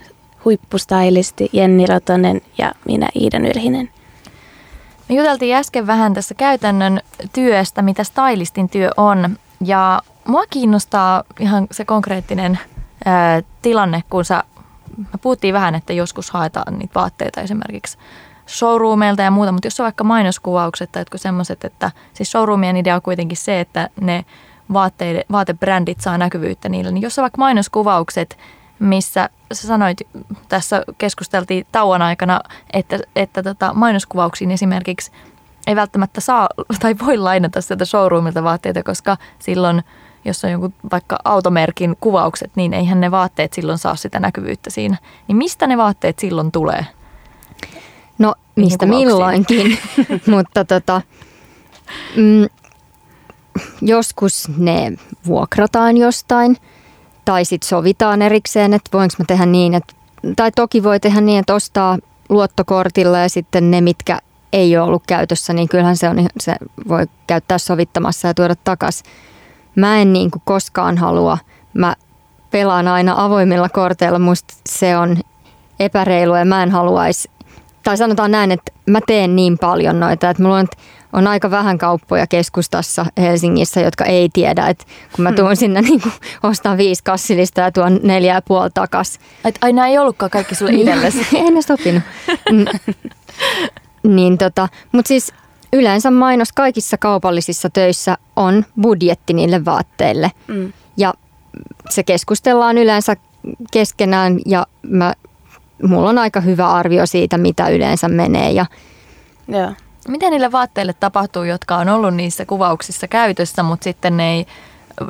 huippustylisti, 0.44 1.50
Jenni 1.52 1.86
Rotonen 1.86 2.40
ja 2.58 2.72
minä 2.84 3.08
Iida 3.20 3.38
Nyrhinen. 3.38 3.90
Me 5.08 5.14
juteltiin 5.14 5.56
äsken 5.56 5.86
vähän 5.86 6.14
tässä 6.14 6.34
käytännön 6.34 7.00
työstä, 7.32 7.82
mitä 7.82 8.04
stylistin 8.04 8.68
työ 8.68 8.90
on. 8.96 9.36
Ja 9.64 10.02
mua 10.28 10.42
kiinnostaa 10.50 11.24
ihan 11.40 11.66
se 11.70 11.84
konkreettinen 11.84 12.58
ää, 13.04 13.42
tilanne, 13.62 14.02
kun 14.10 14.24
sä, 14.24 14.44
me 14.96 15.18
puhuttiin 15.22 15.54
vähän, 15.54 15.74
että 15.74 15.92
joskus 15.92 16.30
haetaan 16.30 16.78
niitä 16.78 16.94
vaatteita 16.94 17.40
esimerkiksi 17.40 17.98
showroomeilta 18.48 19.22
ja 19.22 19.30
muuta, 19.30 19.52
mutta 19.52 19.66
jos 19.66 19.80
on 19.80 19.84
vaikka 19.84 20.04
mainoskuvaukset 20.04 20.92
tai 20.92 21.00
jotkut 21.00 21.20
semmoiset, 21.20 21.64
että 21.64 21.90
siis 22.14 22.30
showroomien 22.30 22.76
idea 22.76 22.94
on 22.94 23.02
kuitenkin 23.02 23.36
se, 23.36 23.60
että 23.60 23.90
ne 24.00 24.24
vaatteide, 24.72 25.24
vaatebrändit 25.32 26.00
saa 26.00 26.18
näkyvyyttä 26.18 26.68
niillä, 26.68 26.90
niin 26.90 27.02
jos 27.02 27.18
on 27.18 27.22
vaikka 27.22 27.38
mainoskuvaukset, 27.38 28.38
missä 28.78 29.30
sä 29.52 29.66
sanoit, 29.66 30.00
tässä 30.48 30.82
keskusteltiin 30.98 31.66
tauon 31.72 32.02
aikana, 32.02 32.40
että, 32.72 32.98
että 33.16 33.42
tota, 33.42 33.74
mainoskuvauksiin 33.74 34.50
esimerkiksi 34.50 35.12
ei 35.66 35.76
välttämättä 35.76 36.20
saa 36.20 36.48
tai 36.80 36.94
voi 37.06 37.16
lainata 37.16 37.60
sieltä 37.60 37.84
showroomilta 37.84 38.44
vaatteita, 38.44 38.82
koska 38.82 39.16
silloin– 39.38 39.82
jos 40.24 40.44
on 40.44 40.50
joku 40.50 40.72
vaikka 40.92 41.18
automerkin 41.24 41.96
kuvaukset, 42.00 42.50
niin 42.56 42.74
eihän 42.74 43.00
ne 43.00 43.10
vaatteet 43.10 43.52
silloin 43.52 43.78
saa 43.78 43.96
sitä 43.96 44.20
näkyvyyttä 44.20 44.70
siinä. 44.70 44.96
Niin 45.28 45.36
mistä 45.36 45.66
ne 45.66 45.76
vaatteet 45.76 46.18
silloin 46.18 46.52
tulee? 46.52 46.86
No 48.18 48.34
mistä 48.56 48.86
milloinkin, 48.86 49.78
mutta 50.32 50.64
tota, 50.64 51.02
mm, 52.16 52.48
joskus 53.82 54.50
ne 54.56 54.92
vuokrataan 55.26 55.96
jostain 55.96 56.56
tai 57.28 57.44
sitten 57.44 57.68
sovitaan 57.68 58.22
erikseen, 58.22 58.74
että 58.74 58.90
voinko 58.92 59.14
mä 59.18 59.24
tehdä 59.28 59.46
niin, 59.46 59.74
että, 59.74 59.94
tai 60.36 60.52
toki 60.52 60.82
voi 60.82 61.00
tehdä 61.00 61.20
niin, 61.20 61.38
että 61.38 61.54
ostaa 61.54 61.98
luottokortilla 62.28 63.18
ja 63.18 63.28
sitten 63.28 63.70
ne, 63.70 63.80
mitkä 63.80 64.18
ei 64.52 64.76
ole 64.76 64.86
ollut 64.86 65.02
käytössä, 65.06 65.52
niin 65.52 65.68
kyllähän 65.68 65.96
se, 65.96 66.08
on, 66.08 66.26
se 66.40 66.56
voi 66.88 67.06
käyttää 67.26 67.58
sovittamassa 67.58 68.28
ja 68.28 68.34
tuoda 68.34 68.54
takaisin 68.64 69.06
mä 69.76 69.98
en 69.98 70.12
niin 70.12 70.30
kuin 70.30 70.42
koskaan 70.44 70.98
halua, 70.98 71.38
mä 71.74 71.96
pelaan 72.50 72.88
aina 72.88 73.24
avoimilla 73.24 73.68
korteilla, 73.68 74.18
musta 74.18 74.54
se 74.68 74.96
on 74.96 75.16
epäreilu 75.80 76.36
ja 76.36 76.44
mä 76.44 76.62
en 76.62 76.70
haluaisi, 76.70 77.30
tai 77.82 77.96
sanotaan 77.96 78.30
näin, 78.30 78.50
että 78.50 78.72
mä 78.86 79.00
teen 79.06 79.36
niin 79.36 79.58
paljon 79.58 80.00
noita, 80.00 80.30
että 80.30 80.42
mulla 80.42 80.56
on, 80.56 80.68
on 81.12 81.26
aika 81.26 81.50
vähän 81.50 81.78
kauppoja 81.78 82.26
keskustassa 82.26 83.06
Helsingissä, 83.18 83.80
jotka 83.80 84.04
ei 84.04 84.28
tiedä, 84.32 84.66
että 84.66 84.84
kun 85.16 85.22
mä 85.22 85.28
hmm. 85.28 85.36
tuun 85.36 85.56
sinne 85.56 85.82
niin 85.82 86.00
kuin, 86.00 86.12
ostan 86.42 86.76
viisi 86.76 87.04
kassillista 87.04 87.60
ja 87.60 87.72
tuon 87.72 88.00
neljä 88.02 88.34
ja 88.34 88.42
puoli 88.42 88.70
takas. 88.74 89.18
Et 89.44 89.58
aina 89.60 89.86
ei 89.86 89.98
ollutkaan 89.98 90.30
kaikki 90.30 90.54
sulle 90.54 90.72
itsellesi. 90.72 91.26
ei 91.36 91.50
ne 91.50 91.62
sopinut. 91.62 92.02
niin 94.02 94.38
tota, 94.38 94.68
mutta 94.92 95.08
siis 95.08 95.32
yleensä 95.72 96.10
mainos 96.10 96.52
kaikissa 96.52 96.98
kaupallisissa 96.98 97.70
töissä 97.70 98.18
on 98.36 98.64
budjetti 98.80 99.32
niille 99.32 99.64
vaatteille. 99.64 100.30
Mm. 100.46 100.72
Ja 100.96 101.14
se 101.90 102.02
keskustellaan 102.02 102.78
yleensä 102.78 103.16
keskenään 103.70 104.38
ja 104.46 104.66
mä, 104.82 105.14
mulla 105.82 106.08
on 106.08 106.18
aika 106.18 106.40
hyvä 106.40 106.70
arvio 106.70 107.06
siitä, 107.06 107.38
mitä 107.38 107.68
yleensä 107.68 108.08
menee. 108.08 108.52
Ja, 108.52 108.66
ja. 109.48 109.72
Mitä 110.08 110.30
niille 110.30 110.52
vaatteille 110.52 110.92
tapahtuu, 110.92 111.44
jotka 111.44 111.76
on 111.76 111.88
ollut 111.88 112.14
niissä 112.14 112.46
kuvauksissa 112.46 113.08
käytössä, 113.08 113.62
mutta 113.62 113.84
sitten 113.84 114.16
ne 114.16 114.32
ei, 114.32 114.46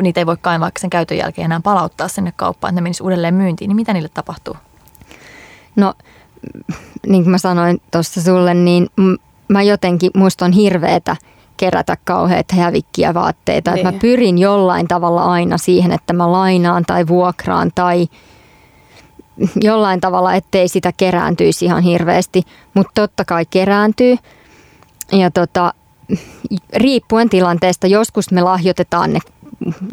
niitä 0.02 0.20
ei 0.20 0.26
voi 0.26 0.36
kaivaa 0.40 0.70
sen 0.78 0.90
käytön 0.90 1.18
jälkeen 1.18 1.44
enää 1.44 1.60
palauttaa 1.64 2.08
sinne 2.08 2.32
kauppaan, 2.36 2.70
että 2.70 2.80
ne 2.80 2.82
menisi 2.82 3.02
uudelleen 3.02 3.34
myyntiin, 3.34 3.68
niin 3.68 3.76
mitä 3.76 3.92
niille 3.92 4.08
tapahtuu? 4.14 4.56
No, 5.76 5.94
niin 7.06 7.22
kuin 7.22 7.30
mä 7.30 7.38
sanoin 7.38 7.82
tuossa 7.90 8.22
sulle, 8.22 8.54
niin 8.54 8.88
mä 9.48 9.62
jotenkin, 9.62 10.10
musta 10.14 10.44
on 10.44 10.52
hirveetä 10.52 11.16
kerätä 11.56 11.96
kauheita 12.04 12.56
hävikkiä 12.56 13.14
vaatteita. 13.14 13.70
Niin. 13.70 13.78
Että 13.86 13.92
mä 13.92 13.98
pyrin 14.00 14.38
jollain 14.38 14.88
tavalla 14.88 15.24
aina 15.24 15.58
siihen, 15.58 15.92
että 15.92 16.12
mä 16.12 16.32
lainaan 16.32 16.84
tai 16.86 17.06
vuokraan 17.06 17.70
tai 17.74 18.06
jollain 19.60 20.00
tavalla, 20.00 20.34
ettei 20.34 20.68
sitä 20.68 20.92
kerääntyisi 20.96 21.64
ihan 21.64 21.82
hirveästi. 21.82 22.42
Mutta 22.74 22.92
totta 22.94 23.24
kai 23.24 23.46
kerääntyy. 23.50 24.16
Ja 25.12 25.30
tota, 25.30 25.74
riippuen 26.76 27.28
tilanteesta, 27.28 27.86
joskus 27.86 28.30
me 28.30 28.42
lahjoitetaan 28.42 29.12
ne 29.12 29.18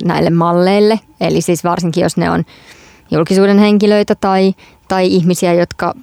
näille 0.04 0.30
malleille. 0.30 1.00
Eli 1.22 1.42
siis 1.42 1.64
varsinkin, 1.64 2.04
jos 2.04 2.18
ne 2.18 2.32
on 2.32 2.44
julkisuuden 3.12 3.60
henkilöitä 3.60 4.16
tai, 4.16 4.54
tai 4.88 5.08
ihmisiä, 5.08 5.54
jotka 5.54 5.94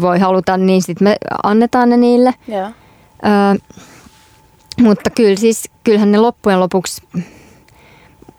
voi 0.00 0.18
haluta, 0.18 0.56
niin 0.56 0.82
sitten 0.82 1.08
me 1.08 1.16
annetaan 1.42 1.90
ne 1.90 1.96
niille. 1.96 2.34
Yeah. 2.48 2.72
Ö, 2.72 3.72
mutta 4.82 5.10
kyllä 5.10 5.36
siis, 5.36 5.70
kyllähän 5.84 6.12
ne 6.12 6.18
loppujen 6.18 6.60
lopuksi 6.60 7.02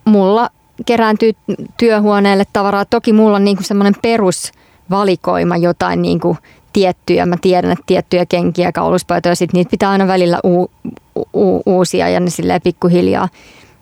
mulla 0.06 0.50
kerääntyy 0.86 1.32
työhuoneelle 1.78 2.44
tavaraa. 2.54 2.86
Toki 2.86 3.14
mulla 3.14 3.36
on 3.36 3.44
niinku 3.44 3.64
semmoinen 3.64 3.96
perusvalikoima 4.02 5.58
jotain 5.58 6.02
niinku 6.02 6.38
tiettyjä. 6.78 7.26
Mä 7.26 7.36
tiedän, 7.42 7.72
että 7.72 7.84
tiettyjä 7.88 8.26
kenkiä, 8.26 8.72
kauluspaitoja, 8.72 9.36
sitten 9.36 9.58
niitä 9.58 9.72
pitää 9.72 9.90
aina 9.90 10.08
välillä 10.08 10.40
u- 10.46 10.72
u- 11.34 11.62
uusia 11.66 12.10
ja 12.10 12.20
ne 12.20 12.30
silleen 12.30 12.62
pikkuhiljaa. 12.62 13.30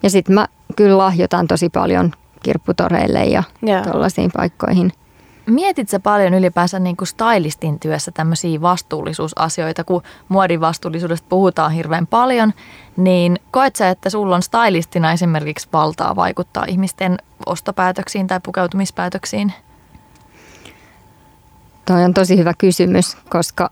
Ja 0.04 0.10
sitten 0.10 0.36
mä 0.36 0.48
kyllä 0.76 0.98
lahjoitan 0.98 1.48
tosi 1.48 1.70
paljon 1.70 2.12
kirpputoreille 2.43 3.26
ja 3.26 3.43
yeah. 3.68 3.84
tuollaisiin 3.84 4.32
paikkoihin– 4.36 4.91
Mietit 5.46 5.89
sä 5.89 6.00
paljon 6.00 6.34
ylipäänsä 6.34 6.80
niin 6.80 6.98
kuin 6.98 7.08
stylistin 7.08 7.80
työssä 7.80 8.12
tämmöisiä 8.12 8.62
vastuullisuusasioita, 8.62 9.84
kun 9.84 10.02
muodin 10.30 10.62
vastuullisuudesta 10.62 11.26
puhutaan 11.30 11.72
hirveän 11.72 12.08
paljon, 12.08 12.54
niin 12.98 13.39
koet 13.52 13.76
sä, 13.76 13.89
että 13.89 14.10
sulla 14.10 14.36
on 14.36 14.41
stylistina 14.41 15.12
esimerkiksi 15.12 15.68
valtaa 15.74 16.16
vaikuttaa 16.16 16.66
ihmisten 16.68 17.18
ostopäätöksiin 17.46 18.28
tai 18.28 18.39
pukeutumispäätöksiin? 18.43 19.54
Toi 21.86 22.03
on 22.03 22.13
tosi 22.13 22.38
hyvä 22.38 22.53
kysymys, 22.57 23.17
koska 23.29 23.69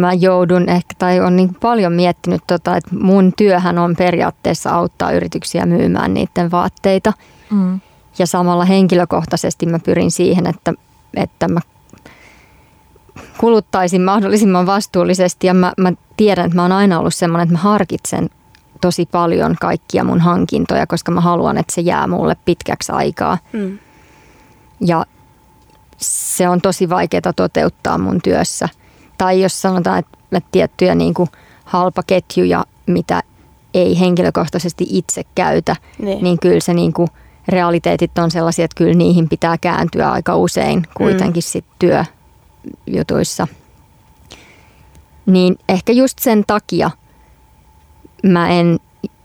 mä 0.00 0.12
joudun 0.12 0.68
ehkä, 0.68 0.94
tai 0.98 1.20
on 1.20 1.36
niin 1.36 1.54
paljon 1.54 1.92
miettinyt, 1.92 2.42
tota, 2.46 2.76
että 2.76 2.96
mun 2.96 3.32
työhän 3.36 3.78
on 3.78 3.96
periaatteessa 3.96 4.70
auttaa 4.70 5.12
yrityksiä 5.12 5.66
myymään 5.66 6.14
niiden 6.14 6.50
vaatteita. 6.50 7.12
Mm. 7.50 7.80
Ja 8.18 8.26
samalla 8.26 8.64
henkilökohtaisesti 8.64 9.66
mä 9.66 9.78
pyrin 9.78 10.10
siihen, 10.10 10.46
että, 10.46 10.72
että 11.16 11.48
mä 11.48 11.60
kuluttaisin 13.38 14.02
mahdollisimman 14.02 14.66
vastuullisesti. 14.66 15.46
Ja 15.46 15.54
mä, 15.54 15.72
mä 15.78 15.92
tiedän, 16.16 16.44
että 16.46 16.56
mä 16.56 16.62
oon 16.62 16.72
aina 16.72 16.98
ollut 16.98 17.14
semmoinen, 17.14 17.42
että 17.42 17.54
mä 17.54 17.62
harkitsen 17.62 18.30
tosi 18.80 19.08
paljon 19.12 19.56
kaikkia 19.60 20.04
mun 20.04 20.20
hankintoja, 20.20 20.86
koska 20.86 21.12
mä 21.12 21.20
haluan, 21.20 21.58
että 21.58 21.74
se 21.74 21.80
jää 21.80 22.06
mulle 22.06 22.36
pitkäksi 22.44 22.92
aikaa. 22.92 23.38
Mm. 23.52 23.78
Ja 24.80 25.06
se 25.98 26.48
on 26.48 26.60
tosi 26.60 26.88
vaikeaa 26.88 27.32
toteuttaa 27.36 27.98
mun 27.98 28.20
työssä. 28.22 28.68
Tai 29.18 29.42
jos 29.42 29.62
sanotaan, 29.62 29.98
että 29.98 30.48
tiettyjä 30.52 30.94
niin 30.94 31.14
kuin 31.14 31.28
halpaketjuja, 31.64 32.64
mitä 32.86 33.22
ei 33.74 34.00
henkilökohtaisesti 34.00 34.86
itse 34.88 35.22
käytä, 35.34 35.76
niin, 35.98 36.24
niin 36.24 36.38
kyllä 36.38 36.60
se 36.60 36.74
niin 36.74 36.92
kuin 36.92 37.08
realiteetit 37.48 38.18
on 38.18 38.30
sellaisia, 38.30 38.64
että 38.64 38.74
kyllä 38.78 38.94
niihin 38.94 39.28
pitää 39.28 39.58
kääntyä 39.58 40.10
aika 40.10 40.36
usein 40.36 40.86
kuitenkin 40.94 41.40
mm. 41.40 41.44
sit 41.44 41.64
työjutuissa. 41.78 43.48
Niin 45.26 45.58
ehkä 45.68 45.92
just 45.92 46.18
sen 46.18 46.44
takia 46.46 46.90
mä 48.22 48.50
en 48.50 48.78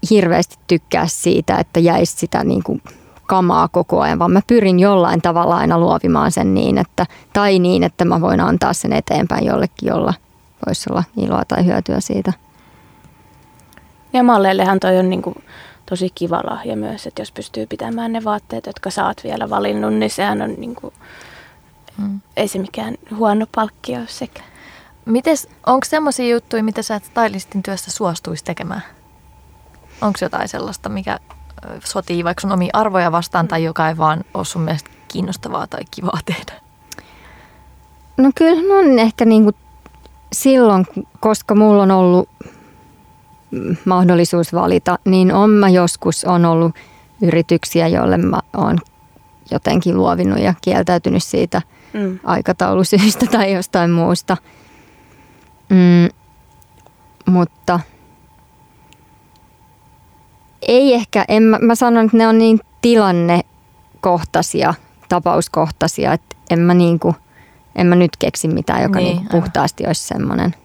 hirveästi 0.09 0.57
tykkää 0.67 1.07
siitä, 1.07 1.57
että 1.57 1.79
jäisi 1.79 2.15
sitä 2.17 2.43
niin 2.43 2.63
kuin 2.63 2.81
kamaa 3.29 3.67
koko 3.67 4.01
ajan, 4.01 4.19
vaan 4.19 4.31
mä 4.31 4.41
pyrin 4.47 4.79
jollain 4.79 5.21
tavalla 5.21 5.57
aina 5.57 5.79
luovimaan 5.79 6.31
sen 6.31 6.53
niin, 6.53 6.77
että, 6.77 7.05
tai 7.33 7.59
niin, 7.59 7.83
että 7.83 8.05
mä 8.05 8.21
voin 8.21 8.39
antaa 8.39 8.73
sen 8.73 8.93
eteenpäin 8.93 9.45
jollekin, 9.45 9.87
jolla 9.87 10.13
voisi 10.65 10.89
olla 10.89 11.03
iloa 11.17 11.43
tai 11.47 11.65
hyötyä 11.65 11.99
siitä. 11.99 12.33
Ja 14.13 14.23
malleillehan 14.23 14.79
toi 14.79 14.97
on 14.97 15.09
niin 15.09 15.21
kuin 15.21 15.35
tosi 15.85 16.09
kiva 16.15 16.41
lahja 16.43 16.75
myös, 16.75 17.07
että 17.07 17.21
jos 17.21 17.31
pystyy 17.31 17.65
pitämään 17.65 18.13
ne 18.13 18.23
vaatteet, 18.23 18.65
jotka 18.65 18.89
sä 18.89 19.05
oot 19.05 19.23
vielä 19.23 19.49
valinnut, 19.49 19.93
niin 19.93 20.09
sehän 20.09 20.41
on 20.41 20.53
niin 20.57 20.75
kuin, 20.75 20.93
mm. 21.97 22.19
ei 22.37 22.47
se 22.47 22.59
mikään 22.59 22.95
huono 23.15 23.45
palkkio 23.55 23.99
sekä. 24.07 24.41
Mites, 25.05 25.49
onko 25.65 25.85
semmoisia 25.85 26.27
juttuja, 26.27 26.63
mitä 26.63 26.81
sä 26.81 27.01
stylistin 27.03 27.63
työssä 27.63 27.91
suostuisi 27.91 28.43
tekemään? 28.43 28.83
Onko 30.01 30.19
jotain 30.21 30.47
sellaista, 30.47 30.89
mikä 30.89 31.19
sotii 31.85 32.23
vaikka 32.23 32.41
sun 32.41 32.51
omia 32.51 32.69
arvoja 32.73 33.11
vastaan 33.11 33.47
tai 33.47 33.63
joka 33.63 33.89
ei 33.89 33.97
vaan 33.97 34.23
ole 34.33 34.45
sun 34.45 34.61
mielestä 34.61 34.89
kiinnostavaa 35.07 35.67
tai 35.67 35.81
kivaa 35.91 36.19
tehdä? 36.25 36.53
No 38.17 38.31
kyllä 38.35 38.75
on 38.79 38.99
ehkä 38.99 39.25
niin 39.25 39.43
kuin 39.43 39.55
silloin, 40.33 40.85
koska 41.19 41.55
mulla 41.55 41.83
on 41.83 41.91
ollut 41.91 42.29
mahdollisuus 43.85 44.53
valita, 44.53 44.99
niin 45.05 45.33
on 45.33 45.49
mä 45.49 45.69
joskus 45.69 46.25
on 46.25 46.45
ollut 46.45 46.75
yrityksiä, 47.21 47.87
joille 47.87 48.17
mä 48.17 48.39
oon 48.57 48.77
jotenkin 49.51 49.97
luovinut 49.97 50.39
ja 50.39 50.53
kieltäytynyt 50.61 51.23
siitä 51.23 51.61
mm. 51.93 52.19
aikataulusyistä 52.23 53.25
tai 53.31 53.53
jostain 53.53 53.91
muusta. 53.91 54.37
Mm, 55.69 56.09
mutta 57.25 57.79
ei 60.69 60.93
ehkä, 60.93 61.25
en, 61.27 61.43
mä, 61.43 61.57
mä 61.61 61.75
sanon, 61.75 62.05
että 62.05 62.17
ne 62.17 62.27
on 62.27 62.37
niin 62.37 62.59
tilannekohtaisia, 62.81 64.73
tapauskohtaisia, 65.09 66.13
että 66.13 66.35
en 66.49 66.59
mä, 66.59 66.73
niinku, 66.73 67.15
en 67.75 67.87
mä 67.87 67.95
nyt 67.95 68.17
keksi 68.19 68.47
mitään, 68.47 68.83
joka 68.83 68.99
niin, 68.99 69.15
niinku 69.15 69.29
puhtaasti 69.31 69.87
olisi 69.87 70.07
semmoinen. 70.07 70.55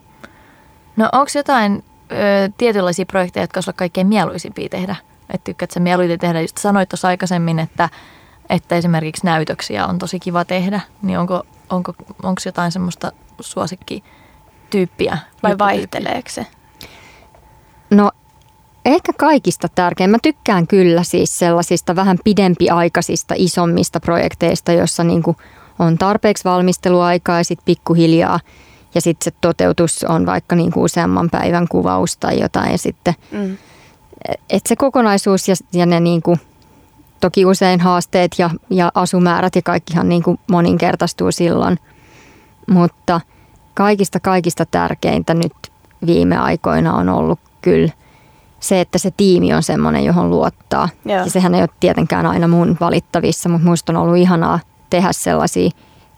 No 0.96 1.09
onko 1.12 1.30
jotain 1.34 1.84
ö, 2.12 2.14
tietynlaisia 2.59 3.07
projekteja, 3.07 3.44
jotka 3.44 3.59
olisivat 3.59 3.76
kaikkein 3.76 4.07
mieluisimpia 4.07 4.68
tehdä? 4.68 4.96
Että 5.30 5.44
tykkäät 5.44 5.70
sä 5.70 5.80
mieluiten 5.80 6.18
tehdä, 6.18 6.40
just 6.40 6.59
sanoit 6.59 6.88
tuossa 6.88 7.09
aikaisemmin, 7.09 7.59
että, 7.59 7.88
että 8.50 8.76
esimerkiksi 8.76 9.26
näytöksiä 9.26 9.86
on 9.86 9.98
tosi 9.98 10.20
kiva 10.20 10.44
tehdä, 10.44 10.80
niin 11.02 11.18
onko, 11.18 11.42
onko, 11.70 11.94
onko 12.22 12.40
jotain 12.44 12.72
semmoista 12.72 13.12
suosikkityyppiä? 13.40 15.18
Vai 15.42 15.59
vaihteleeko 15.59 16.28
se? 16.28 16.46
No 17.90 18.11
ehkä 18.85 19.12
kaikista 19.12 19.68
tärkein. 19.74 20.11
Mä 20.11 20.18
tykkään 20.22 20.66
kyllä 20.66 21.03
siis 21.03 21.39
sellaisista 21.39 21.97
vähän 21.97 22.18
pidempiaikaisista, 22.24 23.35
isommista 23.37 24.01
projekteista, 24.01 24.72
jossa 24.72 25.05
niin 25.05 25.22
on 25.78 25.99
tarpeeksi 25.99 26.45
valmisteluaikaa 26.45 27.39
ja 27.39 27.45
sitten 27.45 27.64
pikkuhiljaa– 27.64 28.41
ja 28.95 29.01
sitten 29.01 29.24
se 29.24 29.39
toteutus 29.41 30.05
on 30.05 30.26
vaikka 30.26 30.57
niin 30.57 30.72
kuin 30.72 30.85
useamman 30.85 31.30
päivän 31.30 31.68
kuvaus 31.68 32.16
tai 32.16 32.41
jotain 32.41 32.72
ja 32.72 32.78
sitten, 32.78 33.14
mm. 33.30 33.57
että 34.51 34.68
se 34.68 34.76
kokonaisuus 34.76 35.49
ja, 35.49 35.55
ja 35.72 35.87
ne 35.87 36.01
niin 36.01 36.22
kuin, 36.22 36.41
toki 37.20 37.47
usein 37.47 37.80
haasteet 37.80 38.32
ja, 38.39 38.51
ja 38.70 38.93
asumäärät 38.95 39.57
ja 39.57 39.62
kaikkihan 39.62 40.09
niin 40.09 40.22
kuin 40.22 40.39
moninkertaistuu 40.51 41.32
silloin, 41.32 41.78
mutta 42.66 43.20
kaikista 43.74 44.20
kaikista 44.20 44.66
tärkeintä 44.66 45.35
nyt 45.35 45.53
viime 46.07 46.37
aikoina 46.37 46.95
on 46.95 47.09
ollut 47.09 47.41
kyllä 47.62 47.93
se, 48.68 48.80
että 48.80 48.98
se 48.98 49.10
tiimi 49.16 49.54
on 49.54 49.62
semmoinen, 49.62 50.04
johon 50.04 50.30
luottaa. 50.30 50.88
Joo. 51.04 51.18
Ja 51.18 51.30
sehän 51.30 51.54
ei 51.54 51.60
ole 51.60 51.68
tietenkään 51.80 52.26
aina 52.26 52.48
mun 52.48 52.76
valittavissa, 52.80 53.48
mutta 53.48 53.68
musta 53.68 53.92
on 53.92 53.96
ollut 53.96 54.16
ihanaa 54.16 54.60
tehdä 54.90 55.12
sellaisia 55.12 55.70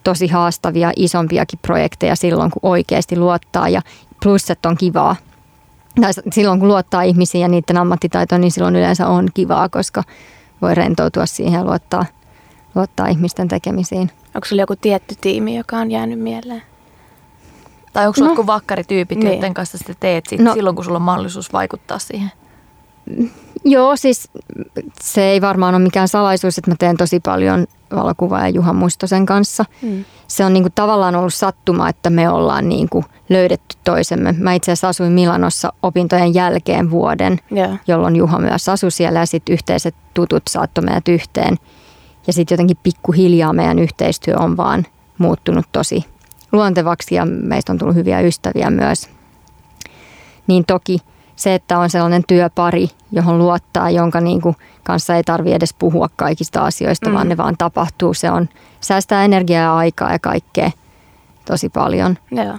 tosi 0.05 0.27
haastavia, 0.27 0.93
isompiakin 0.97 1.59
projekteja 1.63 2.17
silloin, 2.17 2.51
kun 2.51 2.71
oikeasti 2.71 3.19
luottaa 3.19 3.69
ja 3.69 3.83
plusset 4.23 4.67
on 4.67 4.77
kivaa. 4.77 5.17
Tai 6.01 6.11
silloin, 6.33 6.59
kun 6.59 6.69
luottaa 6.69 7.03
ihmisiin 7.03 7.43
ja 7.43 7.49
niiden 7.49 7.77
ammattitaitoon, 7.77 8.41
niin 8.41 8.53
silloin 8.53 8.77
yleensä 8.77 9.07
on 9.07 9.29
kivaa, 9.35 9.69
koska 9.69 10.03
voi 10.63 10.75
rentoutua 10.75 11.27
siihen 11.27 11.53
ja 11.53 11.65
luottaa, 11.65 12.05
luottaa 12.75 13.07
ihmisten 13.07 13.49
tekemisiin. 13.49 14.11
Onko 14.35 14.45
sulla 14.45 14.63
joku 14.63 14.77
tietty 14.77 15.15
tiimi, 15.21 15.57
joka 15.57 15.77
on 15.77 15.91
jäänyt 15.91 16.19
mieleen? 16.19 16.63
Tai 17.97 18.07
onko 18.07 18.21
no. 18.21 18.31
joku 18.31 18.47
vakkarityypit, 18.47 19.19
niin. 19.19 19.33
joiden 19.33 19.55
kanssa 19.55 19.79
sitä 19.79 19.95
teet 20.01 20.27
sit 20.27 20.41
no. 20.41 20.55
silloin, 20.55 20.77
kun 20.77 20.85
sulla 20.85 20.99
on 20.99 21.03
mahdollisuus 21.03 21.53
vaikuttaa 21.53 21.99
siihen? 21.99 22.33
Joo, 23.65 23.97
siis 23.97 24.31
se 25.01 25.23
ei 25.23 25.41
varmaan 25.41 25.75
ole 25.75 25.83
mikään 25.83 26.09
salaisuus, 26.09 26.59
että 26.59 26.71
mä 26.71 26.75
teen 26.79 26.97
tosi 26.97 27.21
paljon 27.21 27.67
valokuvaaja 27.95 28.49
Juha 28.49 28.73
Mustosen 28.73 29.27
kanssa. 29.27 29.65
Mm. 29.83 30.05
Se 30.29 30.45
on 30.45 30.53
niinku 30.53 30.71
tavallaan 30.75 31.17
ollut 31.17 31.35
sattuma, 31.35 31.89
että 31.89 32.11
me 32.11 32.31
ollaan 32.31 32.69
niinku 32.69 33.05
löydetty 33.29 33.77
toisemme. 33.85 34.33
Mä 34.39 34.53
itse 34.53 34.73
asiassa 34.73 34.89
asuin 34.89 35.13
Milanossa 35.13 35.73
opintojen 35.83 36.35
jälkeen 36.35 36.91
vuoden, 36.91 37.39
yeah. 37.57 37.79
jolloin 37.87 38.17
Juha 38.17 38.39
myös 38.39 38.69
asui 38.69 38.91
siellä 38.91 39.19
ja 39.19 39.27
sitten 39.27 39.53
yhteiset 39.53 39.95
tutut 40.15 40.43
saattoi 40.49 40.85
meidät 40.85 41.09
yhteen. 41.09 41.57
Ja 42.27 42.33
sitten 42.33 42.55
jotenkin 42.55 42.79
pikkuhiljaa 42.83 43.53
meidän 43.53 43.79
yhteistyö 43.79 44.35
on 44.39 44.57
vaan 44.57 44.87
muuttunut 45.19 45.67
tosi 45.73 46.05
luontevaksi 46.53 47.15
ja 47.15 47.27
meistä 47.27 47.73
on 47.73 47.79
tullut 47.79 47.97
hyviä 47.97 48.21
ystäviä 48.21 48.71
myös. 48.71 49.09
Niin 50.47 50.65
toki– 50.65 50.99
se, 51.37 51.55
että 51.55 51.79
on 51.79 51.91
sellainen 51.91 52.25
työpari, 52.27 52.91
johon 53.13 53.39
luottaa, 53.39 53.91
jonka 53.91 54.21
niin 54.21 54.41
kuin 54.41 54.57
kanssa 54.83 55.15
ei 55.15 55.25
tarvi 55.25 55.53
edes 55.53 55.75
puhua 55.75 56.09
kaikista 56.17 56.65
asioista, 56.65 57.09
mm. 57.09 57.15
vaan 57.15 57.29
ne 57.29 57.37
vaan 57.37 57.57
tapahtuu. 57.59 58.15
Se 58.15 58.31
on, 58.31 58.49
säästää 58.81 59.25
energiaa 59.25 59.63
ja 59.63 59.77
aikaa 59.77 60.13
ja 60.13 60.19
kaikkea 60.19 60.71
tosi 61.45 61.69
paljon. 61.69 62.19
Joo. 62.31 62.59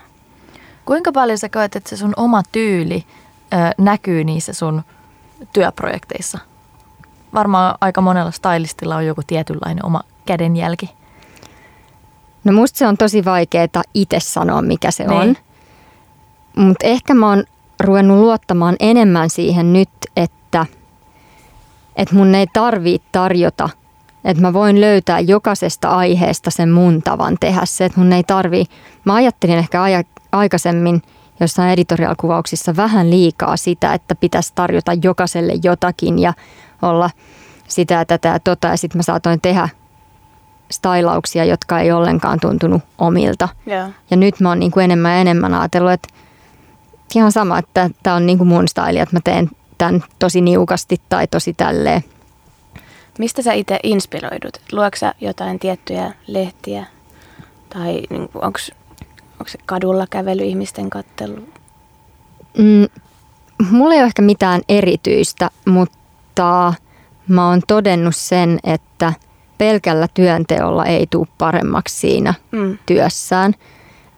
Kuinka 0.86 1.12
paljon 1.12 1.38
sä 1.38 1.50
koet, 1.50 1.76
että 1.76 1.90
se 1.90 1.98
sun 1.98 2.14
oma 2.18 2.42
tyyli 2.52 3.06
ö, 3.54 3.56
näkyy 3.78 4.24
niissä 4.24 4.54
sun 4.54 4.84
työprojekteissa? 5.54 6.38
Varmaan 7.34 7.76
aika 7.82 8.02
monella 8.02 8.32
stylistilla 8.32 8.96
on 8.96 9.06
joku 9.06 9.22
tietynlainen 9.28 9.86
oma 9.86 10.02
kädenjälki. 10.26 10.90
No 12.44 12.54
musta 12.54 12.78
se 12.78 12.88
on 12.88 12.98
tosi 12.98 13.26
vaikeaa 13.26 13.84
itse 13.94 14.20
sanoa, 14.20 14.62
mikä 14.62 14.92
se 14.92 15.04
niin. 15.04 15.20
on. 15.22 15.36
Mutta 16.56 16.88
ehkä 16.88 17.14
mä 17.14 17.30
oon 17.30 17.44
ruvennut 17.80 18.18
luottamaan 18.18 18.76
enemmän 18.80 19.30
siihen 19.30 19.74
nyt, 19.74 19.90
että, 20.16 20.66
että 21.96 22.16
mun 22.16 22.36
ei 22.36 22.48
tarvitse 22.54 23.08
tarjota, 23.12 23.70
että 24.26 24.42
mä 24.42 24.54
voin 24.54 24.82
löytää 24.82 25.20
jokaisesta 25.20 25.90
aiheesta 25.90 26.52
sen 26.52 26.70
mun 26.70 27.02
tavan 27.02 27.38
tehdä 27.40 27.62
se, 27.64 27.86
että 27.86 28.00
mun 28.00 28.14
ei 28.14 28.24
tarvii. 28.24 28.66
Mä 29.06 29.14
ajattelin 29.14 29.58
ehkä 29.58 29.84
aja, 29.84 30.04
aikaisemmin 30.32 31.02
jossain 31.40 31.70
editorialkuvauksissa 31.70 32.76
vähän 32.76 33.10
liikaa 33.10 33.58
sitä, 33.58 33.94
että 33.94 34.16
pitäisi 34.16 34.52
tarjota 34.56 34.94
jokaiselle 35.04 35.54
jotakin 35.64 36.20
ja 36.20 36.34
olla 36.82 37.10
sitä 37.68 38.06
tätä 38.06 38.28
ja 38.28 38.40
tota 38.40 38.68
ja 38.68 38.78
sitten 38.78 39.00
mä 39.00 39.04
saatoin 39.04 39.42
tehdä 39.42 39.70
stylauksia, 40.72 41.46
jotka 41.46 41.80
ei 41.80 41.92
ollenkaan 41.92 42.40
tuntunut 42.40 42.82
omilta. 42.98 43.50
Yeah. 43.68 43.92
Ja 44.12 44.18
nyt 44.18 44.40
mä 44.40 44.50
oon 44.50 44.60
niin 44.60 44.72
kuin 44.72 44.84
enemmän 44.84 45.12
ja 45.12 45.22
enemmän 45.22 45.54
ajatellut, 45.54 45.92
että 45.92 46.08
ihan 47.16 47.32
sama, 47.32 47.60
että 47.60 47.90
tämä 48.04 48.16
on 48.16 48.26
niin 48.26 48.38
kuin 48.38 48.48
mun 48.48 48.68
style, 48.68 49.02
että 49.02 49.16
mä 49.16 49.20
teen 49.24 49.50
tämän 49.78 50.04
tosi 50.20 50.42
niukasti 50.42 51.02
tai 51.10 51.28
tosi 51.28 51.54
tälleen. 51.54 52.04
Mistä 53.20 53.42
sä 53.42 53.54
itse 53.54 53.80
inspiroidut? 53.84 54.62
Luoksa 54.72 55.14
jotain 55.22 55.60
tiettyjä 55.60 56.14
lehtiä? 56.28 56.86
Tai 57.70 58.02
niin 58.10 58.22
onko 58.22 58.60
onko 59.40 59.48
se 59.48 59.58
kadulla 59.66 60.08
kävely, 60.10 60.44
ihmisten 60.44 60.90
kattelu? 60.90 61.50
Mm, 62.58 62.88
mulla 63.72 63.94
ei 63.94 64.00
ole 64.00 64.08
ehkä 64.08 64.22
mitään 64.22 64.62
erityistä, 64.70 65.50
mutta 65.66 66.74
mä 67.28 67.50
oon 67.50 67.62
todennut 67.68 68.16
sen, 68.16 68.60
että 68.64 69.14
pelkällä 69.58 70.08
työnteolla 70.14 70.86
ei 70.86 71.08
tule 71.10 71.28
paremmaksi 71.38 72.00
siinä 72.00 72.34
mm. 72.52 72.78
työssään. 72.86 73.54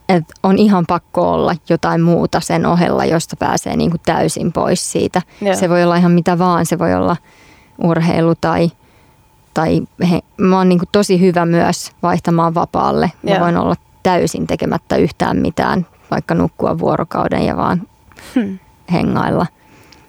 Et 0.10 0.24
on 0.44 0.58
ihan 0.58 0.86
pakko 0.88 1.34
olla 1.34 1.56
jotain 1.70 2.02
muuta 2.02 2.40
sen 2.40 2.66
ohella, 2.66 3.06
josta 3.06 3.36
pääsee 3.36 3.76
niinku 3.76 3.98
täysin 4.06 4.54
pois 4.54 4.92
siitä. 4.92 5.22
Joo. 5.42 5.56
Se 5.56 5.70
voi 5.70 5.84
olla 5.84 5.96
ihan 5.96 6.12
mitä 6.12 6.40
vaan, 6.40 6.66
se 6.66 6.80
voi 6.80 6.94
olla 6.94 7.18
urheilu 7.84 8.36
tai, 8.42 8.72
tai 9.54 9.82
he, 10.12 10.20
mä 10.38 10.58
oon 10.58 10.70
niinku 10.70 10.86
tosi 10.92 11.22
hyvä 11.22 11.46
myös 11.46 11.92
vaihtamaan 12.04 12.56
vapaalle. 12.56 13.12
Mä 13.24 13.32
Joo. 13.32 13.40
voin 13.40 13.58
olla 13.58 13.76
täysin 14.04 14.48
tekemättä 14.48 14.96
yhtään 14.96 15.38
mitään, 15.38 15.86
vaikka 16.12 16.36
nukkua 16.36 16.80
vuorokauden 16.80 17.46
ja 17.46 17.58
vaan 17.58 17.82
hmm. 18.36 18.60
hengailla. 18.92 19.46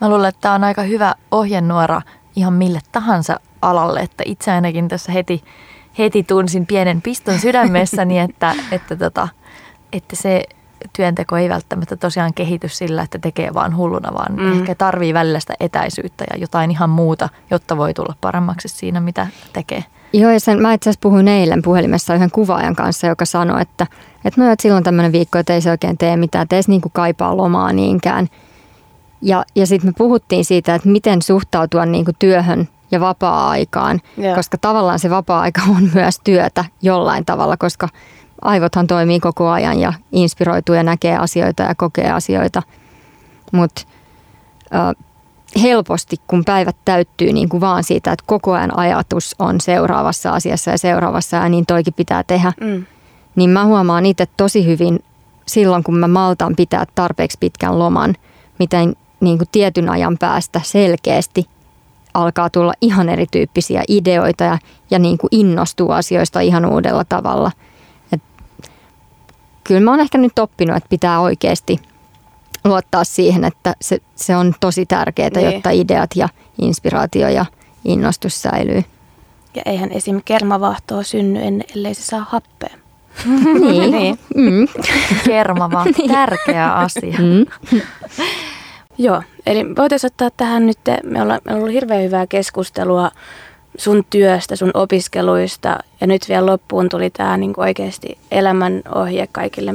Mä 0.00 0.08
luulen, 0.08 0.28
että 0.28 0.40
tämä 0.40 0.54
on 0.54 0.64
aika 0.64 0.82
hyvä 0.82 1.14
ohjenuora 1.30 2.02
ihan 2.36 2.52
mille 2.52 2.80
tahansa 2.92 3.40
alalle, 3.62 4.00
että 4.00 4.22
itse 4.26 4.50
ainakin 4.50 4.88
tässä 4.88 5.12
heti, 5.12 5.44
heti 5.98 6.22
tunsin 6.22 6.66
pienen 6.66 7.02
piston 7.02 7.38
sydämessäni, 7.38 8.18
että, 8.28 8.54
että, 8.72 8.96
tota, 8.96 9.28
että 9.92 10.16
se 10.16 10.44
työnteko 10.92 11.36
ei 11.36 11.48
välttämättä 11.48 11.96
tosiaan 11.96 12.34
kehity 12.34 12.68
sillä, 12.68 13.02
että 13.02 13.18
tekee 13.18 13.54
vaan 13.54 13.76
hulluna, 13.76 14.14
vaan 14.14 14.32
mm. 14.36 14.60
ehkä 14.60 14.74
tarvii 14.74 15.14
välillä 15.14 15.40
sitä 15.40 15.54
etäisyyttä 15.60 16.24
ja 16.32 16.38
jotain 16.38 16.70
ihan 16.70 16.90
muuta, 16.90 17.28
jotta 17.50 17.76
voi 17.76 17.94
tulla 17.94 18.14
paremmaksi 18.20 18.68
siinä, 18.68 19.00
mitä 19.00 19.26
tekee. 19.52 19.84
Joo, 20.12 20.30
ja 20.30 20.40
sen, 20.40 20.62
mä 20.62 20.72
itse 20.72 20.90
asiassa 20.90 21.00
puhuin 21.02 21.28
eilen 21.28 21.62
puhelimessa 21.62 22.14
yhden 22.14 22.30
kuvaajan 22.30 22.76
kanssa, 22.76 23.06
joka 23.06 23.24
sanoi, 23.24 23.62
että, 23.62 23.86
että 24.24 24.40
no, 24.40 24.52
että 24.52 24.62
silloin 24.62 24.84
tämmöinen 24.84 25.12
viikko, 25.12 25.38
että 25.38 25.54
ei 25.54 25.60
se 25.60 25.70
oikein 25.70 25.98
tee 25.98 26.16
mitään, 26.16 26.42
että 26.42 26.56
ei 26.56 26.62
se 26.62 26.70
niin 26.70 26.80
kuin 26.80 26.92
kaipaa 26.92 27.36
lomaa 27.36 27.72
niinkään. 27.72 28.28
Ja, 29.22 29.44
ja 29.54 29.66
sitten 29.66 29.90
me 29.90 29.94
puhuttiin 29.98 30.44
siitä, 30.44 30.74
että 30.74 30.88
miten 30.88 31.22
suhtautua 31.22 31.86
niin 31.86 32.04
kuin 32.04 32.16
työhön 32.18 32.68
ja 32.90 33.00
vapaa-aikaan, 33.00 34.00
yeah. 34.18 34.36
koska 34.36 34.58
tavallaan 34.58 34.98
se 34.98 35.10
vapaa-aika 35.10 35.62
on 35.68 35.90
myös 35.94 36.20
työtä 36.24 36.64
jollain 36.82 37.24
tavalla, 37.24 37.56
koska 37.56 37.88
aivothan 38.42 38.86
toimii 38.86 39.20
koko 39.20 39.48
ajan 39.48 39.78
ja 39.78 39.92
inspiroituu 40.12 40.74
ja 40.74 40.82
näkee 40.82 41.16
asioita 41.16 41.62
ja 41.62 41.74
kokee 41.74 42.10
asioita. 42.10 42.62
Mutta 43.52 43.82
helposti, 45.62 46.16
kun 46.26 46.44
päivät 46.44 46.76
täyttyy 46.84 47.32
niin 47.32 47.48
kuin 47.48 47.60
vaan 47.60 47.84
siitä, 47.84 48.12
että 48.12 48.24
koko 48.26 48.52
ajan 48.52 48.78
ajatus 48.78 49.36
on 49.38 49.60
seuraavassa 49.60 50.30
asiassa 50.30 50.70
ja 50.70 50.78
seuraavassa 50.78 51.36
ja 51.36 51.48
niin 51.48 51.66
toikin 51.66 51.94
pitää 51.94 52.22
tehdä, 52.22 52.52
mm. 52.60 52.84
niin 53.36 53.50
mä 53.50 53.64
huomaan 53.64 54.06
itse 54.06 54.26
tosi 54.36 54.66
hyvin 54.66 55.04
silloin, 55.46 55.84
kun 55.84 55.96
mä 55.96 56.08
maltan 56.08 56.56
pitää 56.56 56.84
tarpeeksi 56.94 57.38
pitkän 57.40 57.78
loman, 57.78 58.14
miten 58.58 58.96
niin 59.20 59.38
kuin 59.38 59.48
tietyn 59.52 59.88
ajan 59.88 60.18
päästä 60.18 60.60
selkeästi 60.64 61.46
alkaa 62.14 62.50
tulla 62.50 62.72
ihan 62.80 63.08
erityyppisiä 63.08 63.82
ideoita 63.88 64.44
ja, 64.44 64.58
ja 64.90 64.98
niin 64.98 65.18
kuin 65.18 65.28
innostuu 65.30 65.90
asioista 65.90 66.40
ihan 66.40 66.66
uudella 66.66 67.04
tavalla. 67.04 67.52
Et 68.12 68.22
kyllä 69.64 69.80
mä 69.80 69.90
oon 69.90 70.00
ehkä 70.00 70.18
nyt 70.18 70.38
oppinut, 70.38 70.76
että 70.76 70.88
pitää 70.88 71.20
oikeasti 71.20 71.80
luottaa 72.64 73.04
siihen, 73.04 73.44
että 73.44 73.74
se, 73.80 73.98
se 74.14 74.36
on 74.36 74.54
tosi 74.60 74.86
tärkeää, 74.86 75.30
niin. 75.34 75.52
jotta 75.52 75.70
ideat 75.70 76.10
ja 76.16 76.28
inspiraatio 76.60 77.28
ja 77.28 77.44
innostus 77.84 78.42
säilyy. 78.42 78.84
Ja 79.54 79.62
eihän 79.66 79.92
esim. 79.92 80.20
kermavahtoa 80.24 81.02
synny 81.02 81.40
ennen, 81.40 81.66
ellei 81.76 81.94
se 81.94 82.02
saa 82.02 82.26
happea. 82.28 82.76
niin. 83.60 83.90
niin. 83.96 84.18
Mm. 84.36 84.68
Kermava, 85.24 85.84
tärkeä 86.12 86.72
asia. 86.72 87.18
Mm. 87.18 87.46
Joo, 89.02 89.22
eli 89.46 89.76
voitaisiin 89.76 90.08
ottaa 90.08 90.30
tähän 90.36 90.66
nyt, 90.66 90.78
me 91.04 91.22
ollaan, 91.22 91.40
me 91.44 91.54
ollut 91.54 91.72
hirveän 91.72 92.02
hyvää 92.02 92.26
keskustelua 92.26 93.10
sun 93.78 94.04
työstä, 94.10 94.56
sun 94.56 94.70
opiskeluista 94.74 95.78
ja 96.00 96.06
nyt 96.06 96.28
vielä 96.28 96.46
loppuun 96.46 96.88
tuli 96.88 97.10
tämä 97.10 97.36
niin 97.36 97.52
oikeasti 97.56 98.18
elämänohje 98.30 99.28
kaikille 99.32 99.74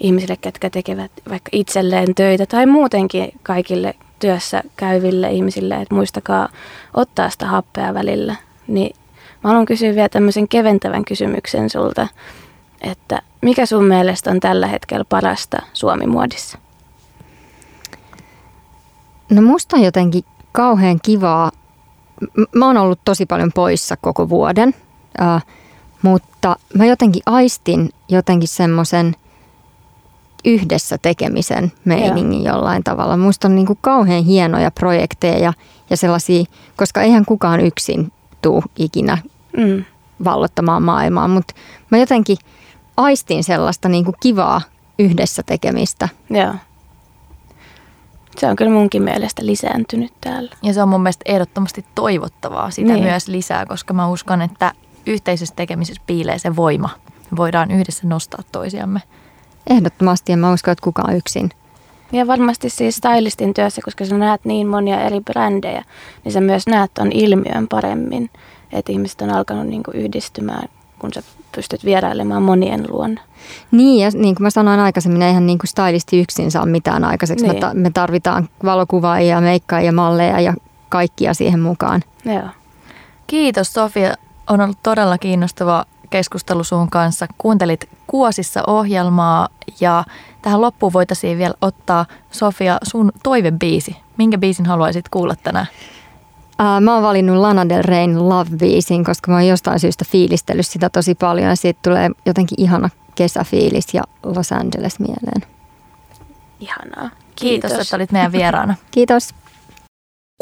ihmisille, 0.00 0.36
ketkä 0.40 0.70
tekevät 0.70 1.10
vaikka 1.30 1.48
itselleen 1.52 2.14
töitä 2.14 2.46
tai 2.46 2.66
muutenkin 2.66 3.32
kaikille 3.42 3.94
työssä 4.18 4.62
käyville 4.76 5.30
ihmisille, 5.30 5.74
että 5.74 5.94
muistakaa 5.94 6.48
ottaa 6.94 7.30
sitä 7.30 7.46
happea 7.46 7.94
välillä. 7.94 8.36
Niin 8.66 8.96
mä 9.44 9.48
haluan 9.50 9.66
kysyä 9.66 9.94
vielä 9.94 10.08
tämmöisen 10.08 10.48
keventävän 10.48 11.04
kysymyksen 11.04 11.70
sulta, 11.70 12.08
että 12.80 13.22
mikä 13.42 13.66
sun 13.66 13.84
mielestä 13.84 14.30
on 14.30 14.40
tällä 14.40 14.66
hetkellä 14.66 15.04
parasta 15.04 15.62
Suomi-muodissa? 15.72 16.58
No 19.30 19.42
musta 19.42 19.76
on 19.76 19.82
jotenkin 19.82 20.24
kauhean 20.52 20.98
kivaa. 21.02 21.50
Mä 22.54 22.66
oon 22.66 22.76
ollut 22.76 23.00
tosi 23.04 23.26
paljon 23.26 23.50
poissa 23.54 23.96
koko 23.96 24.28
vuoden, 24.28 24.74
äh, 25.20 25.44
mutta 26.02 26.56
mä 26.74 26.84
jotenkin 26.84 27.22
aistin 27.26 27.90
jotenkin 28.08 28.48
semmoisen 28.48 29.16
yhdessä 30.44 30.98
tekemisen 30.98 31.72
meiningin 31.84 32.44
Joo. 32.44 32.54
jollain 32.54 32.84
tavalla. 32.84 33.16
Musta 33.16 33.48
on 33.48 33.54
niin 33.54 33.66
kuin 33.66 33.78
kauhean 33.80 34.24
hienoja 34.24 34.70
projekteja 34.70 35.38
ja, 35.38 35.52
ja 35.90 35.96
sellaisia, 35.96 36.44
koska 36.76 37.02
eihän 37.02 37.24
kukaan 37.24 37.60
yksin 37.60 38.12
tuu 38.42 38.62
ikinä 38.76 39.18
mm. 39.56 39.84
vallottamaan 40.24 40.82
maailmaa, 40.82 41.28
mutta 41.28 41.54
mä 41.90 41.98
jotenkin 41.98 42.36
aistin 42.96 43.44
sellaista 43.44 43.88
niin 43.88 44.04
kuin 44.04 44.14
kivaa 44.20 44.60
yhdessä 44.98 45.42
tekemistä. 45.42 46.08
Joo. 46.30 46.54
Se 48.38 48.46
on 48.46 48.56
kyllä 48.56 48.70
munkin 48.70 49.02
mielestä 49.02 49.46
lisääntynyt 49.46 50.12
täällä. 50.20 50.50
Ja 50.62 50.74
se 50.74 50.82
on 50.82 50.88
mun 50.88 51.02
mielestä 51.02 51.22
ehdottomasti 51.26 51.84
toivottavaa 51.94 52.70
sitä 52.70 52.92
niin. 52.92 53.04
myös 53.04 53.28
lisää, 53.28 53.66
koska 53.66 53.94
mä 53.94 54.08
uskon, 54.08 54.42
että 54.42 54.72
yhteisessä 55.06 55.54
tekemisessä 55.56 56.02
piilee 56.06 56.38
se 56.38 56.56
voima. 56.56 56.90
Me 57.30 57.36
voidaan 57.36 57.70
yhdessä 57.70 58.06
nostaa 58.06 58.42
toisiamme. 58.52 59.00
Ehdottomasti, 59.70 60.32
ja 60.32 60.36
mä 60.36 60.52
uskon, 60.52 60.72
että 60.72 60.84
kukaan 60.84 61.16
yksin. 61.16 61.50
Ja 62.12 62.26
varmasti 62.26 62.70
siis 62.70 62.96
stylistin 62.96 63.54
työssä, 63.54 63.82
koska 63.84 64.04
sä 64.04 64.18
näet 64.18 64.44
niin 64.44 64.66
monia 64.66 65.00
eri 65.00 65.20
brändejä, 65.20 65.84
niin 66.24 66.32
sä 66.32 66.40
myös 66.40 66.66
näet 66.66 66.94
ton 66.94 67.12
ilmiön 67.12 67.68
paremmin. 67.68 68.30
Että 68.72 68.92
ihmiset 68.92 69.20
on 69.20 69.30
alkanut 69.30 69.66
niinku 69.66 69.90
yhdistymään, 69.90 70.68
kun 70.98 71.10
sä 71.14 71.22
pystyt 71.54 71.84
vierailemaan 71.84 72.42
monien 72.42 72.84
luona. 72.88 73.20
Niin, 73.70 74.04
ja 74.04 74.10
niin 74.14 74.34
kuin 74.34 74.42
mä 74.42 74.50
sanoin 74.50 74.80
aikaisemmin, 74.80 75.22
eihän 75.22 75.46
niin 75.46 75.58
kuin 75.58 75.68
stylisti 75.68 76.20
yksin 76.20 76.50
saa 76.50 76.66
mitään 76.66 77.04
aikaiseksi. 77.04 77.44
Niin. 77.44 77.56
Me, 77.56 77.60
ta- 77.60 77.74
me 77.74 77.90
tarvitaan 77.94 78.48
valokuvaajia, 78.64 79.40
meikkaajia, 79.40 79.92
malleja 79.92 80.40
ja 80.40 80.54
kaikkia 80.88 81.34
siihen 81.34 81.60
mukaan. 81.60 82.02
Joo. 82.24 82.48
Kiitos 83.26 83.72
Sofia. 83.72 84.14
On 84.50 84.60
ollut 84.60 84.78
todella 84.82 85.18
kiinnostava 85.18 85.84
keskustelu 86.10 86.64
sun 86.64 86.90
kanssa. 86.90 87.26
Kuuntelit 87.38 87.88
Kuosissa 88.06 88.62
ohjelmaa 88.66 89.48
ja 89.80 90.04
tähän 90.42 90.60
loppuun 90.60 90.92
voitaisiin 90.92 91.38
vielä 91.38 91.54
ottaa 91.62 92.06
Sofia 92.30 92.78
sun 92.82 93.12
toivebiisi. 93.22 93.96
Minkä 94.16 94.38
biisin 94.38 94.66
haluaisit 94.66 95.08
kuulla 95.08 95.34
tänään? 95.42 95.66
Uh, 96.62 96.80
mä 96.80 96.94
oon 96.94 97.02
valinnut 97.02 97.36
Lana 97.36 97.68
Del 97.68 97.82
Reyn 97.82 98.18
Love-biisin, 98.18 99.04
koska 99.04 99.30
mä 99.30 99.36
oon 99.36 99.46
jostain 99.46 99.80
syystä 99.80 100.04
fiilistellyt 100.08 100.66
sitä 100.66 100.90
tosi 100.90 101.14
paljon 101.14 101.48
ja 101.48 101.56
siitä 101.56 101.80
tulee 101.84 102.10
jotenkin 102.26 102.60
ihana 102.60 102.90
kesäfiilis 103.14 103.94
ja 103.94 104.02
Los 104.22 104.52
Angeles 104.52 105.00
mieleen. 105.00 105.42
Ihanaa. 106.60 107.10
Kiitos, 107.36 107.70
Kiitos 107.70 107.86
että 107.86 107.96
olit 107.96 108.12
meidän 108.12 108.32
vieraana. 108.32 108.74
Kiitos. 108.90 109.34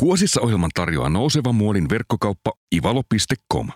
Kuosissa 0.00 0.40
ohjelman 0.40 0.70
tarjoaa 0.74 1.08
nouseva 1.08 1.52
muodin 1.52 1.88
verkkokauppa 1.88 2.52
ivalo.com. 2.76 3.68